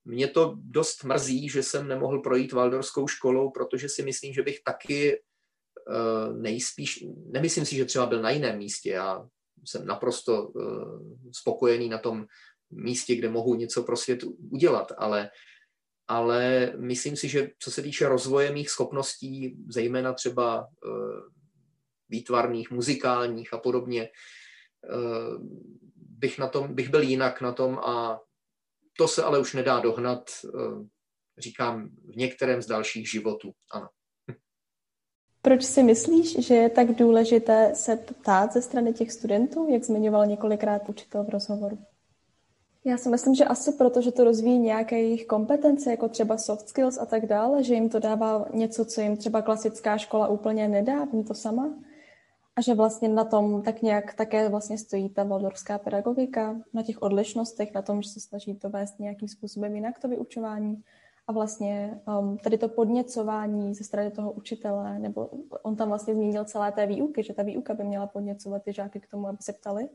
mě 0.06 0.28
to 0.28 0.56
dost 0.58 1.04
mrzí, 1.04 1.50
že 1.50 1.64
jsem 1.64 1.88
nemohl 1.88 2.20
projít 2.20 2.52
valdorskou 2.52 3.08
školou, 3.08 3.52
protože 3.52 3.90
si 3.90 4.04
myslím, 4.04 4.34
že 4.34 4.42
bych 4.42 4.64
taky 4.64 5.20
uh, 5.20 6.38
nejspíš, 6.38 7.06
nemyslím 7.32 7.66
si, 7.66 7.76
že 7.76 7.86
třeba 7.86 8.06
byl 8.06 8.22
na 8.22 8.30
jiném 8.30 8.58
místě, 8.58 8.90
já 8.90 9.28
jsem 9.66 9.86
naprosto 9.86 10.48
uh, 10.48 11.02
spokojený 11.32 11.90
na 11.90 11.98
tom 11.98 12.26
místě, 12.72 13.16
kde 13.16 13.30
mohu 13.30 13.56
něco 13.56 13.84
pro 13.84 13.98
svět 13.98 14.24
udělat, 14.52 14.92
ale 14.98 15.30
ale 16.08 16.74
myslím 16.78 17.16
si, 17.16 17.30
že 17.30 17.50
co 17.60 17.72
se 17.72 17.82
týče 17.82 18.10
rozvoje 18.10 18.52
mých 18.52 18.70
schopností, 18.70 19.58
zejména 19.70 20.14
třeba 20.14 20.68
uh, 20.86 21.34
výtvarných, 22.14 22.72
muzikálních 22.72 23.54
a 23.54 23.58
podobně, 23.58 24.04
eh, 24.04 25.38
bych, 25.96 26.38
na 26.38 26.48
tom, 26.48 26.76
bych 26.76 26.90
byl 26.90 27.02
jinak 27.02 27.42
na 27.42 27.52
tom 27.52 27.80
a 27.80 28.20
to 28.98 29.08
se 29.08 29.24
ale 29.24 29.40
už 29.40 29.54
nedá 29.54 29.80
dohnat, 29.80 30.30
eh, 30.46 30.88
říkám, 31.38 31.90
v 32.14 32.16
některém 32.16 32.62
z 32.62 32.66
dalších 32.66 33.12
životů, 33.12 33.52
ano. 33.72 33.90
Proč 35.46 35.64
si 35.64 35.84
myslíš, 35.84 36.46
že 36.48 36.56
je 36.56 36.70
tak 36.70 36.96
důležité 36.96 37.72
se 37.76 37.96
ptát 37.96 38.54
ze 38.54 38.62
strany 38.62 38.94
těch 38.94 39.12
studentů, 39.12 39.68
jak 39.70 39.84
zmiňoval 39.84 40.26
několikrát 40.26 40.90
učitel 40.90 41.24
v 41.24 41.30
rozhovoru? 41.30 41.78
Já 42.86 42.98
si 42.98 43.10
myslím, 43.10 43.36
že 43.36 43.46
asi 43.46 43.72
proto, 43.72 44.02
že 44.02 44.12
to 44.12 44.24
rozvíjí 44.24 44.60
nějaké 44.60 44.98
jejich 45.00 45.26
kompetence, 45.26 45.92
jako 45.92 46.10
třeba 46.10 46.38
soft 46.38 46.70
skills 46.70 46.98
a 46.98 47.06
tak 47.06 47.26
dále, 47.26 47.64
že 47.64 47.74
jim 47.74 47.90
to 47.90 48.00
dává 48.00 48.46
něco, 48.54 48.86
co 48.86 49.02
jim 49.02 49.18
třeba 49.18 49.42
klasická 49.42 49.98
škola 49.98 50.28
úplně 50.28 50.68
nedá, 50.68 51.06
vím 51.06 51.24
to 51.24 51.34
sama. 51.34 51.74
A 52.56 52.62
že 52.62 52.74
vlastně 52.74 53.10
na 53.10 53.24
tom 53.24 53.62
tak 53.62 53.82
nějak 53.82 54.14
také 54.14 54.50
vlastně 54.50 54.78
stojí 54.78 55.10
ta 55.10 55.24
valdorská 55.24 55.78
pedagogika, 55.78 56.56
na 56.74 56.84
těch 56.84 57.02
odlišnostech, 57.02 57.74
na 57.74 57.82
tom, 57.82 58.02
že 58.02 58.10
se 58.10 58.20
snaží 58.20 58.56
to 58.56 58.70
vést 58.70 59.00
nějakým 59.00 59.28
způsobem 59.28 59.76
jinak 59.76 60.00
to 60.00 60.08
vyučování. 60.08 60.84
A 61.28 61.32
vlastně 61.32 62.02
um, 62.20 62.38
tady 62.38 62.58
to 62.58 62.70
podněcování 62.70 63.74
ze 63.74 63.84
strany 63.84 64.12
toho 64.12 64.32
učitele, 64.32 65.00
nebo 65.00 65.30
on 65.64 65.76
tam 65.76 65.90
vlastně 65.90 66.14
zmínil 66.14 66.46
celé 66.46 66.72
té 66.72 66.88
výuky, 66.88 67.24
že 67.24 67.34
ta 67.34 67.44
výuka 67.44 67.74
by 67.74 67.84
měla 67.84 68.08
podněcovat 68.08 68.64
ty 68.64 68.74
žáky 68.74 69.00
k 69.00 69.08
tomu, 69.08 69.28
aby 69.28 69.38
se 69.42 69.54
ptali, 69.54 69.90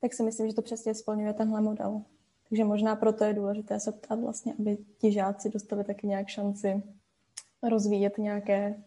tak 0.00 0.14
si 0.14 0.22
myslím, 0.22 0.48
že 0.48 0.54
to 0.54 0.62
přesně 0.62 0.94
splňuje 0.94 1.32
tenhle 1.32 1.60
model. 1.60 2.02
Takže 2.48 2.64
možná 2.64 2.96
proto 2.96 3.24
je 3.24 3.34
důležité 3.34 3.80
se 3.80 3.92
ptát 3.92 4.20
vlastně, 4.20 4.54
aby 4.58 4.78
ti 4.98 5.12
žáci 5.12 5.50
dostali 5.50 5.84
taky 5.84 6.06
nějak 6.06 6.28
šanci 6.28 6.82
rozvíjet 7.62 8.18
nějaké 8.18 8.82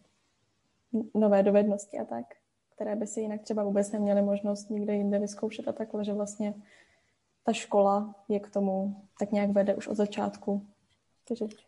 nové 1.13 1.43
dovednosti 1.43 1.99
a 1.99 2.05
tak 2.05 2.25
které 2.75 2.95
by 2.95 3.07
si 3.07 3.21
jinak 3.21 3.41
třeba 3.41 3.63
vůbec 3.63 3.91
neměly 3.91 4.21
možnost 4.21 4.69
nikde 4.69 4.93
jinde 4.93 5.19
vyzkoušet 5.19 5.67
a 5.67 5.71
takhle, 5.71 6.05
že 6.05 6.13
vlastně 6.13 6.53
ta 7.43 7.53
škola 7.53 8.15
je 8.29 8.39
k 8.39 8.49
tomu 8.49 8.95
tak 9.19 9.31
nějak 9.31 9.49
vede 9.49 9.75
už 9.75 9.87
od 9.87 9.95
začátku. 9.95 10.67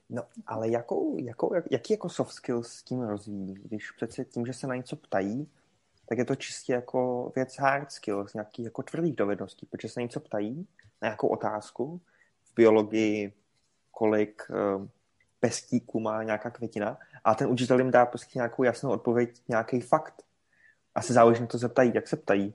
No, 0.09 0.23
ale 0.47 0.69
jakou, 0.69 1.17
jakou, 1.19 1.53
jak, 1.53 1.65
jaký 1.71 1.93
jako 1.93 2.09
soft 2.09 2.33
skills 2.33 2.67
s 2.67 2.83
tím 2.83 3.01
rozvíjí? 3.01 3.53
Když 3.53 3.91
přece 3.91 4.25
tím, 4.25 4.45
že 4.45 4.53
se 4.53 4.67
na 4.67 4.75
něco 4.75 4.95
ptají, 4.95 5.49
tak 6.05 6.17
je 6.17 6.25
to 6.25 6.35
čistě 6.35 6.73
jako 6.73 7.31
věc 7.35 7.57
hard 7.59 7.91
skills, 7.91 8.33
nějaký 8.33 8.63
jako 8.63 8.83
tvrdých 8.83 9.15
dovedností, 9.15 9.65
protože 9.65 9.89
se 9.89 9.99
na 9.99 10.01
něco 10.01 10.19
ptají, 10.19 10.67
na 11.01 11.05
nějakou 11.05 11.27
otázku, 11.27 12.01
v 12.43 12.55
biologii, 12.55 13.33
kolik 13.91 14.43
uh, 14.49 14.87
pestíků 15.39 15.99
má 15.99 16.23
nějaká 16.23 16.49
květina, 16.49 16.97
a 17.23 17.35
ten 17.35 17.47
učitel 17.47 17.79
jim 17.79 17.91
dá 17.91 18.05
prostě 18.05 18.39
nějakou 18.39 18.63
jasnou 18.63 18.91
odpověď, 18.91 19.41
nějaký 19.47 19.81
fakt, 19.81 20.23
asi 20.95 21.13
záleží 21.13 21.41
na 21.41 21.47
to 21.47 21.57
zeptají, 21.57 21.91
jak 21.95 22.07
se 22.07 22.15
ptají, 22.17 22.53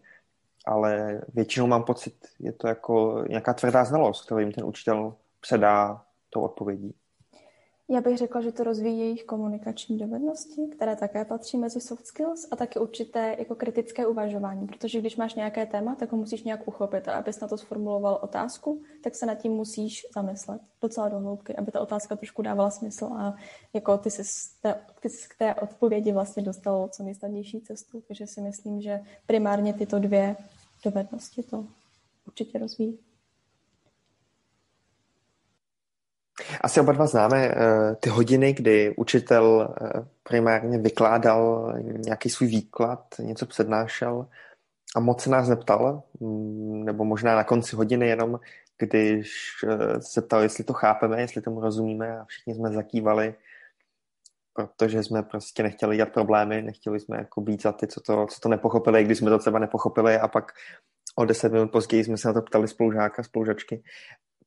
ale 0.67 1.21
většinou 1.35 1.67
mám 1.67 1.83
pocit, 1.83 2.29
je 2.39 2.53
to 2.53 2.69
jako 2.69 3.25
nějaká 3.29 3.55
tvrdá 3.55 3.85
znalost, 3.85 4.25
kterou 4.25 4.39
jim 4.39 4.53
ten 4.53 4.65
učitel 4.65 5.15
předá 5.41 6.05
tou 6.31 6.41
odpovědí. 6.41 6.95
Já 7.93 8.01
bych 8.01 8.19
řekla, 8.19 8.41
že 8.41 8.53
to 8.53 8.65
rozvíjí 8.65 8.99
jejich 8.99 9.25
komunikační 9.25 9.99
dovednosti, 9.99 10.69
které 10.73 10.97
také 10.97 11.25
patří 11.25 11.59
mezi 11.59 11.81
soft 11.81 12.07
skills 12.07 12.49
a 12.51 12.57
také 12.57 12.81
určité 12.81 13.37
jako 13.39 13.55
kritické 13.55 14.07
uvažování, 14.07 14.67
protože 14.67 15.01
když 15.01 15.17
máš 15.17 15.35
nějaké 15.35 15.67
téma, 15.67 15.95
tak 15.95 16.13
ho 16.13 16.19
musíš 16.19 16.43
nějak 16.43 16.69
uchopit 16.69 17.09
a 17.09 17.13
abys 17.13 17.41
na 17.41 17.49
to 17.49 17.59
sformuloval 17.59 18.19
otázku, 18.23 18.83
tak 19.03 19.15
se 19.15 19.27
nad 19.27 19.35
tím 19.35 19.53
musíš 19.53 20.07
zamyslet 20.15 20.61
docela 20.83 21.09
do 21.09 21.19
hloubky, 21.19 21.57
aby 21.57 21.73
ta 21.73 21.81
otázka 21.81 22.17
trošku 22.17 22.43
dávala 22.43 22.71
smysl 22.71 23.05
a 23.05 23.35
jako 23.73 23.99
ty 23.99 24.11
té, 24.63 24.75
ty 25.01 25.11
jsi 25.11 25.29
k 25.29 25.39
té 25.39 25.55
odpovědi 25.55 26.13
vlastně 26.13 26.43
dostal 26.43 26.89
co 26.89 27.03
nejsnadnější 27.03 27.61
cestu, 27.61 28.03
takže 28.09 28.27
si 28.27 28.41
myslím, 28.41 28.81
že 28.81 29.01
primárně 29.27 29.75
tyto 29.75 29.99
dvě 29.99 30.37
dovednosti 30.85 31.43
to 31.43 31.67
určitě 32.27 32.59
rozvíjí. 32.59 32.99
Asi 36.61 36.81
oba 36.81 36.93
dva 36.93 37.07
známe 37.07 37.49
uh, 37.49 37.95
ty 38.01 38.11
hodiny, 38.11 38.53
kdy 38.53 38.95
učitel 38.97 39.75
uh, 39.81 40.05
primárně 40.23 40.79
vykládal 40.79 41.75
nějaký 41.81 42.31
svůj 42.31 42.49
výklad, 42.49 43.05
něco 43.19 43.47
přednášel 43.47 44.27
a 44.97 45.01
moc 45.01 45.23
se 45.23 45.31
nás 45.31 45.49
neptal, 45.49 46.03
mm, 46.21 46.85
nebo 46.85 47.05
možná 47.05 47.37
na 47.37 47.45
konci 47.45 47.77
hodiny 47.77 48.09
jenom, 48.09 48.41
když 48.79 49.31
uh, 49.65 49.99
se 50.01 50.23
ptal, 50.23 50.43
jestli 50.43 50.65
to 50.65 50.73
chápeme, 50.73 51.21
jestli 51.21 51.43
tomu 51.43 51.61
rozumíme 51.61 52.19
a 52.19 52.25
všichni 52.25 52.55
jsme 52.55 52.73
zakývali, 52.73 53.35
protože 54.55 55.03
jsme 55.03 55.23
prostě 55.23 55.63
nechtěli 55.63 55.97
dělat 55.97 56.13
problémy, 56.13 56.63
nechtěli 56.63 57.01
jsme 57.01 57.17
jako 57.17 57.41
být 57.41 57.63
za 57.63 57.73
ty, 57.73 57.87
co 57.87 58.01
to, 58.01 58.27
co 58.27 58.41
to 58.41 58.49
nepochopili, 58.49 59.05
když 59.05 59.19
jsme 59.19 59.31
to 59.31 59.39
třeba 59.39 59.59
nepochopili 59.59 60.19
a 60.19 60.29
pak 60.29 60.53
o 61.17 61.25
deset 61.25 61.53
minut 61.53 61.73
později 61.73 62.05
jsme 62.05 62.17
se 62.17 62.29
na 62.29 62.35
to 62.35 62.43
ptali 62.43 62.69
spolužáka, 62.69 63.23
spolužačky 63.23 63.83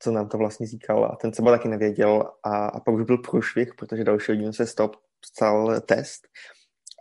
co 0.03 0.11
nám 0.11 0.29
to 0.29 0.37
vlastně 0.37 0.67
říkal 0.67 1.05
a 1.05 1.15
ten 1.15 1.31
třeba 1.31 1.51
taky 1.51 1.67
nevěděl 1.67 2.31
a, 2.43 2.65
a 2.67 2.79
pak 2.79 2.95
už 2.95 3.03
byl 3.03 3.17
průšvih, 3.17 3.73
protože 3.75 4.03
další 4.03 4.31
hodinu 4.31 4.53
se 4.53 4.67
stop 4.67 4.95
psal 5.19 5.81
test, 5.81 6.27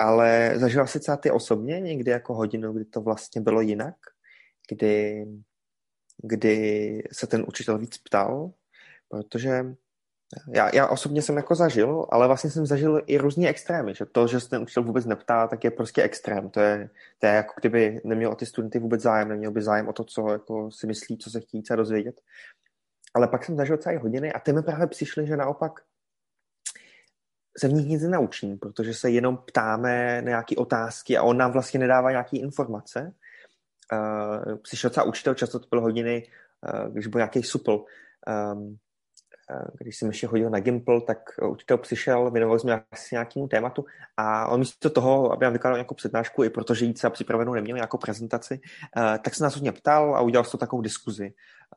ale 0.01 0.53
zažila 0.57 0.87
si 0.87 1.01
třeba 1.01 1.17
ty 1.17 1.31
osobně 1.31 1.81
někdy 1.81 2.11
jako 2.11 2.35
hodinu, 2.35 2.73
kdy 2.73 2.85
to 2.85 3.01
vlastně 3.01 3.41
bylo 3.41 3.61
jinak, 3.61 3.95
kdy, 4.69 5.27
kdy 6.23 7.03
se 7.13 7.27
ten 7.27 7.45
učitel 7.49 7.79
víc 7.79 7.99
ptal, 7.99 8.53
protože 9.09 9.65
já, 10.55 10.75
já 10.75 10.87
osobně 10.87 11.23
jsem 11.23 11.37
jako 11.37 11.55
zažil, 11.55 12.07
ale 12.11 12.27
vlastně 12.27 12.51
jsem 12.51 12.67
zažil 12.67 13.03
i 13.07 13.19
různé 13.19 13.49
extrémy, 13.49 13.95
že 13.95 14.07
to, 14.07 14.27
že 14.27 14.41
se 14.41 14.49
ten 14.49 14.63
učitel 14.63 14.83
vůbec 14.83 15.07
neptá, 15.07 15.47
tak 15.47 15.65
je 15.65 15.71
prostě 15.71 16.03
extrém. 16.03 16.51
To 16.51 16.61
je, 16.61 16.91
to 17.19 17.27
je 17.27 17.33
jako 17.33 17.55
kdyby 17.61 18.01
neměl 18.05 18.31
o 18.33 18.35
ty 18.35 18.47
studenty 18.47 18.79
vůbec 18.79 19.01
zájem, 19.01 19.29
neměl 19.29 19.51
by 19.51 19.63
zájem 19.63 19.89
o 19.89 19.93
to, 19.93 20.05
co 20.05 20.29
jako 20.33 20.71
si 20.71 20.87
myslí, 20.87 21.19
co 21.19 21.31
se 21.31 21.41
chtějí 21.41 21.63
dozvědět. 21.77 22.21
Ale 23.15 23.29
pak 23.29 23.45
jsem 23.45 23.57
zažil 23.57 23.77
celé 23.77 23.99
hodiny 23.99 24.33
a 24.33 24.41
ty 24.41 24.53
mi 24.53 24.63
právě 24.63 24.87
přišly, 24.87 25.27
že 25.27 25.37
naopak 25.37 25.81
se 27.59 27.69
v 27.69 27.73
nich 27.73 27.87
nic 27.87 28.03
nenaučím, 28.03 28.59
protože 28.59 28.95
se 28.95 29.11
jenom 29.11 29.37
ptáme 29.37 30.23
na 30.23 30.29
nějaké 30.29 30.57
otázky 30.57 31.17
a 31.17 31.23
on 31.23 31.37
nám 31.37 31.53
vlastně 31.53 31.81
nedává 31.81 32.11
nějaké 32.11 32.37
informace. 32.37 33.15
Uh, 33.93 34.57
přišel 34.57 34.91
třeba 34.91 35.05
učitel, 35.07 35.35
často 35.35 35.59
to 35.59 35.67
byly 35.71 35.83
hodiny, 35.83 36.27
uh, 36.75 36.93
když 36.93 37.07
byl 37.07 37.19
nějaký 37.19 37.43
supl, 37.43 37.85
um, 38.55 38.79
když 39.79 39.97
jsem 39.97 40.09
ještě 40.09 40.27
chodil 40.27 40.51
na 40.51 40.61
Gimple, 40.61 41.01
tak 41.01 41.19
učitel 41.51 41.79
přišel, 41.79 42.31
věnoval 42.31 42.59
jsme 42.59 42.85
asi 42.93 43.15
nějakému 43.15 43.49
tématu 43.49 43.85
a 44.17 44.49
on 44.49 44.59
místo 44.61 44.91
toho, 44.91 45.33
aby 45.33 45.45
nám 45.45 45.53
vykládal 45.53 45.77
nějakou 45.77 45.95
přednášku, 45.95 46.45
i 46.45 46.51
protože 46.51 46.85
jí 46.85 46.95
třeba 46.95 47.11
připravenou 47.11 47.55
neměl 47.55 47.77
nějakou 47.77 47.99
prezentaci, 47.99 48.61
tak 48.95 49.35
se 49.35 49.45
nás 49.45 49.55
hodně 49.55 49.73
ptal 49.73 50.17
a 50.17 50.21
udělal 50.21 50.45
to 50.45 50.59
takovou 50.59 50.83
diskuzi. 50.83 51.33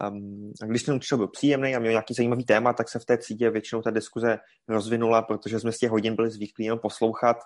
Um, 0.10 0.52
a 0.62 0.66
když 0.66 0.84
ten 0.84 0.96
učitel 0.96 1.18
byl 1.18 1.28
příjemný 1.28 1.76
a 1.76 1.80
měl 1.80 1.92
nějaký 1.92 2.14
zajímavý 2.14 2.46
téma, 2.46 2.74
tak 2.74 2.90
se 2.90 3.00
v 3.00 3.06
té 3.06 3.18
třídě 3.18 3.50
většinou 3.50 3.82
ta 3.82 3.92
diskuze 3.92 4.40
rozvinula, 4.68 5.22
protože 5.22 5.60
jsme 5.60 5.72
z 5.72 5.78
těch 5.78 5.92
hodin 5.92 6.16
byli 6.16 6.32
zvyklí 6.32 6.66
jenom 6.66 6.80
poslouchat 6.80 7.38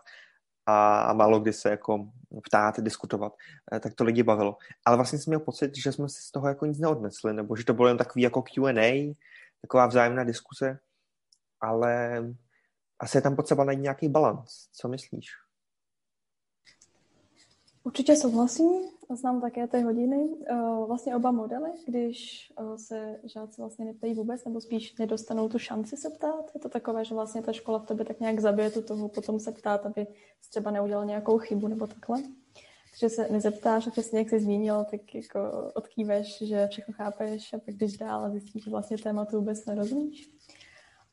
a, 0.66 1.02
a 1.02 1.14
málo 1.14 1.40
kdy 1.40 1.54
se 1.54 1.70
jako 1.70 2.06
ptát, 2.44 2.80
diskutovat, 2.80 3.34
tak 3.80 3.94
to 3.94 4.04
lidi 4.04 4.24
bavilo. 4.24 4.58
Ale 4.86 4.98
vlastně 4.98 5.20
jsem 5.20 5.32
měl 5.32 5.40
pocit, 5.40 5.78
že 5.78 5.92
jsme 5.92 6.10
si 6.10 6.22
z 6.22 6.32
toho 6.32 6.48
jako 6.48 6.66
nic 6.66 6.80
neodnesli, 6.80 7.34
nebo 7.34 7.56
že 7.56 7.66
to 7.66 7.74
bylo 7.74 7.88
jen 7.88 7.98
takový 7.98 8.22
jako 8.22 8.42
Q&A, 8.42 9.14
taková 9.62 9.88
vzájemná 9.88 10.24
diskuse, 10.24 10.80
ale 11.62 12.24
asi 13.00 13.18
je 13.18 13.22
tam 13.22 13.36
potřeba 13.36 13.64
najít 13.64 13.82
nějaký 13.82 14.10
balans. 14.10 14.70
Co 14.72 14.88
myslíš? 14.88 15.28
Určitě 17.84 18.16
souhlasím. 18.16 18.72
Znám 19.16 19.42
také 19.42 19.68
ty 19.68 19.82
hodiny. 19.82 20.30
Eh, 20.48 20.56
vlastně 20.88 21.16
oba 21.16 21.32
modely, 21.32 21.70
když 21.88 22.52
eh, 22.60 22.78
se 22.78 23.20
žáci 23.24 23.62
vlastně 23.62 23.86
neptají 23.86 24.14
vůbec, 24.14 24.46
nebo 24.46 24.62
spíš 24.62 24.98
nedostanou 24.98 25.50
tu 25.50 25.60
šanci 25.60 25.98
se 25.98 26.10
ptát. 26.10 26.52
Je 26.56 26.60
to 26.62 26.70
takové, 26.70 27.06
že 27.06 27.16
vlastně 27.16 27.42
ta 27.42 27.54
škola 27.54 27.80
v 27.80 27.86
tebe 27.86 28.06
tak 28.06 28.20
nějak 28.20 28.40
zabije 28.40 28.72
tu 28.72 28.82
toho 28.82 29.10
potom 29.10 29.40
se 29.40 29.52
ptát, 29.52 29.86
aby 29.86 30.08
třeba 30.50 30.72
neudělal 30.72 31.06
nějakou 31.06 31.38
chybu 31.38 31.68
nebo 31.68 31.88
takhle 31.88 32.24
že 33.00 33.10
se 33.10 33.28
nezeptáš 33.32 33.88
a 33.88 33.92
přesně 33.92 34.20
jak 34.20 34.30
jsi 34.30 34.40
zmínil, 34.40 34.86
tak 34.92 35.16
jako 35.16 35.40
odkýveš, 35.76 36.44
že 36.44 36.68
všechno 36.68 36.94
chápeš 36.94 37.54
a 37.54 37.60
pak 37.60 37.76
když 37.76 37.98
dál 37.98 38.32
zjistíš, 38.32 38.64
že 38.64 38.72
vlastně 38.72 38.98
tématu 38.98 39.38
vůbec 39.38 39.66
nerozumíš. 39.66 40.32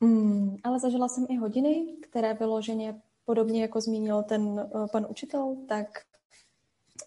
Mm, 0.01 0.57
ale 0.65 0.79
zažila 0.81 1.09
jsem 1.09 1.27
i 1.29 1.37
hodiny, 1.37 1.97
které 2.03 2.35
vyloženě 2.35 3.03
podobně 3.25 3.63
jako 3.63 3.81
zmínil 3.81 4.23
ten 4.23 4.43
uh, 4.43 4.87
pan 4.93 5.07
učitel, 5.11 5.57
tak 5.69 5.87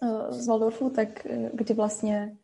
uh, 0.02 0.32
z 0.32 0.48
Waldorfu, 0.48 0.90
tak 0.90 1.28
uh, 1.30 1.50
kdy 1.54 1.74
vlastně 1.74 2.38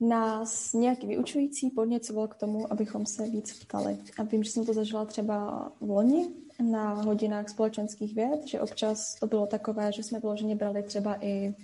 nás 0.00 0.72
nějaký 0.72 1.06
vyučující 1.06 1.70
podněcoval 1.70 2.28
k 2.28 2.34
tomu, 2.34 2.72
abychom 2.72 3.06
se 3.06 3.22
víc 3.22 3.64
ptali. 3.64 3.98
A 4.18 4.22
vím, 4.22 4.44
že 4.44 4.50
jsem 4.50 4.66
to 4.66 4.72
zažila 4.72 5.04
třeba 5.04 5.68
v 5.80 5.90
loni, 5.90 6.28
na 6.70 6.94
hodinách 6.94 7.48
společenských 7.48 8.14
věd, 8.14 8.46
že 8.46 8.60
občas 8.60 9.14
to 9.14 9.26
bylo 9.26 9.46
takové, 9.46 9.92
že 9.92 10.02
jsme 10.02 10.20
vyloženě 10.20 10.56
brali 10.56 10.82
třeba 10.82 11.24
i 11.24 11.54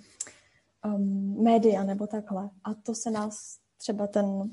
um, 0.85 1.43
média 1.43 1.85
nebo 1.85 2.07
takhle. 2.07 2.51
A 2.65 2.75
to 2.75 2.95
se 2.95 3.11
nás 3.11 3.59
třeba 3.77 4.07
ten 4.07 4.51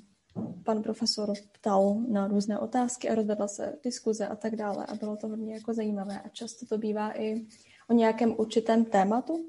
pan 0.63 0.83
profesor 0.83 1.33
ptal 1.51 1.95
na 2.07 2.27
různé 2.27 2.59
otázky 2.59 3.09
a 3.09 3.15
rozvedla 3.15 3.47
se 3.47 3.75
diskuze 3.83 4.27
a 4.27 4.35
tak 4.35 4.55
dále 4.55 4.85
a 4.85 4.95
bylo 4.95 5.17
to 5.17 5.27
hodně 5.27 5.53
jako 5.53 5.73
zajímavé. 5.73 6.21
A 6.21 6.29
často 6.29 6.65
to 6.65 6.77
bývá 6.77 7.19
i 7.21 7.45
o 7.89 7.93
nějakém 7.93 8.35
určitém 8.37 8.85
tématu. 8.85 9.45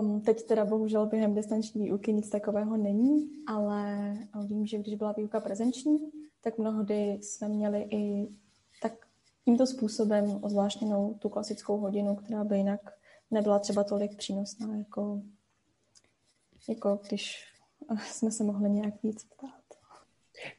Um, 0.00 0.20
teď 0.20 0.42
teda 0.42 0.64
bohužel 0.64 1.06
během 1.06 1.34
distanční 1.34 1.82
výuky 1.82 2.12
nic 2.12 2.30
takového 2.30 2.76
není, 2.76 3.30
ale 3.46 4.12
vím, 4.46 4.66
že 4.66 4.78
když 4.78 4.94
byla 4.94 5.12
výuka 5.12 5.40
prezenční, 5.40 5.98
tak 6.40 6.58
mnohdy 6.58 7.18
jsme 7.22 7.48
měli 7.48 7.88
i 7.90 8.28
tímto 9.46 9.66
způsobem 9.66 10.38
ozvláštněnou 10.42 11.14
tu 11.14 11.28
klasickou 11.28 11.78
hodinu, 11.78 12.16
která 12.16 12.44
by 12.44 12.56
jinak 12.56 12.80
nebyla 13.30 13.58
třeba 13.58 13.84
tolik 13.84 14.16
přínosná, 14.16 14.76
jako, 14.76 15.20
jako 16.68 17.00
když 17.08 17.44
jsme 18.02 18.30
se 18.30 18.44
mohli 18.44 18.70
nějak 18.70 18.94
víc 19.02 19.24
ptát. 19.24 19.50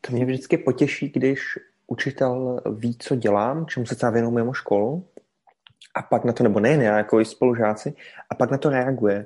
To 0.01 0.13
mě 0.13 0.25
vždycky 0.25 0.57
potěší, 0.57 1.09
když 1.09 1.39
učitel 1.87 2.61
ví, 2.75 2.97
co 2.99 3.15
dělám, 3.15 3.65
čemu 3.65 3.85
se 3.85 3.95
třeba 3.95 4.11
věnuju 4.11 4.35
mimo 4.35 4.53
školu, 4.53 5.07
a 5.95 6.01
pak 6.01 6.25
na 6.25 6.33
to, 6.33 6.43
nebo 6.43 6.59
nejen 6.59 6.81
já, 6.81 6.97
jako 6.97 7.21
i 7.21 7.25
spolužáci, 7.25 7.93
a 8.29 8.35
pak 8.35 8.51
na 8.51 8.57
to 8.57 8.69
reaguje. 8.69 9.25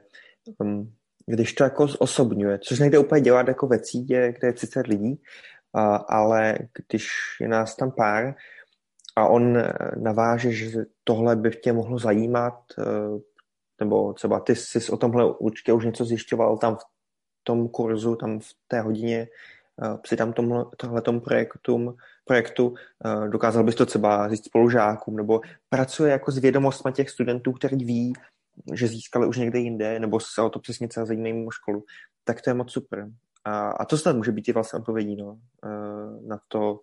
Um, 0.57 0.93
když 1.25 1.53
to 1.53 1.63
jako 1.63 1.87
osobňuje, 1.99 2.59
což 2.59 2.79
nejde 2.79 2.99
úplně 2.99 3.21
dělat 3.21 3.47
jako 3.47 3.67
ve 3.67 3.79
třídě, 3.79 4.33
kde 4.39 4.47
je 4.47 4.53
30 4.53 4.87
lidí, 4.87 5.21
ale 6.07 6.57
když 6.89 7.07
je 7.41 7.47
nás 7.47 7.75
tam 7.75 7.91
pár, 7.91 8.35
a 9.21 9.27
on 9.27 9.57
eh, 9.57 9.73
naváže, 9.95 10.51
že 10.51 10.85
tohle 11.03 11.35
by 11.35 11.51
tě 11.51 11.73
mohlo 11.73 11.99
zajímat, 11.99 12.63
eh, 12.79 12.83
nebo 13.79 14.13
třeba 14.13 14.39
ty 14.39 14.55
jsi 14.55 14.91
o 14.91 14.97
tomhle 14.97 15.25
určitě 15.25 15.73
už 15.73 15.85
něco 15.85 16.05
zjišťoval 16.05 16.57
tam 16.57 16.75
v 16.75 16.81
tom 17.43 17.69
kurzu, 17.69 18.15
tam 18.15 18.39
v 18.39 18.49
té 18.67 18.81
hodině, 18.81 19.27
eh, 19.83 19.97
při 20.01 20.15
tam 20.17 20.33
tomhle, 20.33 20.65
tohletom 20.77 21.21
projektu, 22.25 22.73
dokázal 23.29 23.63
bys 23.63 23.75
to 23.75 23.85
třeba 23.85 24.29
říct 24.29 24.45
spolužákům, 24.45 25.15
nebo 25.15 25.41
pracuje 25.69 26.11
jako 26.11 26.31
s 26.31 26.37
vědomostmi 26.37 26.91
těch 26.91 27.09
studentů, 27.09 27.51
který 27.51 27.85
ví, 27.85 28.13
že 28.73 28.87
získali 28.87 29.27
už 29.27 29.37
někde 29.37 29.59
jinde, 29.59 29.99
nebo 29.99 30.19
se 30.19 30.41
o 30.41 30.49
to 30.49 30.59
přesně 30.59 30.87
třeba 30.87 31.05
zajímají 31.05 31.33
mimo 31.33 31.51
školu, 31.51 31.83
tak 32.23 32.41
to 32.41 32.49
je 32.49 32.53
moc 32.53 32.71
super. 32.71 33.07
A, 33.45 33.69
a 33.69 33.85
to 33.85 33.97
snad 33.97 34.15
může 34.15 34.31
být 34.31 34.47
i 34.47 34.51
vlastně 34.51 34.79
odpovědí 34.79 35.15
no, 35.15 35.37
na 36.27 36.39
to, 36.47 36.79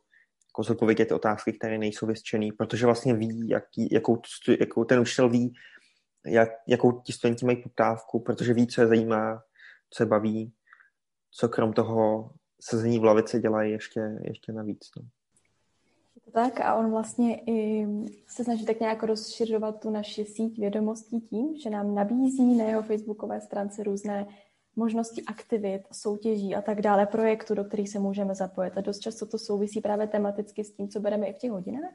jako 0.59 0.62
zodpovědět 0.62 1.12
otázky, 1.12 1.52
které 1.52 1.78
nejsou 1.78 2.06
vyřčené, 2.06 2.48
protože 2.59 2.86
vlastně 2.86 3.14
ví, 3.14 3.48
jaký, 3.48 3.88
jakou, 3.92 4.22
jakou 4.61 4.84
ten 4.84 5.00
učitel 5.00 5.28
ví, 5.28 5.54
jak, 6.26 6.48
jakou 6.68 7.00
ti 7.00 7.12
studenti 7.12 7.46
mají 7.46 7.62
poptávku, 7.62 8.20
protože 8.20 8.54
ví, 8.54 8.66
co 8.66 8.80
je 8.80 8.86
zajímá, 8.86 9.42
co 9.90 10.02
je 10.02 10.06
baví, 10.06 10.52
co 11.30 11.48
krom 11.48 11.72
toho 11.72 12.30
sezení 12.61 12.98
v 12.98 13.04
lavice 13.04 13.40
dělají 13.40 13.72
ještě, 13.72 14.00
ještě 14.24 14.52
navíc. 14.52 14.80
No. 14.96 15.02
Tak 16.32 16.61
a 16.61 16.74
on 16.74 16.90
vlastně 16.90 17.40
i 17.46 17.86
se 18.26 18.44
snaží 18.44 18.66
tak 18.66 18.80
nějak 18.80 19.02
rozšiřovat 19.02 19.80
tu 19.80 19.90
naši 19.90 20.24
síť 20.24 20.59
vědomostí 20.59 21.20
tím, 21.20 21.56
že 21.56 21.70
nám 21.70 21.94
nabízí 21.94 22.56
na 22.56 22.64
jeho 22.64 22.82
facebookové 22.82 23.40
stránce 23.40 23.82
různé 23.82 24.26
možnosti 24.79 25.22
aktivit, 25.26 25.83
soutěží 25.93 26.55
a 26.55 26.62
tak 26.62 26.83
dále, 26.83 27.07
projektů, 27.07 27.55
do 27.55 27.64
kterých 27.64 27.89
se 27.89 27.99
můžeme 27.99 28.35
zapojit. 28.35 28.79
A 28.79 28.81
dost 28.81 28.99
často 28.99 29.26
to 29.26 29.39
souvisí 29.39 29.81
právě 29.81 30.07
tematicky 30.07 30.64
s 30.64 30.72
tím, 30.72 30.89
co 30.89 31.01
bereme 31.01 31.26
i 31.26 31.33
v 31.33 31.39
těch 31.39 31.51
hodinách. 31.51 31.93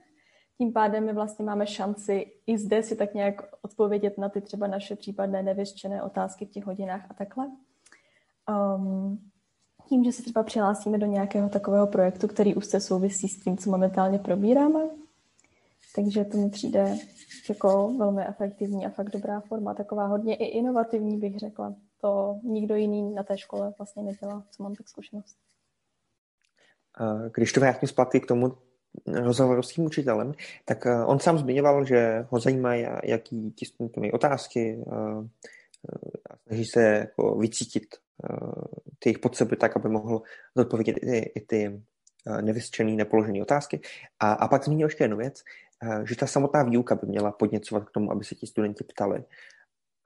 Tím 0.57 0.73
pádem 0.73 1.05
my 1.05 1.13
vlastně 1.13 1.45
máme 1.45 1.67
šanci 1.67 2.31
i 2.47 2.57
zde 2.57 2.83
si 2.83 2.95
tak 2.95 3.13
nějak 3.13 3.41
odpovědět 3.61 4.17
na 4.17 4.29
ty 4.29 4.41
třeba 4.41 4.67
naše 4.67 4.95
případné 4.95 5.43
nevyřčené 5.43 6.03
otázky 6.03 6.45
v 6.45 6.49
těch 6.49 6.65
hodinách 6.65 7.05
a 7.09 7.13
takhle. 7.13 7.47
Um, 8.77 9.19
tím, 9.89 10.03
že 10.03 10.11
se 10.11 10.21
třeba 10.21 10.43
přihlásíme 10.43 10.97
do 10.97 11.05
nějakého 11.05 11.49
takového 11.49 11.87
projektu, 11.87 12.27
který 12.27 12.55
už 12.55 12.65
se 12.65 12.79
souvisí 12.79 13.27
s 13.27 13.39
tím, 13.39 13.57
co 13.57 13.69
momentálně 13.71 14.19
probíráme. 14.19 14.79
Takže 15.95 16.25
to 16.25 16.37
mi 16.37 16.49
přijde 16.49 16.97
jako 17.49 17.93
velmi 17.97 18.25
efektivní 18.27 18.85
a 18.85 18.89
fakt 18.89 19.09
dobrá 19.09 19.39
forma, 19.39 19.73
taková 19.73 20.05
hodně 20.05 20.35
i 20.35 20.45
inovativní, 20.45 21.17
bych 21.17 21.39
řekla 21.39 21.75
to 22.01 22.39
nikdo 22.43 22.75
jiný 22.75 23.13
na 23.13 23.23
té 23.23 23.37
škole 23.37 23.73
vlastně 23.77 24.03
nedělá, 24.03 24.43
co 24.51 24.63
mám 24.63 24.75
tak 24.75 24.89
zkušenost. 24.89 25.37
Když 27.33 27.53
to 27.53 27.59
vrátím 27.59 27.89
zpátky 27.89 28.19
k 28.19 28.25
tomu 28.25 28.57
rozhovoru 29.07 29.63
s 29.63 29.73
tím 29.73 29.85
učitelem, 29.85 30.33
tak 30.65 30.85
eh, 30.85 31.05
on 31.05 31.19
sám 31.19 31.37
zmiňoval, 31.37 31.85
že 31.85 32.25
ho 32.29 32.39
zajímají, 32.39 32.85
jaký 33.03 33.51
ti 33.51 33.65
studenti 33.65 33.99
mají 33.99 34.11
otázky 34.11 34.83
eh, 34.87 34.91
a 36.29 36.35
snaží 36.47 36.65
se 36.65 36.81
jako 36.83 37.35
vycítit 37.35 37.83
eh, 37.95 38.37
ty 38.99 39.09
jejich 39.09 39.19
potřeby 39.19 39.55
tak, 39.55 39.77
aby 39.77 39.89
mohl 39.89 40.21
zodpovědět 40.55 40.97
i, 41.03 41.41
ty 41.41 41.81
nevyřčené, 42.41 42.91
nepoložené 42.91 43.41
otázky. 43.41 43.81
A, 44.19 44.33
a 44.33 44.47
pak 44.47 44.63
zmínil 44.63 44.87
ještě 44.87 45.03
jednu 45.03 45.17
věc, 45.17 45.43
že 46.03 46.15
ta 46.15 46.27
samotná 46.27 46.63
výuka 46.63 46.95
by 46.95 47.07
měla 47.07 47.31
podněcovat 47.31 47.85
k 47.85 47.91
tomu, 47.91 48.11
aby 48.11 48.23
se 48.25 48.35
ti 48.35 48.47
studenti 48.47 48.83
ptali. 48.83 49.23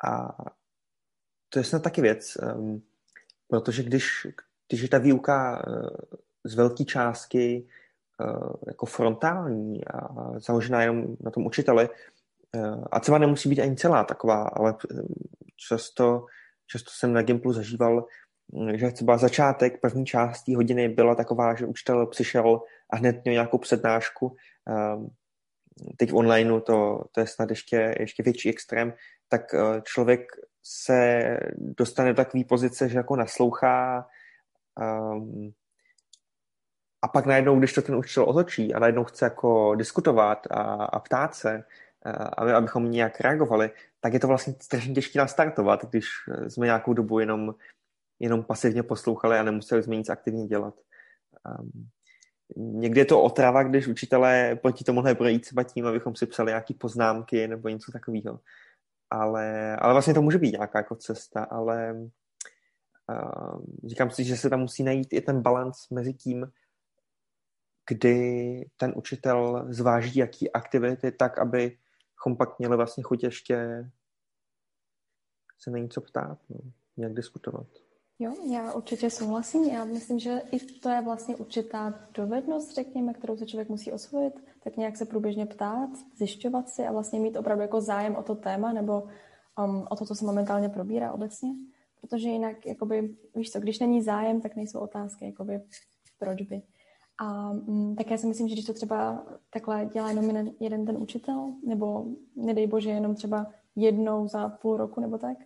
A 0.05 0.37
to 1.49 1.59
je 1.59 1.63
snad 1.63 1.83
taky 1.83 2.01
věc, 2.01 2.37
um, 2.55 2.81
protože 3.47 3.83
když, 3.83 4.27
když 4.69 4.81
je 4.81 4.89
ta 4.89 4.97
výuka 4.97 5.63
uh, 5.67 5.89
z 6.45 6.55
velké 6.55 6.85
částky 6.85 7.67
uh, 8.19 8.53
jako 8.67 8.85
frontální 8.85 9.87
a 9.87 9.99
založená 10.39 10.81
jenom 10.81 11.17
na 11.19 11.31
tom 11.31 11.45
učiteli, 11.45 11.89
a 12.91 12.99
třeba 12.99 13.17
nemusí 13.17 13.49
být 13.49 13.59
ani 13.59 13.75
celá 13.75 14.03
taková, 14.03 14.43
ale 14.43 14.75
často, 15.55 16.25
často 16.67 16.91
jsem 16.93 17.13
na 17.13 17.21
Gimplu 17.21 17.53
zažíval, 17.53 18.05
že 18.73 18.91
třeba 18.91 19.17
začátek 19.17 19.81
první 19.81 20.05
části 20.05 20.55
hodiny 20.55 20.89
byla 20.89 21.15
taková, 21.15 21.55
že 21.55 21.65
učitel 21.65 22.07
přišel 22.07 22.61
a 22.89 22.95
hned 22.95 23.23
měl 23.23 23.33
nějakou 23.33 23.57
přednášku. 23.57 24.35
Teď 25.97 26.11
v 26.11 26.15
onlineu 26.15 26.59
to, 26.59 27.03
to 27.11 27.19
je 27.19 27.27
snad 27.27 27.49
ještě, 27.49 27.95
ještě 27.99 28.23
větší 28.23 28.49
extrém, 28.49 28.93
tak 29.29 29.41
člověk 29.83 30.21
se 30.63 31.23
dostane 31.57 32.09
do 32.09 32.15
takové 32.15 32.43
pozice, 32.43 32.89
že 32.89 32.97
jako 32.97 33.15
naslouchá 33.15 34.07
um, 34.79 35.53
a 37.01 37.07
pak 37.07 37.25
najednou, 37.25 37.59
když 37.59 37.73
to 37.73 37.81
ten 37.81 37.95
učitel 37.95 38.23
otočí 38.23 38.73
a 38.73 38.79
najednou 38.79 39.03
chce 39.03 39.25
jako 39.25 39.75
diskutovat 39.75 40.47
a, 40.51 40.61
a 40.61 40.99
ptát 40.99 41.35
se, 41.35 41.63
aby, 42.37 42.51
abychom 42.51 42.91
nějak 42.91 43.21
reagovali, 43.21 43.71
tak 43.99 44.13
je 44.13 44.19
to 44.19 44.27
vlastně 44.27 44.55
strašně 44.61 44.93
těžké 44.93 45.19
nastartovat, 45.19 45.85
když 45.85 46.05
jsme 46.47 46.65
nějakou 46.65 46.93
dobu 46.93 47.19
jenom, 47.19 47.55
jenom 48.19 48.43
pasivně 48.43 48.83
poslouchali 48.83 49.37
a 49.37 49.43
nemuseli 49.43 49.83
jsme 49.83 49.95
nic 49.95 50.09
aktivně 50.09 50.47
dělat. 50.47 50.73
Um, 51.59 51.89
někdy 52.55 53.01
je 53.01 53.05
to 53.05 53.21
otrava, 53.21 53.63
když 53.63 53.87
učitelé 53.87 54.55
proti 54.55 54.83
tomuhle 54.83 55.15
projít 55.15 55.39
třeba 55.39 55.63
tím, 55.63 55.85
abychom 55.85 56.15
si 56.15 56.25
psali 56.25 56.51
nějaké 56.51 56.73
poznámky 56.73 57.47
nebo 57.47 57.69
něco 57.69 57.91
takového. 57.91 58.39
Ale, 59.09 59.75
ale 59.75 59.93
vlastně 59.93 60.13
to 60.13 60.21
může 60.21 60.37
být 60.37 60.51
nějaká 60.51 60.79
jako 60.79 60.95
cesta, 60.95 61.43
ale 61.43 61.93
uh, 63.09 63.65
říkám 63.85 64.11
si, 64.11 64.23
že 64.23 64.37
se 64.37 64.49
tam 64.49 64.59
musí 64.59 64.83
najít 64.83 65.13
i 65.13 65.21
ten 65.21 65.41
balans 65.41 65.89
mezi 65.89 66.13
tím, 66.13 66.51
kdy 67.89 68.69
ten 68.77 68.93
učitel 68.95 69.65
zváží, 69.69 70.19
jaký 70.19 70.51
aktivity, 70.51 71.11
tak, 71.11 71.37
abychom 71.37 72.37
pak 72.37 72.59
měli 72.59 72.77
vlastně 72.77 73.03
chuť 73.03 73.23
ještě 73.23 73.89
se 75.59 75.71
na 75.71 75.77
něco 75.77 76.01
ptát, 76.01 76.39
no, 76.49 76.59
nějak 76.97 77.13
diskutovat. 77.13 77.67
Jo, 78.19 78.33
já 78.51 78.73
určitě 78.73 79.09
souhlasím. 79.09 79.63
Já 79.63 79.85
myslím, 79.85 80.19
že 80.19 80.41
i 80.51 80.59
to 80.59 80.89
je 80.89 81.01
vlastně 81.01 81.35
určitá 81.35 81.93
dovednost, 82.13 82.75
řekněme, 82.75 83.13
kterou 83.13 83.37
se 83.37 83.45
člověk 83.45 83.69
musí 83.69 83.91
osvojit, 83.91 84.33
tak 84.63 84.77
nějak 84.77 84.97
se 84.97 85.05
průběžně 85.05 85.45
ptát, 85.45 85.89
zjišťovat 86.15 86.69
si 86.69 86.87
a 86.87 86.91
vlastně 86.91 87.19
mít 87.19 87.37
opravdu 87.37 87.61
jako 87.61 87.81
zájem 87.81 88.15
o 88.15 88.23
to 88.23 88.35
téma 88.35 88.73
nebo 88.73 89.03
um, 89.65 89.87
o 89.89 89.95
to, 89.95 90.05
co 90.05 90.15
se 90.15 90.25
momentálně 90.25 90.69
probírá 90.69 91.11
obecně. 91.11 91.49
Protože 92.01 92.29
jinak, 92.29 92.65
jakoby, 92.65 93.15
víš 93.35 93.51
co, 93.51 93.59
když 93.59 93.79
není 93.79 94.01
zájem, 94.01 94.41
tak 94.41 94.55
nejsou 94.55 94.79
otázky, 94.79 95.25
jakoby, 95.25 95.61
proč 96.19 96.41
by. 96.41 96.61
A 97.17 97.51
mm, 97.53 97.95
tak 97.95 98.11
já 98.11 98.17
si 98.17 98.27
myslím, 98.27 98.47
že 98.47 98.55
když 98.55 98.65
to 98.65 98.73
třeba 98.73 99.25
takhle 99.49 99.89
dělá 99.93 100.09
jenom 100.09 100.53
jeden 100.59 100.85
ten 100.85 100.97
učitel, 100.97 101.53
nebo 101.67 102.05
nedej 102.35 102.67
bože 102.67 102.89
jenom 102.89 103.15
třeba 103.15 103.47
jednou 103.75 104.27
za 104.27 104.49
půl 104.49 104.77
roku 104.77 105.01
nebo 105.01 105.17
tak, 105.17 105.37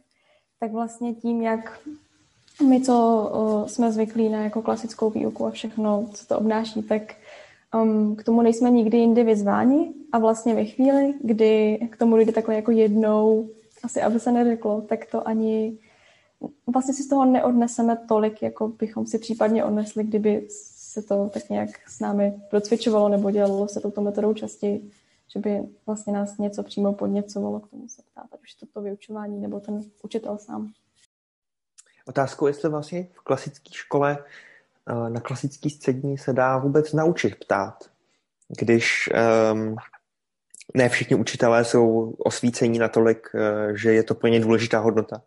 tak 0.59 0.71
vlastně 0.71 1.13
tím, 1.13 1.41
jak 1.41 1.79
my, 2.61 2.81
co 2.81 3.29
uh, 3.33 3.67
jsme 3.67 3.91
zvyklí 3.91 4.29
na 4.29 4.43
jako 4.43 4.61
klasickou 4.61 5.09
výuku 5.09 5.45
a 5.45 5.51
všechno, 5.51 6.07
co 6.13 6.25
to 6.25 6.37
obnáší, 6.37 6.83
tak 6.83 7.01
um, 7.75 8.15
k 8.15 8.23
tomu 8.23 8.41
nejsme 8.41 8.69
nikdy 8.69 8.97
jindy 8.97 9.23
vyzváni 9.23 9.93
a 10.11 10.19
vlastně 10.19 10.55
ve 10.55 10.65
chvíli, 10.65 11.13
kdy 11.23 11.79
k 11.91 11.97
tomu 11.97 12.17
jde 12.17 12.31
takhle 12.31 12.55
jako 12.55 12.71
jednou, 12.71 13.49
asi 13.83 14.01
aby 14.01 14.19
se 14.19 14.31
neřeklo, 14.31 14.81
tak 14.81 15.05
to 15.05 15.27
ani 15.27 15.77
vlastně 16.73 16.93
si 16.93 17.03
z 17.03 17.07
toho 17.07 17.25
neodneseme 17.25 17.97
tolik, 18.07 18.41
jako 18.41 18.67
bychom 18.67 19.05
si 19.05 19.19
případně 19.19 19.65
odnesli, 19.65 20.03
kdyby 20.03 20.47
se 20.49 21.01
to 21.01 21.29
tak 21.33 21.49
nějak 21.49 21.69
s 21.87 21.99
námi 21.99 22.33
procvičovalo 22.49 23.09
nebo 23.09 23.31
dělalo 23.31 23.67
se 23.67 23.79
touto 23.79 24.01
metodou 24.01 24.33
častěji, 24.33 24.91
že 25.33 25.39
by 25.39 25.63
vlastně 25.85 26.13
nás 26.13 26.37
něco 26.37 26.63
přímo 26.63 26.93
podněcovalo 26.93 27.59
k 27.59 27.67
tomu 27.67 27.87
se 27.87 28.01
ptát, 28.11 28.27
ať 28.33 28.41
už 28.41 28.53
to, 28.53 28.65
to 28.73 28.81
vyučování 28.81 29.41
nebo 29.41 29.59
ten 29.59 29.81
učitel 30.03 30.37
sám. 30.37 30.71
Otázkou, 32.11 32.47
jestli 32.47 32.69
vlastně 32.69 33.07
v 33.13 33.21
klasické 33.23 33.69
škole, 33.73 34.17
eh, 34.89 35.09
na 35.09 35.19
klasické 35.19 35.69
střední 35.69 36.17
se 36.17 36.33
dá 36.33 36.57
vůbec 36.57 36.93
naučit 36.93 37.35
ptát, 37.35 37.89
když 38.59 39.09
um, 39.53 39.75
ne 40.73 40.89
všichni 40.89 41.15
učitelé 41.15 41.65
jsou 41.65 42.11
osvícení 42.11 42.79
natolik, 42.79 43.31
uh, 43.33 43.75
že 43.75 43.93
je 43.93 44.03
to 44.03 44.15
pro 44.15 44.27
ně 44.27 44.39
důležitá 44.39 44.79
hodnota. 44.79 45.21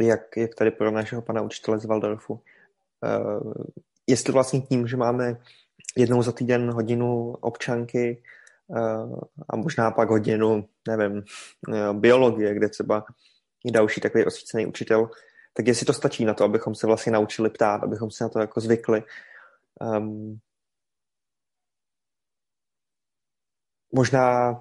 Jak, 0.00 0.36
jak 0.36 0.54
tady 0.54 0.70
pro 0.70 0.90
našeho 0.90 1.22
pana 1.22 1.42
učitele 1.42 1.78
z 1.78 1.84
Waldorfu. 1.84 2.34
Uh, 2.34 3.52
jestli 4.06 4.32
vlastně 4.32 4.60
tím, 4.60 4.86
že 4.86 4.96
máme 4.96 5.36
jednou 5.96 6.22
za 6.22 6.32
týden 6.32 6.70
hodinu 6.70 7.36
občanky 7.40 8.22
uh, 8.66 9.20
a 9.48 9.56
možná 9.56 9.90
pak 9.90 10.10
hodinu, 10.10 10.64
nevím, 10.88 11.22
uh, 11.68 11.92
biologie, 11.92 12.54
kde 12.54 12.68
třeba 12.68 13.04
je 13.64 13.72
další 13.72 14.00
takový 14.00 14.24
osvícený 14.24 14.66
učitel, 14.66 15.10
tak 15.52 15.66
jestli 15.66 15.86
to 15.86 15.92
stačí 15.92 16.24
na 16.24 16.34
to, 16.34 16.44
abychom 16.44 16.74
se 16.74 16.86
vlastně 16.86 17.12
naučili 17.12 17.50
ptát, 17.50 17.82
abychom 17.82 18.10
se 18.10 18.24
na 18.24 18.28
to 18.28 18.38
jako 18.38 18.60
zvykli. 18.60 19.02
Um, 19.80 20.40
možná 23.94 24.54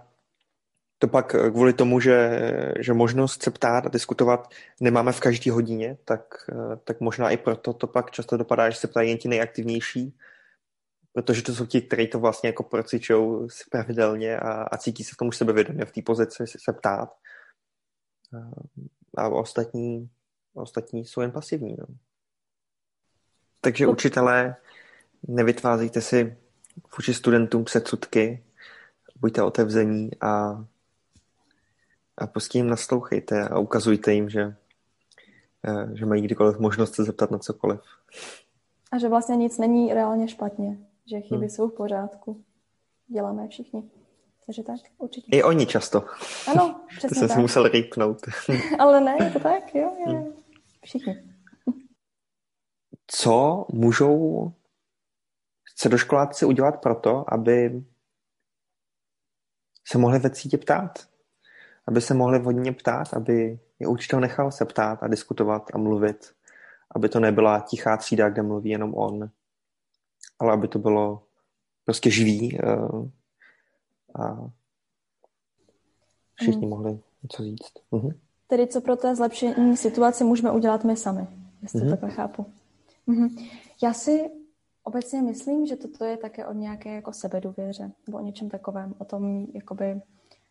to 0.98 1.08
pak 1.08 1.36
kvůli 1.52 1.74
tomu, 1.74 2.00
že, 2.00 2.40
že 2.80 2.94
možnost 2.94 3.44
se 3.44 3.52
ptát 3.52 3.86
a 3.86 3.90
diskutovat 3.90 4.48
nemáme 4.80 5.12
v 5.12 5.20
každé 5.20 5.52
hodině, 5.52 5.98
tak, 6.06 6.22
tak 6.84 7.02
možná 7.02 7.30
i 7.30 7.38
proto 7.38 7.74
to 7.74 7.88
pak 7.88 8.12
často 8.12 8.38
dopadá, 8.38 8.70
že 8.70 8.78
se 8.78 8.88
ptají 8.88 9.10
jen 9.10 9.18
ti 9.18 9.28
nejaktivnější, 9.28 10.18
protože 11.14 11.42
to 11.42 11.54
jsou 11.56 11.66
ti, 11.66 11.82
kteří 11.82 12.08
to 12.08 12.20
vlastně 12.20 12.50
jako 12.50 12.64
procičou 12.64 13.48
pravidelně 13.72 14.38
a, 14.38 14.52
a 14.52 14.78
cítí 14.78 15.04
se 15.04 15.12
v 15.14 15.18
tom 15.18 15.28
už 15.28 15.38
sebevědomě 15.38 15.86
v 15.86 15.92
té 15.92 16.02
pozici 16.02 16.44
se 16.48 16.74
ptát. 16.74 17.10
A 19.18 19.30
ostatní 19.30 20.10
ostatní 20.54 21.06
jsou 21.06 21.22
jen 21.22 21.32
pasivní. 21.32 21.76
No. 21.80 21.86
Takže 23.62 23.88
učitelé, 23.88 24.56
nevytvářejte 25.28 26.02
si 26.02 26.38
vůči 26.98 27.14
studentům 27.14 27.64
předsudky, 27.64 28.44
buďte 29.20 29.44
otevření 29.44 30.12
a, 30.22 30.66
a 32.18 32.28
prostě 32.28 32.58
jim 32.58 32.68
naslouchejte 32.68 33.48
a 33.48 33.60
ukazujte 33.60 34.14
jim, 34.14 34.30
že, 34.30 34.56
eh, 35.68 35.96
že 35.96 36.06
mají 36.06 36.22
kdykoliv 36.22 36.60
možnost 36.60 36.96
se 36.96 37.04
zeptat 37.04 37.32
na 37.32 37.38
cokoliv. 37.38 37.82
A 38.92 38.98
že 38.98 39.10
vlastně 39.10 39.36
nic 39.36 39.58
není 39.58 39.94
reálně 39.94 40.28
špatně, 40.28 40.78
že 41.06 41.22
chyby 41.22 41.36
hmm. 41.36 41.50
jsou 41.50 41.70
v 41.70 41.74
pořádku. 41.74 42.44
Děláme 43.08 43.48
všichni. 43.48 43.90
Takže 44.46 44.64
tak, 44.64 44.76
určitě. 44.98 45.38
I 45.38 45.44
oni 45.44 45.66
často. 45.66 46.06
Ano, 46.48 46.82
přesně 46.98 47.10
To 47.10 47.16
jsem 47.16 47.28
tak. 47.28 47.36
si 47.36 47.42
musel 47.42 47.68
rýpnout. 47.68 48.18
Ale 48.80 49.02
ne, 49.02 49.18
je 49.24 49.32
to 49.32 49.40
tak, 49.40 49.76
jo, 49.76 49.94
jo. 50.08 50.14
Hmm. 50.14 50.41
Všichni. 50.86 51.24
Co 53.08 53.66
můžou 53.74 54.54
středoškoláci 55.70 56.46
udělat 56.46 56.82
proto, 56.82 57.34
aby 57.34 57.84
se 59.88 59.98
mohli 59.98 60.20
ve 60.20 60.30
třídě 60.30 60.58
ptát? 60.58 61.10
Aby 61.88 62.02
se 62.02 62.14
mohli 62.14 62.40
hodně 62.40 62.74
ptát, 62.74 63.14
aby 63.14 63.60
je 63.80 63.88
učitel 63.88 64.20
nechal 64.20 64.52
se 64.52 64.66
ptát 64.66 65.04
a 65.04 65.08
diskutovat 65.08 65.72
a 65.74 65.78
mluvit. 65.78 66.36
Aby 66.96 67.10
to 67.10 67.20
nebyla 67.20 67.60
tichá 67.60 67.98
třída, 67.98 68.30
kde 68.30 68.42
mluví 68.42 68.70
jenom 68.70 68.94
on, 68.96 69.32
ale 70.40 70.54
aby 70.54 70.68
to 70.68 70.80
bylo 70.80 71.28
prostě 71.86 72.12
živý 72.12 72.60
uh, 72.60 73.10
a 74.22 74.50
všichni 76.36 76.66
mm. 76.66 76.70
mohli 76.70 77.00
něco 77.24 77.44
říct. 77.44 77.74
Uh-huh. 77.92 78.20
Tedy 78.52 78.68
co 78.68 78.82
pro 78.82 78.96
té 78.96 79.16
zlepšení 79.16 79.78
situace 79.78 80.24
můžeme 80.24 80.52
udělat 80.52 80.84
my 80.84 80.96
sami, 80.96 81.28
jestli 81.62 81.80
mm-hmm. 81.80 81.84
to 81.84 81.90
takhle 81.90 82.10
chápu. 82.10 82.46
Mm-hmm. 83.08 83.50
Já 83.84 83.94
si 83.94 84.32
obecně 84.84 85.22
myslím, 85.22 85.66
že 85.66 85.76
toto 85.76 86.06
je 86.06 86.18
také 86.18 86.46
o 86.46 86.54
nějaké 86.54 86.96
jako 86.96 87.14
sebedůvěře 87.14 87.92
nebo 88.08 88.18
o 88.18 88.22
něčem 88.22 88.50
takovém, 88.50 88.94
o 88.98 89.06
tom, 89.06 89.48
jakoby, 89.54 90.02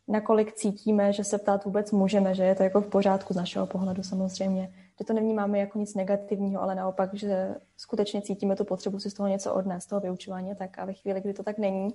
nakolik 0.08 0.52
cítíme, 0.52 1.12
že 1.12 1.24
se 1.24 1.38
ptát 1.38 1.64
vůbec 1.64 1.92
můžeme, 1.92 2.34
že 2.34 2.44
je 2.44 2.54
to 2.54 2.62
jako 2.62 2.80
v 2.80 2.88
pořádku 2.88 3.34
z 3.34 3.36
našeho 3.36 3.66
pohledu 3.66 4.02
samozřejmě, 4.02 4.72
že 4.98 5.04
to 5.04 5.12
nevnímáme 5.12 5.58
jako 5.58 5.78
nic 5.78 5.94
negativního, 5.94 6.62
ale 6.62 6.74
naopak, 6.74 7.14
že 7.14 7.54
skutečně 7.76 8.22
cítíme 8.22 8.56
tu 8.56 8.64
potřebu 8.64 9.00
si 9.00 9.10
z 9.10 9.14
toho 9.14 9.28
něco 9.28 9.54
odnést, 9.54 9.84
z 9.84 9.86
toho 9.86 10.00
vyučování 10.00 10.54
tak 10.54 10.78
a 10.78 10.84
ve 10.84 10.92
chvíli, 10.92 11.20
kdy 11.20 11.32
to 11.32 11.42
tak 11.42 11.58
není, 11.58 11.94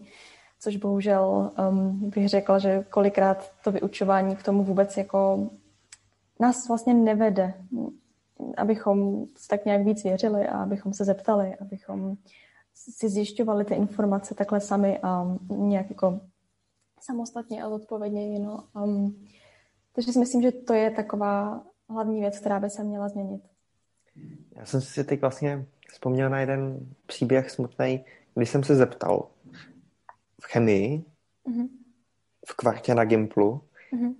což 0.59 0.77
bohužel 0.77 1.51
um, 1.69 2.09
bych 2.09 2.29
řekla, 2.29 2.59
že 2.59 2.85
kolikrát 2.89 3.51
to 3.63 3.71
vyučování 3.71 4.35
k 4.35 4.43
tomu 4.43 4.63
vůbec 4.63 4.97
jako 4.97 5.49
nás 6.39 6.67
vlastně 6.67 6.93
nevede, 6.93 7.53
abychom 8.57 9.25
tak 9.49 9.65
nějak 9.65 9.85
víc 9.85 10.03
věřili 10.03 10.47
a 10.47 10.63
abychom 10.63 10.93
se 10.93 11.05
zeptali, 11.05 11.55
abychom 11.55 12.15
si 12.73 13.09
zjišťovali 13.09 13.65
ty 13.65 13.73
informace 13.73 14.35
takhle 14.35 14.61
sami 14.61 14.99
a 15.03 15.37
nějak 15.49 15.89
jako 15.89 16.19
samostatně 17.01 17.63
a 17.63 17.69
zodpovědně. 17.69 18.39
No. 18.39 18.63
Um, 18.83 19.25
takže 19.93 20.11
si 20.11 20.19
myslím, 20.19 20.41
že 20.41 20.51
to 20.51 20.73
je 20.73 20.91
taková 20.91 21.63
hlavní 21.89 22.19
věc, 22.19 22.39
která 22.39 22.59
by 22.59 22.69
se 22.69 22.83
měla 22.83 23.09
změnit. 23.09 23.41
Já 24.55 24.65
jsem 24.65 24.81
si 24.81 25.03
teď 25.03 25.21
vlastně 25.21 25.65
vzpomněl 25.89 26.29
na 26.29 26.39
jeden 26.39 26.79
příběh 27.05 27.51
smutný, 27.51 28.05
když 28.35 28.49
jsem 28.49 28.63
se 28.63 28.75
zeptal 28.75 29.29
v 30.41 30.45
chemii, 30.45 31.05
mm-hmm. 31.47 31.69
v 32.47 32.53
kvartě 32.53 32.95
na 32.95 33.05
Gimplu, 33.05 33.61
mm-hmm. 33.93 34.15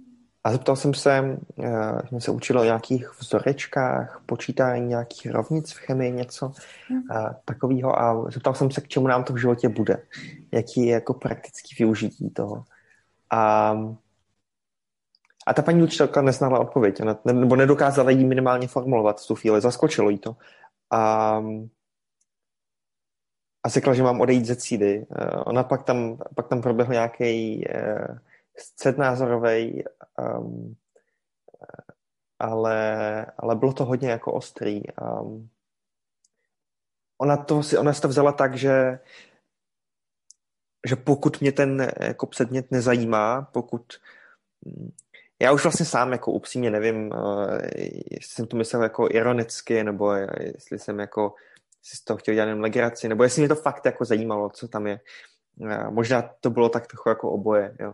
A 0.46 0.52
zeptal 0.52 0.76
jsem 0.76 0.94
se, 0.94 1.38
uh, 1.56 2.00
jsme 2.08 2.22
se 2.22 2.32
učili 2.32 2.60
o 2.60 2.64
nějakých 2.64 3.20
vzorečkách, 3.20 4.22
počítání 4.26 4.88
nějakých 4.88 5.32
rovnic 5.32 5.72
v 5.72 5.78
chemii, 5.78 6.12
něco 6.12 6.48
uh, 6.92 7.28
takového 7.46 8.00
a 8.00 8.32
zeptal 8.32 8.54
jsem 8.54 8.72
se, 8.72 8.82
k 8.82 8.88
čemu 8.88 9.08
nám 9.08 9.24
to 9.24 9.34
v 9.34 9.38
životě 9.38 9.70
bude. 9.70 10.02
Jaký 10.52 10.86
je 10.86 10.94
jako 10.94 11.14
praktický 11.14 11.76
využití 11.80 12.30
toho. 12.30 12.64
A, 13.32 13.72
a 15.48 15.54
ta 15.54 15.62
paní 15.62 15.84
učitelka 15.84 16.22
neznala 16.22 16.60
odpověď, 16.60 17.02
nebo 17.26 17.56
nedokázala 17.56 18.10
jí 18.10 18.26
minimálně 18.26 18.68
formulovat 18.68 19.22
v 19.22 19.28
tu 19.28 19.36
chvíli, 19.36 19.62
zaskočilo 19.62 20.10
jí 20.10 20.18
to. 20.18 20.36
A, 20.92 21.42
a 23.64 23.70
řekla, 23.70 23.94
že 23.94 24.04
mám 24.04 24.22
odejít 24.22 24.46
ze 24.46 24.56
třídy. 24.56 25.06
Ona 25.46 25.64
pak 25.64 25.84
tam, 25.84 26.18
pak 26.36 26.48
tam 26.48 26.62
proběhl 26.62 26.94
nějaký 26.94 27.66
střed 28.58 28.98
názorový, 28.98 29.84
um, 30.40 30.76
ale, 32.40 33.26
ale 33.38 33.56
bylo 33.56 33.74
to 33.74 33.86
hodně 33.86 34.10
jako 34.10 34.34
ostrý. 34.34 34.82
Um, 35.02 35.50
ona, 37.18 37.38
to, 37.38 37.62
ona 37.80 37.94
si 37.94 38.02
to 38.02 38.08
vzala 38.08 38.32
tak, 38.32 38.58
že, 38.58 39.00
že 40.88 40.96
pokud 40.96 41.42
mě 41.42 41.52
ten 41.52 41.92
jako 42.00 42.26
předmět 42.26 42.72
nezajímá, 42.72 43.42
pokud 43.42 43.84
já 45.42 45.52
už 45.52 45.64
vlastně 45.64 45.86
sám 45.86 46.12
jako 46.12 46.32
upřímně 46.32 46.72
nevím, 46.72 47.14
eh, 47.14 47.68
jestli 48.12 48.36
jsem 48.36 48.48
to 48.48 48.58
myslel 48.58 48.84
jako 48.84 49.08
ironicky, 49.12 49.84
nebo 49.84 50.14
jestli 50.40 50.80
jsem 50.80 51.00
jako 51.00 51.34
si 51.84 51.98
z 51.98 52.02
toho 52.04 52.18
chtěl 52.18 52.34
dělat 52.34 52.48
jen 52.48 52.62
legraci, 52.62 53.10
nebo 53.10 53.24
jestli 53.24 53.42
mě 53.42 53.50
to 53.50 53.56
fakt 53.56 53.86
jako 53.86 54.06
zajímalo, 54.06 54.50
co 54.50 54.68
tam 54.68 54.88
je. 54.88 55.00
Možná 55.90 56.22
to 56.40 56.50
bylo 56.50 56.70
tak 56.70 56.88
trochu 56.88 57.10
jako 57.10 57.32
oboje, 57.32 57.76
jo. 57.80 57.94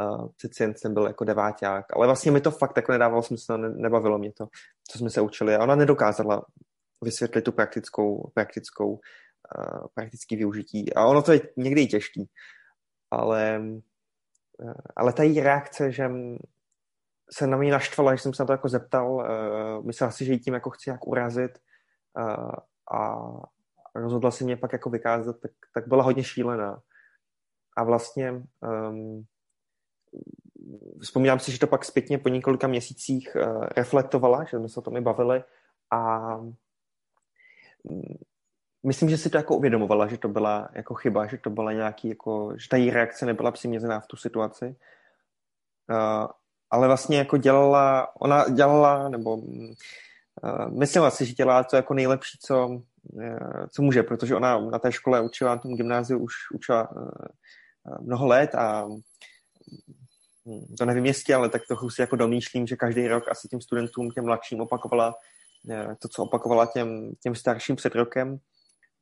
Uh, 0.00 0.28
přeci 0.36 0.62
jen 0.62 0.74
jsem 0.76 0.94
byl 0.94 1.06
jako 1.06 1.24
deváťák, 1.24 1.86
ale 1.96 2.06
vlastně 2.06 2.32
mi 2.32 2.40
to 2.40 2.50
fakt 2.50 2.76
jako 2.76 2.92
nedávalo 2.92 3.22
smysl, 3.22 3.58
ne, 3.58 3.68
nebavilo 3.68 4.18
mě 4.18 4.32
to, 4.32 4.46
co 4.90 4.98
jsme 4.98 5.10
se 5.10 5.20
učili. 5.20 5.56
A 5.56 5.62
ona 5.62 5.74
nedokázala 5.74 6.42
vysvětlit 7.04 7.42
tu 7.42 7.52
praktickou, 7.52 8.30
praktickou, 8.34 8.90
uh, 8.92 9.86
praktický 9.94 10.36
využití. 10.36 10.94
A 10.94 11.06
ono 11.06 11.22
to 11.22 11.32
je 11.32 11.40
někdy 11.56 11.80
i 11.80 11.86
těžký. 11.86 12.30
Ale, 13.10 13.60
uh, 14.58 14.72
ale 14.96 15.12
ta 15.12 15.22
její 15.22 15.40
reakce, 15.40 15.92
že 15.92 16.10
se 17.30 17.46
na 17.46 17.56
mě 17.56 17.72
naštvala, 17.72 18.14
že 18.14 18.22
jsem 18.22 18.34
se 18.34 18.42
na 18.42 18.46
to 18.46 18.52
jako 18.52 18.68
zeptal, 18.68 19.14
uh, 19.14 19.86
myslela 19.86 20.10
si, 20.10 20.24
že 20.24 20.32
jí 20.32 20.38
tím 20.38 20.54
jako 20.54 20.70
chci 20.70 20.90
jak 20.90 21.06
urazit 21.06 21.58
uh, 22.18 22.50
a 22.98 23.18
rozhodla 23.94 24.30
si 24.30 24.44
mě 24.44 24.56
pak 24.56 24.72
jako 24.72 24.90
vykázat, 24.90 25.36
tak, 25.40 25.50
tak 25.74 25.88
byla 25.88 26.02
hodně 26.04 26.24
šílená. 26.24 26.82
A 27.76 27.84
vlastně 27.84 28.32
um, 28.32 29.24
vzpomínám 31.00 31.38
si, 31.38 31.52
že 31.52 31.58
to 31.58 31.66
pak 31.66 31.84
zpětně 31.84 32.18
po 32.18 32.28
několika 32.28 32.66
měsících 32.66 33.36
uh, 33.36 33.66
reflektovala, 33.76 34.44
že 34.44 34.58
jsme 34.58 34.68
se 34.68 34.80
o 34.80 34.82
tom 34.82 34.96
i 34.96 35.00
bavili 35.00 35.44
a 35.90 36.28
mm, 36.36 36.54
myslím, 38.86 39.10
že 39.10 39.18
si 39.18 39.30
to 39.30 39.36
jako 39.36 39.56
uvědomovala, 39.56 40.06
že 40.06 40.18
to 40.18 40.28
byla 40.28 40.68
jako 40.72 40.94
chyba, 40.94 41.26
že 41.26 41.38
to 41.38 41.50
byla 41.50 41.72
nějaký 41.72 42.08
jako, 42.08 42.52
že 42.56 42.68
ta 42.68 42.76
její 42.76 42.90
reakce 42.90 43.26
nebyla 43.26 43.50
přiměřená 43.50 44.00
v 44.00 44.06
tu 44.06 44.16
situaci. 44.16 44.76
Uh, 45.90 46.26
ale 46.70 46.86
vlastně 46.86 47.18
jako 47.18 47.36
dělala, 47.36 48.08
ona 48.20 48.48
dělala, 48.48 49.08
nebo 49.08 49.36
uh, 49.36 49.72
myslela 50.78 51.10
si, 51.10 51.26
že 51.26 51.32
dělá 51.32 51.64
to 51.64 51.76
jako 51.76 51.94
nejlepší, 51.94 52.38
co, 52.42 52.82
co 53.70 53.82
může, 53.82 54.02
protože 54.02 54.36
ona 54.36 54.60
na 54.60 54.78
té 54.78 54.92
škole 54.92 55.20
učila, 55.20 55.54
na 55.54 55.60
tom 55.60 55.74
gymnáziu 55.74 56.18
už 56.18 56.34
učila 56.54 56.88
mnoho 58.00 58.26
let 58.26 58.54
a 58.54 58.88
to 60.78 60.84
nevím 60.84 61.06
jestli, 61.06 61.34
ale 61.34 61.48
tak 61.48 61.66
trochu 61.66 61.90
si 61.90 62.00
jako 62.00 62.16
domýšlím, 62.16 62.66
že 62.66 62.76
každý 62.76 63.08
rok 63.08 63.28
asi 63.28 63.48
těm 63.48 63.60
studentům, 63.60 64.10
těm 64.10 64.24
mladším 64.24 64.60
opakovala 64.60 65.14
to, 65.98 66.08
co 66.08 66.22
opakovala 66.22 66.66
těm, 66.66 67.12
těm 67.22 67.34
starším 67.34 67.76
před 67.76 67.94
rokem 67.94 68.38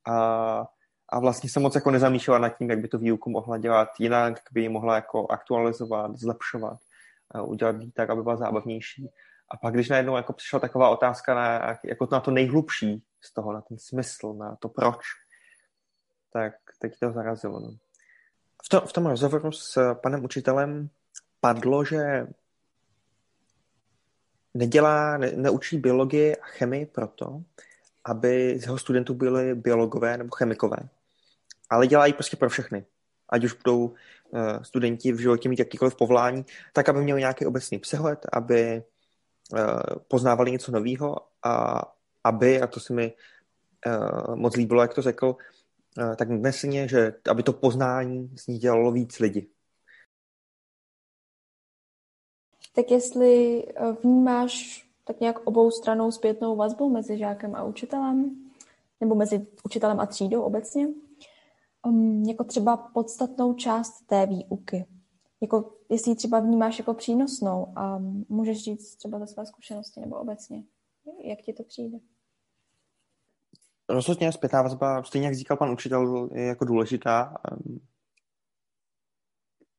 a, 0.09 0.67
a 1.09 1.21
vlastně 1.21 1.51
se 1.51 1.61
moc 1.61 1.75
jako 1.75 1.91
nezamýšlela 1.91 2.39
nad 2.39 2.49
tím, 2.49 2.71
jak 2.71 2.79
by 2.79 2.89
to 2.89 2.99
výuku 2.99 3.31
mohla 3.31 3.59
dělat 3.59 3.89
jinak, 3.99 4.33
jak 4.33 4.53
by 4.53 4.61
ji 4.61 4.69
mohla 4.69 4.95
jako 4.95 5.27
aktualizovat, 5.31 6.17
zlepšovat 6.17 6.79
udělat 7.45 7.77
tak, 7.95 8.11
aby 8.11 8.23
byla 8.23 8.37
zábavnější. 8.37 9.11
A 9.51 9.57
pak, 9.57 9.75
když 9.75 9.89
najednou 9.89 10.17
jako 10.17 10.33
přišla 10.33 10.59
taková 10.59 10.89
otázka 10.89 11.35
na, 11.35 11.79
jako 11.85 12.09
na 12.13 12.21
to 12.21 12.31
nejhlubší 12.31 13.03
z 13.21 13.35
toho, 13.35 13.53
na 13.53 13.61
ten 13.61 13.79
smysl, 13.79 14.35
na 14.35 14.57
to 14.57 14.69
proč, 14.69 14.99
tak 16.33 16.53
teď 16.79 16.99
to 16.99 17.13
zarazilo. 17.13 17.61
No. 17.61 17.71
V, 18.65 18.69
to, 18.69 18.81
v 18.81 18.93
tom 18.93 19.07
rozhovoru 19.07 19.53
s 19.53 19.95
panem 19.95 20.25
učitelem 20.25 20.89
padlo, 21.41 21.85
že 21.85 22.27
nedělá, 24.55 25.17
ne, 25.17 25.33
neučí 25.33 25.79
biologii 25.79 26.37
a 26.37 26.47
chemii 26.47 26.87
proto, 26.87 27.43
aby 28.05 28.59
z 28.59 28.63
jeho 28.63 28.79
studentů 28.79 29.15
byli 29.15 29.55
biologové 29.55 30.17
nebo 30.19 30.31
chemikové. 30.37 30.77
Ale 31.71 31.87
dělají 31.87 32.13
prostě 32.13 32.37
pro 32.37 32.49
všechny. 32.49 32.85
Ať 33.29 33.45
už 33.45 33.53
budou 33.53 33.95
Eh, 34.35 34.65
studenti 34.65 35.13
v 35.13 35.19
životě 35.19 35.49
mít 35.49 35.59
jakýkoliv 35.59 35.95
povolání, 35.95 36.45
tak 36.73 36.89
aby 36.89 37.01
měli 37.01 37.21
nějaký 37.21 37.47
obecný 37.47 37.79
přehled, 37.79 38.27
aby 38.33 38.61
eh, 38.63 38.83
poznávali 40.09 40.51
něco 40.51 40.73
nového 40.73 41.17
a 41.43 41.83
aby, 42.25 42.61
a 42.61 42.67
to 42.67 42.81
se 42.81 42.93
mi 42.93 43.13
eh, 43.87 44.35
moc 44.35 44.57
líbilo, 44.57 44.83
jak 44.83 44.95
to 44.95 45.03
řekl, 45.03 45.37
tak 46.17 46.29
dnesně, 46.29 46.89
že 46.89 47.15
aby 47.31 47.43
to 47.43 47.53
poznání 47.53 48.31
z 48.37 48.47
ní 48.47 48.59
dělalo 48.59 48.93
víc 48.93 49.19
lidí. 49.19 49.49
Tak 52.77 52.91
jestli 52.91 53.65
vnímáš 54.03 54.87
tak 55.05 55.21
nějak 55.21 55.47
obou 55.47 55.71
stranou 55.71 56.11
zpětnou 56.11 56.57
vazbu 56.57 56.91
mezi 56.91 57.19
žákem 57.19 57.55
a 57.55 57.65
učitelem, 57.65 58.37
nebo 59.01 59.15
mezi 59.15 59.47
učitelem 59.65 60.01
a 60.01 60.07
třídou 60.07 60.43
obecně, 60.43 60.89
um, 61.87 62.23
jako 62.23 62.45
třeba 62.45 62.77
podstatnou 62.77 63.55
část 63.55 64.01
té 64.07 64.27
výuky. 64.27 64.87
Jako, 65.41 65.73
jestli 65.89 66.11
ji 66.11 66.17
třeba 66.17 66.41
vnímáš 66.41 66.79
jako 66.79 66.95
přínosnou 66.95 67.73
a 67.77 67.99
můžeš 68.29 68.65
říct 68.65 68.97
třeba 68.97 69.19
ze 69.19 69.27
své 69.27 69.47
zkušenosti 69.47 70.01
nebo 70.01 70.17
obecně, 70.17 70.65
jak 71.25 71.39
ti 71.39 71.53
to 71.53 71.63
přijde? 71.63 71.99
Rozhodně 73.89 74.33
zpětná 74.33 74.63
vazba, 74.63 75.03
stejně 75.03 75.27
jak 75.27 75.35
říkal 75.35 75.57
pan 75.57 75.71
učitel, 75.71 76.31
je 76.33 76.45
jako 76.45 76.65
důležitá. 76.65 77.37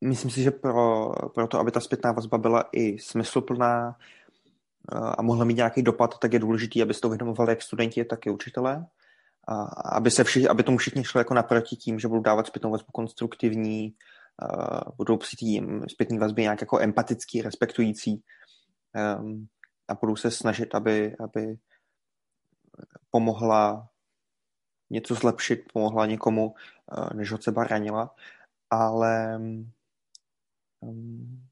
Myslím 0.04 0.32
si, 0.32 0.44
že 0.44 0.52
pro, 0.52 1.12
pro 1.34 1.48
to, 1.48 1.60
aby 1.60 1.72
ta 1.72 1.80
zpětná 1.80 2.12
vazba 2.12 2.38
byla 2.38 2.70
i 2.72 3.00
smysluplná 3.00 3.98
a 4.92 5.22
mohla 5.22 5.46
mít 5.46 5.58
nějaký 5.58 5.82
dopad, 5.82 6.20
tak 6.20 6.34
je 6.34 6.40
důležité, 6.40 6.82
aby 6.82 6.94
to 6.94 7.08
uvědomovali 7.08 7.52
jak 7.52 7.62
studenti, 7.62 8.06
tak 8.06 8.26
i 8.26 8.30
učitelé. 8.30 8.86
A 9.48 9.64
aby, 9.96 10.12
se 10.12 10.24
vši, 10.24 10.48
aby 10.48 10.64
tomu 10.64 10.78
všichni 10.78 11.04
šli 11.04 11.20
jako 11.20 11.34
naproti 11.34 11.76
tím, 11.76 12.00
že 12.00 12.08
budou 12.08 12.22
dávat 12.22 12.48
zpětnou 12.48 12.72
vazbu 12.72 12.92
konstruktivní, 12.94 13.96
uh, 14.44 14.80
budou 14.98 15.18
při 15.18 15.36
tím 15.36 15.86
zpětný 15.90 16.18
vazbě 16.18 16.44
nějak 16.44 16.62
jako 16.62 16.80
empatický, 16.80 17.42
respektující 17.42 18.24
um, 19.20 19.48
a 19.88 19.96
budou 19.96 20.16
se 20.16 20.32
snažit, 20.32 20.76
aby, 20.76 21.16
aby 21.20 21.58
pomohla 23.12 23.90
něco 24.90 25.16
zlepšit, 25.16 25.60
pomohla 25.74 26.06
někomu, 26.06 26.48
uh, 26.98 27.14
než 27.14 27.32
od 27.32 27.44
seba 27.44 27.64
ranila, 27.64 28.16
ale 28.70 29.42
um, 30.80 31.48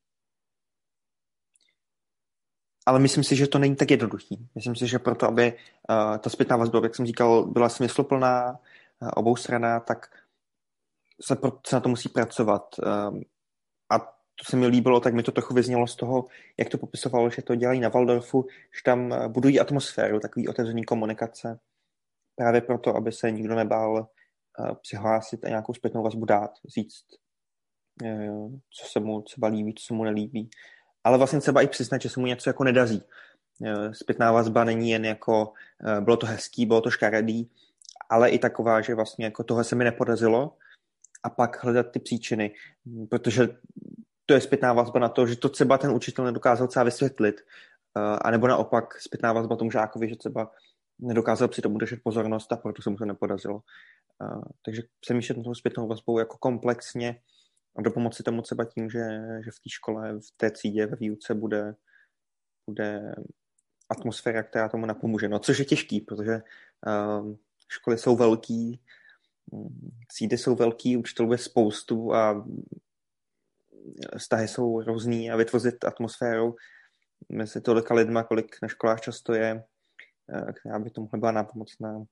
ale 2.86 3.00
myslím 3.00 3.24
si, 3.24 3.36
že 3.36 3.48
to 3.48 3.60
není 3.60 3.76
tak 3.76 3.92
jednoduchý. 3.92 4.50
Myslím 4.56 4.76
si, 4.76 4.88
že 4.88 5.00
proto, 5.00 5.28
aby 5.28 5.54
uh, 5.54 6.18
ta 6.18 6.30
zpětná 6.30 6.58
vazba, 6.58 6.80
jak 6.84 6.96
jsem 6.96 7.06
říkal, 7.06 7.46
byla 7.46 7.70
smysluplná, 7.70 8.52
uh, 8.52 9.10
oboustraná, 9.16 9.80
tak 9.80 10.26
se, 11.22 11.36
pro, 11.36 11.52
se 11.68 11.76
na 11.76 11.80
to 11.80 11.90
musí 11.90 12.10
pracovat. 12.10 12.76
Uh, 12.80 13.20
a 13.92 14.00
to 14.00 14.44
se 14.50 14.58
mi 14.58 14.68
líbilo, 14.68 15.00
tak 15.00 15.14
mi 15.14 15.24
to 15.24 15.32
trochu 15.32 15.54
vyznělo 15.54 15.88
z 15.88 15.96
toho, 15.96 16.28
jak 16.60 16.70
to 16.70 16.78
popisovalo, 16.78 17.30
že 17.30 17.42
to 17.42 17.56
dělají 17.56 17.80
na 17.80 17.90
Waldorfu, 17.90 18.46
že 18.76 18.84
tam 18.86 19.14
budují 19.32 19.60
atmosféru, 19.60 20.20
takový 20.20 20.48
otevřený 20.48 20.84
komunikace, 20.84 21.60
právě 22.36 22.62
proto, 22.62 22.96
aby 22.96 23.12
se 23.12 23.32
nikdo 23.32 23.56
nebál 23.56 23.94
uh, 24.60 24.76
přihlásit 24.82 25.46
a 25.46 25.50
nějakou 25.50 25.74
zpětnou 25.74 26.04
vazbu 26.04 26.26
dát, 26.26 26.52
říct, 26.76 27.06
co 28.70 28.86
se 28.86 29.00
mu 29.00 29.22
třeba 29.22 29.48
líbí, 29.48 29.74
co 29.74 29.86
se 29.86 29.94
mu 29.94 30.04
nelíbí 30.04 30.50
ale 31.06 31.18
vlastně 31.18 31.40
třeba 31.40 31.62
i 31.62 31.68
přiznat, 31.68 32.02
že 32.02 32.10
se 32.10 32.20
mu 32.20 32.26
něco 32.26 32.50
jako 32.50 32.64
nedaří. 32.64 33.04
E, 33.66 33.94
zpětná 33.94 34.32
vazba 34.32 34.64
není 34.64 34.90
jen 34.90 35.06
jako, 35.06 35.54
e, 35.98 36.02
bylo 36.02 36.18
to 36.18 36.28
hezký, 36.28 36.66
bylo 36.66 36.82
to 36.82 36.90
škaredý, 36.90 37.52
ale 38.10 38.30
i 38.30 38.40
taková, 38.40 38.82
že 38.82 38.96
vlastně 38.96 39.26
jako 39.26 39.44
tohle 39.44 39.64
se 39.64 39.76
mi 39.76 39.84
nepodařilo 39.84 40.58
a 41.24 41.30
pak 41.30 41.64
hledat 41.64 41.92
ty 41.92 42.00
příčiny, 42.00 42.52
protože 43.10 43.48
to 44.26 44.34
je 44.34 44.42
zpětná 44.42 44.74
vazba 44.74 45.00
na 45.00 45.10
to, 45.10 45.28
že 45.28 45.36
to 45.36 45.50
třeba 45.50 45.78
ten 45.78 45.92
učitel 45.92 46.26
nedokázal 46.26 46.68
třeba 46.68 46.84
vysvětlit, 46.84 47.36
a 48.22 48.32
nebo 48.32 48.48
naopak 48.48 49.02
zpětná 49.02 49.34
vazba 49.34 49.56
tomu 49.56 49.72
žákovi, 49.72 50.10
že 50.10 50.16
třeba 50.16 50.52
nedokázal 51.00 51.48
při 51.48 51.62
tomu 51.62 51.78
držet 51.78 52.00
pozornost 52.04 52.52
a 52.52 52.56
proto 52.56 52.82
se 52.82 52.90
mu 52.90 52.98
to 52.98 53.06
nepodařilo. 53.06 53.62
Takže 54.66 54.82
přemýšlet 55.00 55.38
na 55.38 55.44
tou 55.44 55.54
zpětnou 55.54 55.88
vazbou 55.88 56.20
jako 56.20 56.38
komplexně 56.38 57.22
a 57.76 57.82
do 57.82 57.92
pomoci 57.92 58.24
tomu 58.24 58.42
třeba 58.42 58.66
tím, 58.66 58.90
že, 58.90 59.20
že 59.44 59.52
v 59.52 59.60
té 59.60 59.70
škole, 59.70 60.20
v 60.20 60.38
té 60.38 60.52
třídě, 60.52 60.86
ve 60.86 60.96
výuce 60.96 61.34
bude, 61.34 61.76
bude 62.70 63.16
atmosféra, 63.90 64.44
která 64.44 64.70
tomu 64.70 64.86
napomůže. 64.86 65.30
No, 65.30 65.40
což 65.40 65.60
je 65.60 65.66
těžký, 65.66 66.02
protože 66.02 66.42
uh, 66.88 67.36
školy 67.68 67.98
jsou 67.98 68.16
velký, 68.16 68.82
třídy 70.08 70.38
jsou 70.38 70.56
velký, 70.56 70.98
učitelů 70.98 71.32
je 71.32 71.38
spoustu 71.38 72.14
a 72.14 72.48
vztahy 74.18 74.48
jsou 74.48 74.82
různý 74.82 75.32
a 75.32 75.36
vytvořit 75.36 75.86
atmosféru 75.86 76.56
mezi 77.30 77.62
tolika 77.62 77.94
lidma, 77.94 78.24
kolik 78.24 78.56
na 78.62 78.68
školách 78.68 79.02
často 79.02 79.34
je, 79.34 79.64
která 80.54 80.80
by 80.80 80.90
tomu 80.90 81.10
byla 81.18 81.32
nápomocná, 81.32 82.06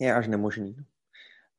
je 0.00 0.14
až 0.14 0.28
nemožný. 0.28 0.76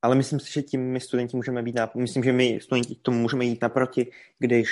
Ale 0.01 0.15
myslím 0.15 0.39
si, 0.39 0.53
že 0.53 0.61
tím 0.61 0.91
my 0.91 0.99
studenti 0.99 1.37
můžeme 1.37 1.63
být, 1.63 1.75
na, 1.75 1.91
myslím, 1.95 2.23
že 2.23 2.31
my 2.31 2.59
studenti 2.61 2.95
tomu 2.95 3.19
můžeme 3.19 3.45
jít 3.45 3.61
naproti, 3.61 4.11
když 4.39 4.69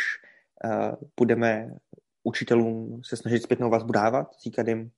uh, 0.64 0.96
budeme 1.20 1.76
učitelům 2.24 3.02
se 3.06 3.18
snažit 3.18 3.44
zpětnou 3.44 3.70
vazbu 3.70 3.92
dávat, 3.92 4.28
říkat 4.44 4.68
jim, 4.68 4.92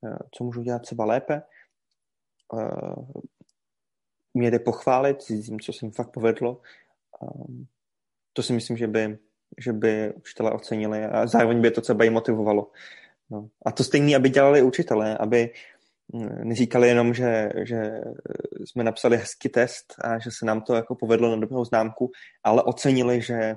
uh, 0.00 0.16
co 0.34 0.44
můžou 0.44 0.62
dělat 0.62 0.82
třeba 0.82 1.04
lépe, 1.04 1.42
uh, 2.52 3.22
mě 4.34 4.50
jde 4.50 4.58
pochválit, 4.58 5.16
tím, 5.16 5.60
co 5.60 5.72
se 5.72 5.86
jim 5.86 5.92
fakt 5.92 6.10
povedlo. 6.10 6.60
Um, 7.20 7.66
to 8.32 8.42
si 8.42 8.52
myslím, 8.52 8.76
že 8.76 8.86
by, 8.86 9.18
že 9.58 9.72
by 9.72 10.12
učitelé 10.14 10.52
ocenili 10.52 11.04
a 11.04 11.26
zároveň 11.26 11.60
by 11.60 11.70
to 11.70 11.80
třeba 11.80 12.04
i 12.04 12.10
motivovalo. 12.10 12.70
No. 13.30 13.48
A 13.66 13.72
to 13.72 13.84
stejné, 13.84 14.16
aby 14.16 14.28
dělali 14.30 14.62
učitelé, 14.62 15.18
aby 15.18 15.50
neříkali 16.44 16.88
jenom, 16.88 17.14
že, 17.14 17.48
že 17.64 18.00
jsme 18.64 18.84
napsali 18.84 19.16
hezký 19.16 19.48
test 19.48 19.94
a 20.04 20.18
že 20.18 20.30
se 20.38 20.46
nám 20.46 20.60
to 20.60 20.74
jako 20.74 20.94
povedlo 20.94 21.30
na 21.30 21.36
dobrou 21.36 21.64
známku, 21.64 22.10
ale 22.44 22.62
ocenili, 22.62 23.22
že 23.22 23.54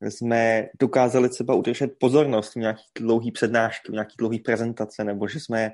jsme 0.00 0.68
dokázali 0.80 1.28
třeba 1.28 1.54
udržet 1.54 1.90
pozornost 2.00 2.52
v 2.52 2.56
nějaký 2.56 2.82
dlouhý 2.98 3.32
přednášky, 3.32 3.88
v 3.88 3.92
nějaký 3.92 4.14
dlouhý 4.18 4.38
prezentace, 4.38 5.04
nebo 5.04 5.28
že 5.28 5.40
jsme, 5.40 5.70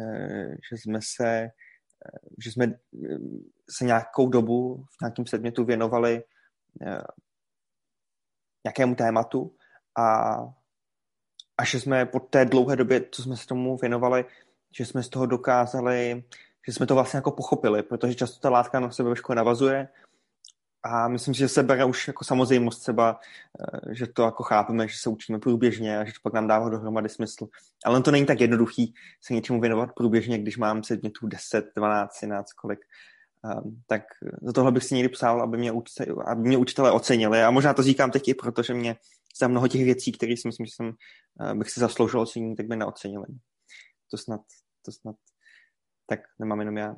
eh, 0.00 0.56
že 0.70 0.76
jsme 0.78 0.98
se 1.16 1.28
eh, 1.28 1.50
že 2.44 2.52
jsme 2.52 2.64
eh, 2.64 3.18
se 3.70 3.84
nějakou 3.84 4.28
dobu 4.28 4.84
v 4.84 5.02
nějakém 5.02 5.24
předmětu 5.24 5.64
věnovali 5.64 6.22
nějakému 8.66 8.94
tématu 8.94 9.56
a, 9.98 10.34
a 11.58 11.64
že 11.64 11.80
jsme 11.80 12.06
po 12.06 12.20
té 12.20 12.44
dlouhé 12.44 12.76
době, 12.76 13.00
co 13.10 13.22
jsme 13.22 13.36
se 13.36 13.46
tomu 13.46 13.76
věnovali, 13.76 14.24
že 14.76 14.84
jsme 14.84 15.02
z 15.02 15.08
toho 15.08 15.26
dokázali, 15.26 16.24
že 16.66 16.72
jsme 16.72 16.86
to 16.86 16.94
vlastně 16.94 17.16
jako 17.16 17.30
pochopili, 17.30 17.82
protože 17.82 18.14
často 18.14 18.40
ta 18.40 18.50
látka 18.50 18.80
na 18.80 18.90
sebe 18.90 19.10
ve 19.10 19.16
škole 19.16 19.36
navazuje 19.36 19.88
a 20.84 21.08
myslím 21.08 21.34
si, 21.34 21.38
že 21.38 21.48
se 21.48 21.62
bere 21.62 21.84
už 21.84 22.08
jako 22.08 22.24
samozřejmost 22.24 22.82
třeba, 22.82 23.20
eh, 23.60 23.94
že 23.94 24.06
to 24.06 24.22
jako 24.22 24.42
chápeme, 24.42 24.88
že 24.88 24.98
se 24.98 25.10
učíme 25.10 25.38
průběžně 25.38 25.98
a 25.98 26.04
že 26.04 26.12
to 26.12 26.18
pak 26.22 26.32
nám 26.32 26.46
dává 26.46 26.68
dohromady 26.68 27.08
smysl. 27.08 27.48
Ale 27.84 28.02
to 28.02 28.10
není 28.10 28.26
tak 28.26 28.40
jednoduchý 28.40 28.94
se 29.20 29.34
něčemu 29.34 29.60
věnovat 29.60 29.90
průběžně, 29.96 30.38
když 30.38 30.56
mám 30.56 30.80
předmětů 30.80 31.26
10, 31.26 31.64
12, 31.76 32.14
13, 32.14 32.52
kolik. 32.52 32.78
Um, 33.42 33.82
tak 33.86 34.02
za 34.42 34.52
tohle 34.52 34.72
bych 34.72 34.84
si 34.84 34.94
někdy 34.94 35.08
psal, 35.08 35.42
aby 35.42 35.58
mě, 35.58 35.72
učitel, 35.72 36.22
aby 36.26 36.42
mě 36.48 36.56
učitelé 36.56 36.92
ocenili. 36.92 37.42
A 37.42 37.50
možná 37.50 37.74
to 37.74 37.82
říkám 37.82 38.10
teď 38.10 38.28
i 38.28 38.34
proto, 38.34 38.62
že 38.62 38.74
mě 38.74 38.96
za 39.38 39.48
mnoho 39.48 39.68
těch 39.68 39.84
věcí, 39.84 40.12
které 40.12 40.34
si 40.36 40.48
myslím, 40.48 40.66
že 40.66 40.72
jsem, 40.76 40.86
uh, 40.86 41.54
bych 41.58 41.70
si 41.70 41.80
zasloužil 41.80 42.20
ocenění, 42.20 42.56
tak 42.56 42.66
by 42.66 42.76
neocenili. 42.76 43.26
To 44.10 44.18
snad, 44.18 44.40
to 44.84 44.92
snad 44.92 45.16
tak 46.06 46.20
nemám 46.38 46.60
jenom 46.60 46.76
já. 46.76 46.96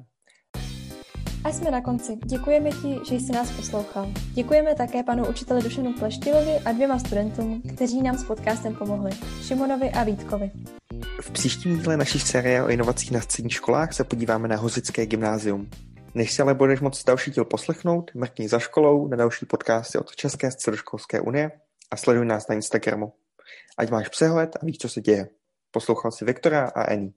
A 1.44 1.52
jsme 1.52 1.70
na 1.70 1.80
konci. 1.80 2.16
Děkujeme 2.24 2.70
ti, 2.70 2.98
že 3.08 3.14
jsi 3.14 3.32
nás 3.32 3.56
poslouchal. 3.56 4.12
Děkujeme 4.34 4.74
také 4.74 5.02
panu 5.02 5.28
učiteli 5.28 5.62
Dušanu 5.62 5.92
Pleštilovi 5.98 6.58
a 6.64 6.72
dvěma 6.72 6.98
studentům, 6.98 7.62
kteří 7.74 8.02
nám 8.02 8.18
s 8.18 8.24
podcastem 8.24 8.74
pomohli, 8.74 9.10
Šimonovi 9.42 9.90
a 9.90 10.04
Vítkovi. 10.04 10.50
V 11.20 11.30
příštím 11.30 11.78
díle 11.78 11.96
naší 11.96 12.18
série 12.18 12.62
o 12.62 12.68
inovacích 12.68 13.10
na 13.10 13.20
středních 13.20 13.54
školách 13.54 13.92
se 13.92 14.04
podíváme 14.04 14.48
na 14.48 14.56
Hozické 14.56 15.06
gymnázium. 15.06 15.70
Než 16.14 16.32
si 16.32 16.42
ale 16.42 16.54
budeš 16.54 16.80
moc 16.80 17.04
další 17.04 17.30
díl 17.30 17.44
poslechnout, 17.44 18.10
mrkni 18.14 18.48
za 18.48 18.58
školou 18.58 19.08
na 19.08 19.16
další 19.16 19.46
podcasty 19.46 19.98
od 19.98 20.16
České 20.16 20.50
středoškolské 20.50 21.20
unie 21.20 21.50
a 21.90 21.96
sleduj 21.96 22.26
nás 22.26 22.48
na 22.48 22.54
Instagramu. 22.54 23.12
Ať 23.78 23.90
máš 23.90 24.08
přehled 24.08 24.56
a 24.62 24.66
víš, 24.66 24.78
co 24.78 24.88
se 24.88 25.00
děje. 25.00 25.28
Poslouchal 25.70 26.12
si 26.12 26.24
Viktora 26.24 26.72
a 26.74 26.92
Eni. 26.92 27.12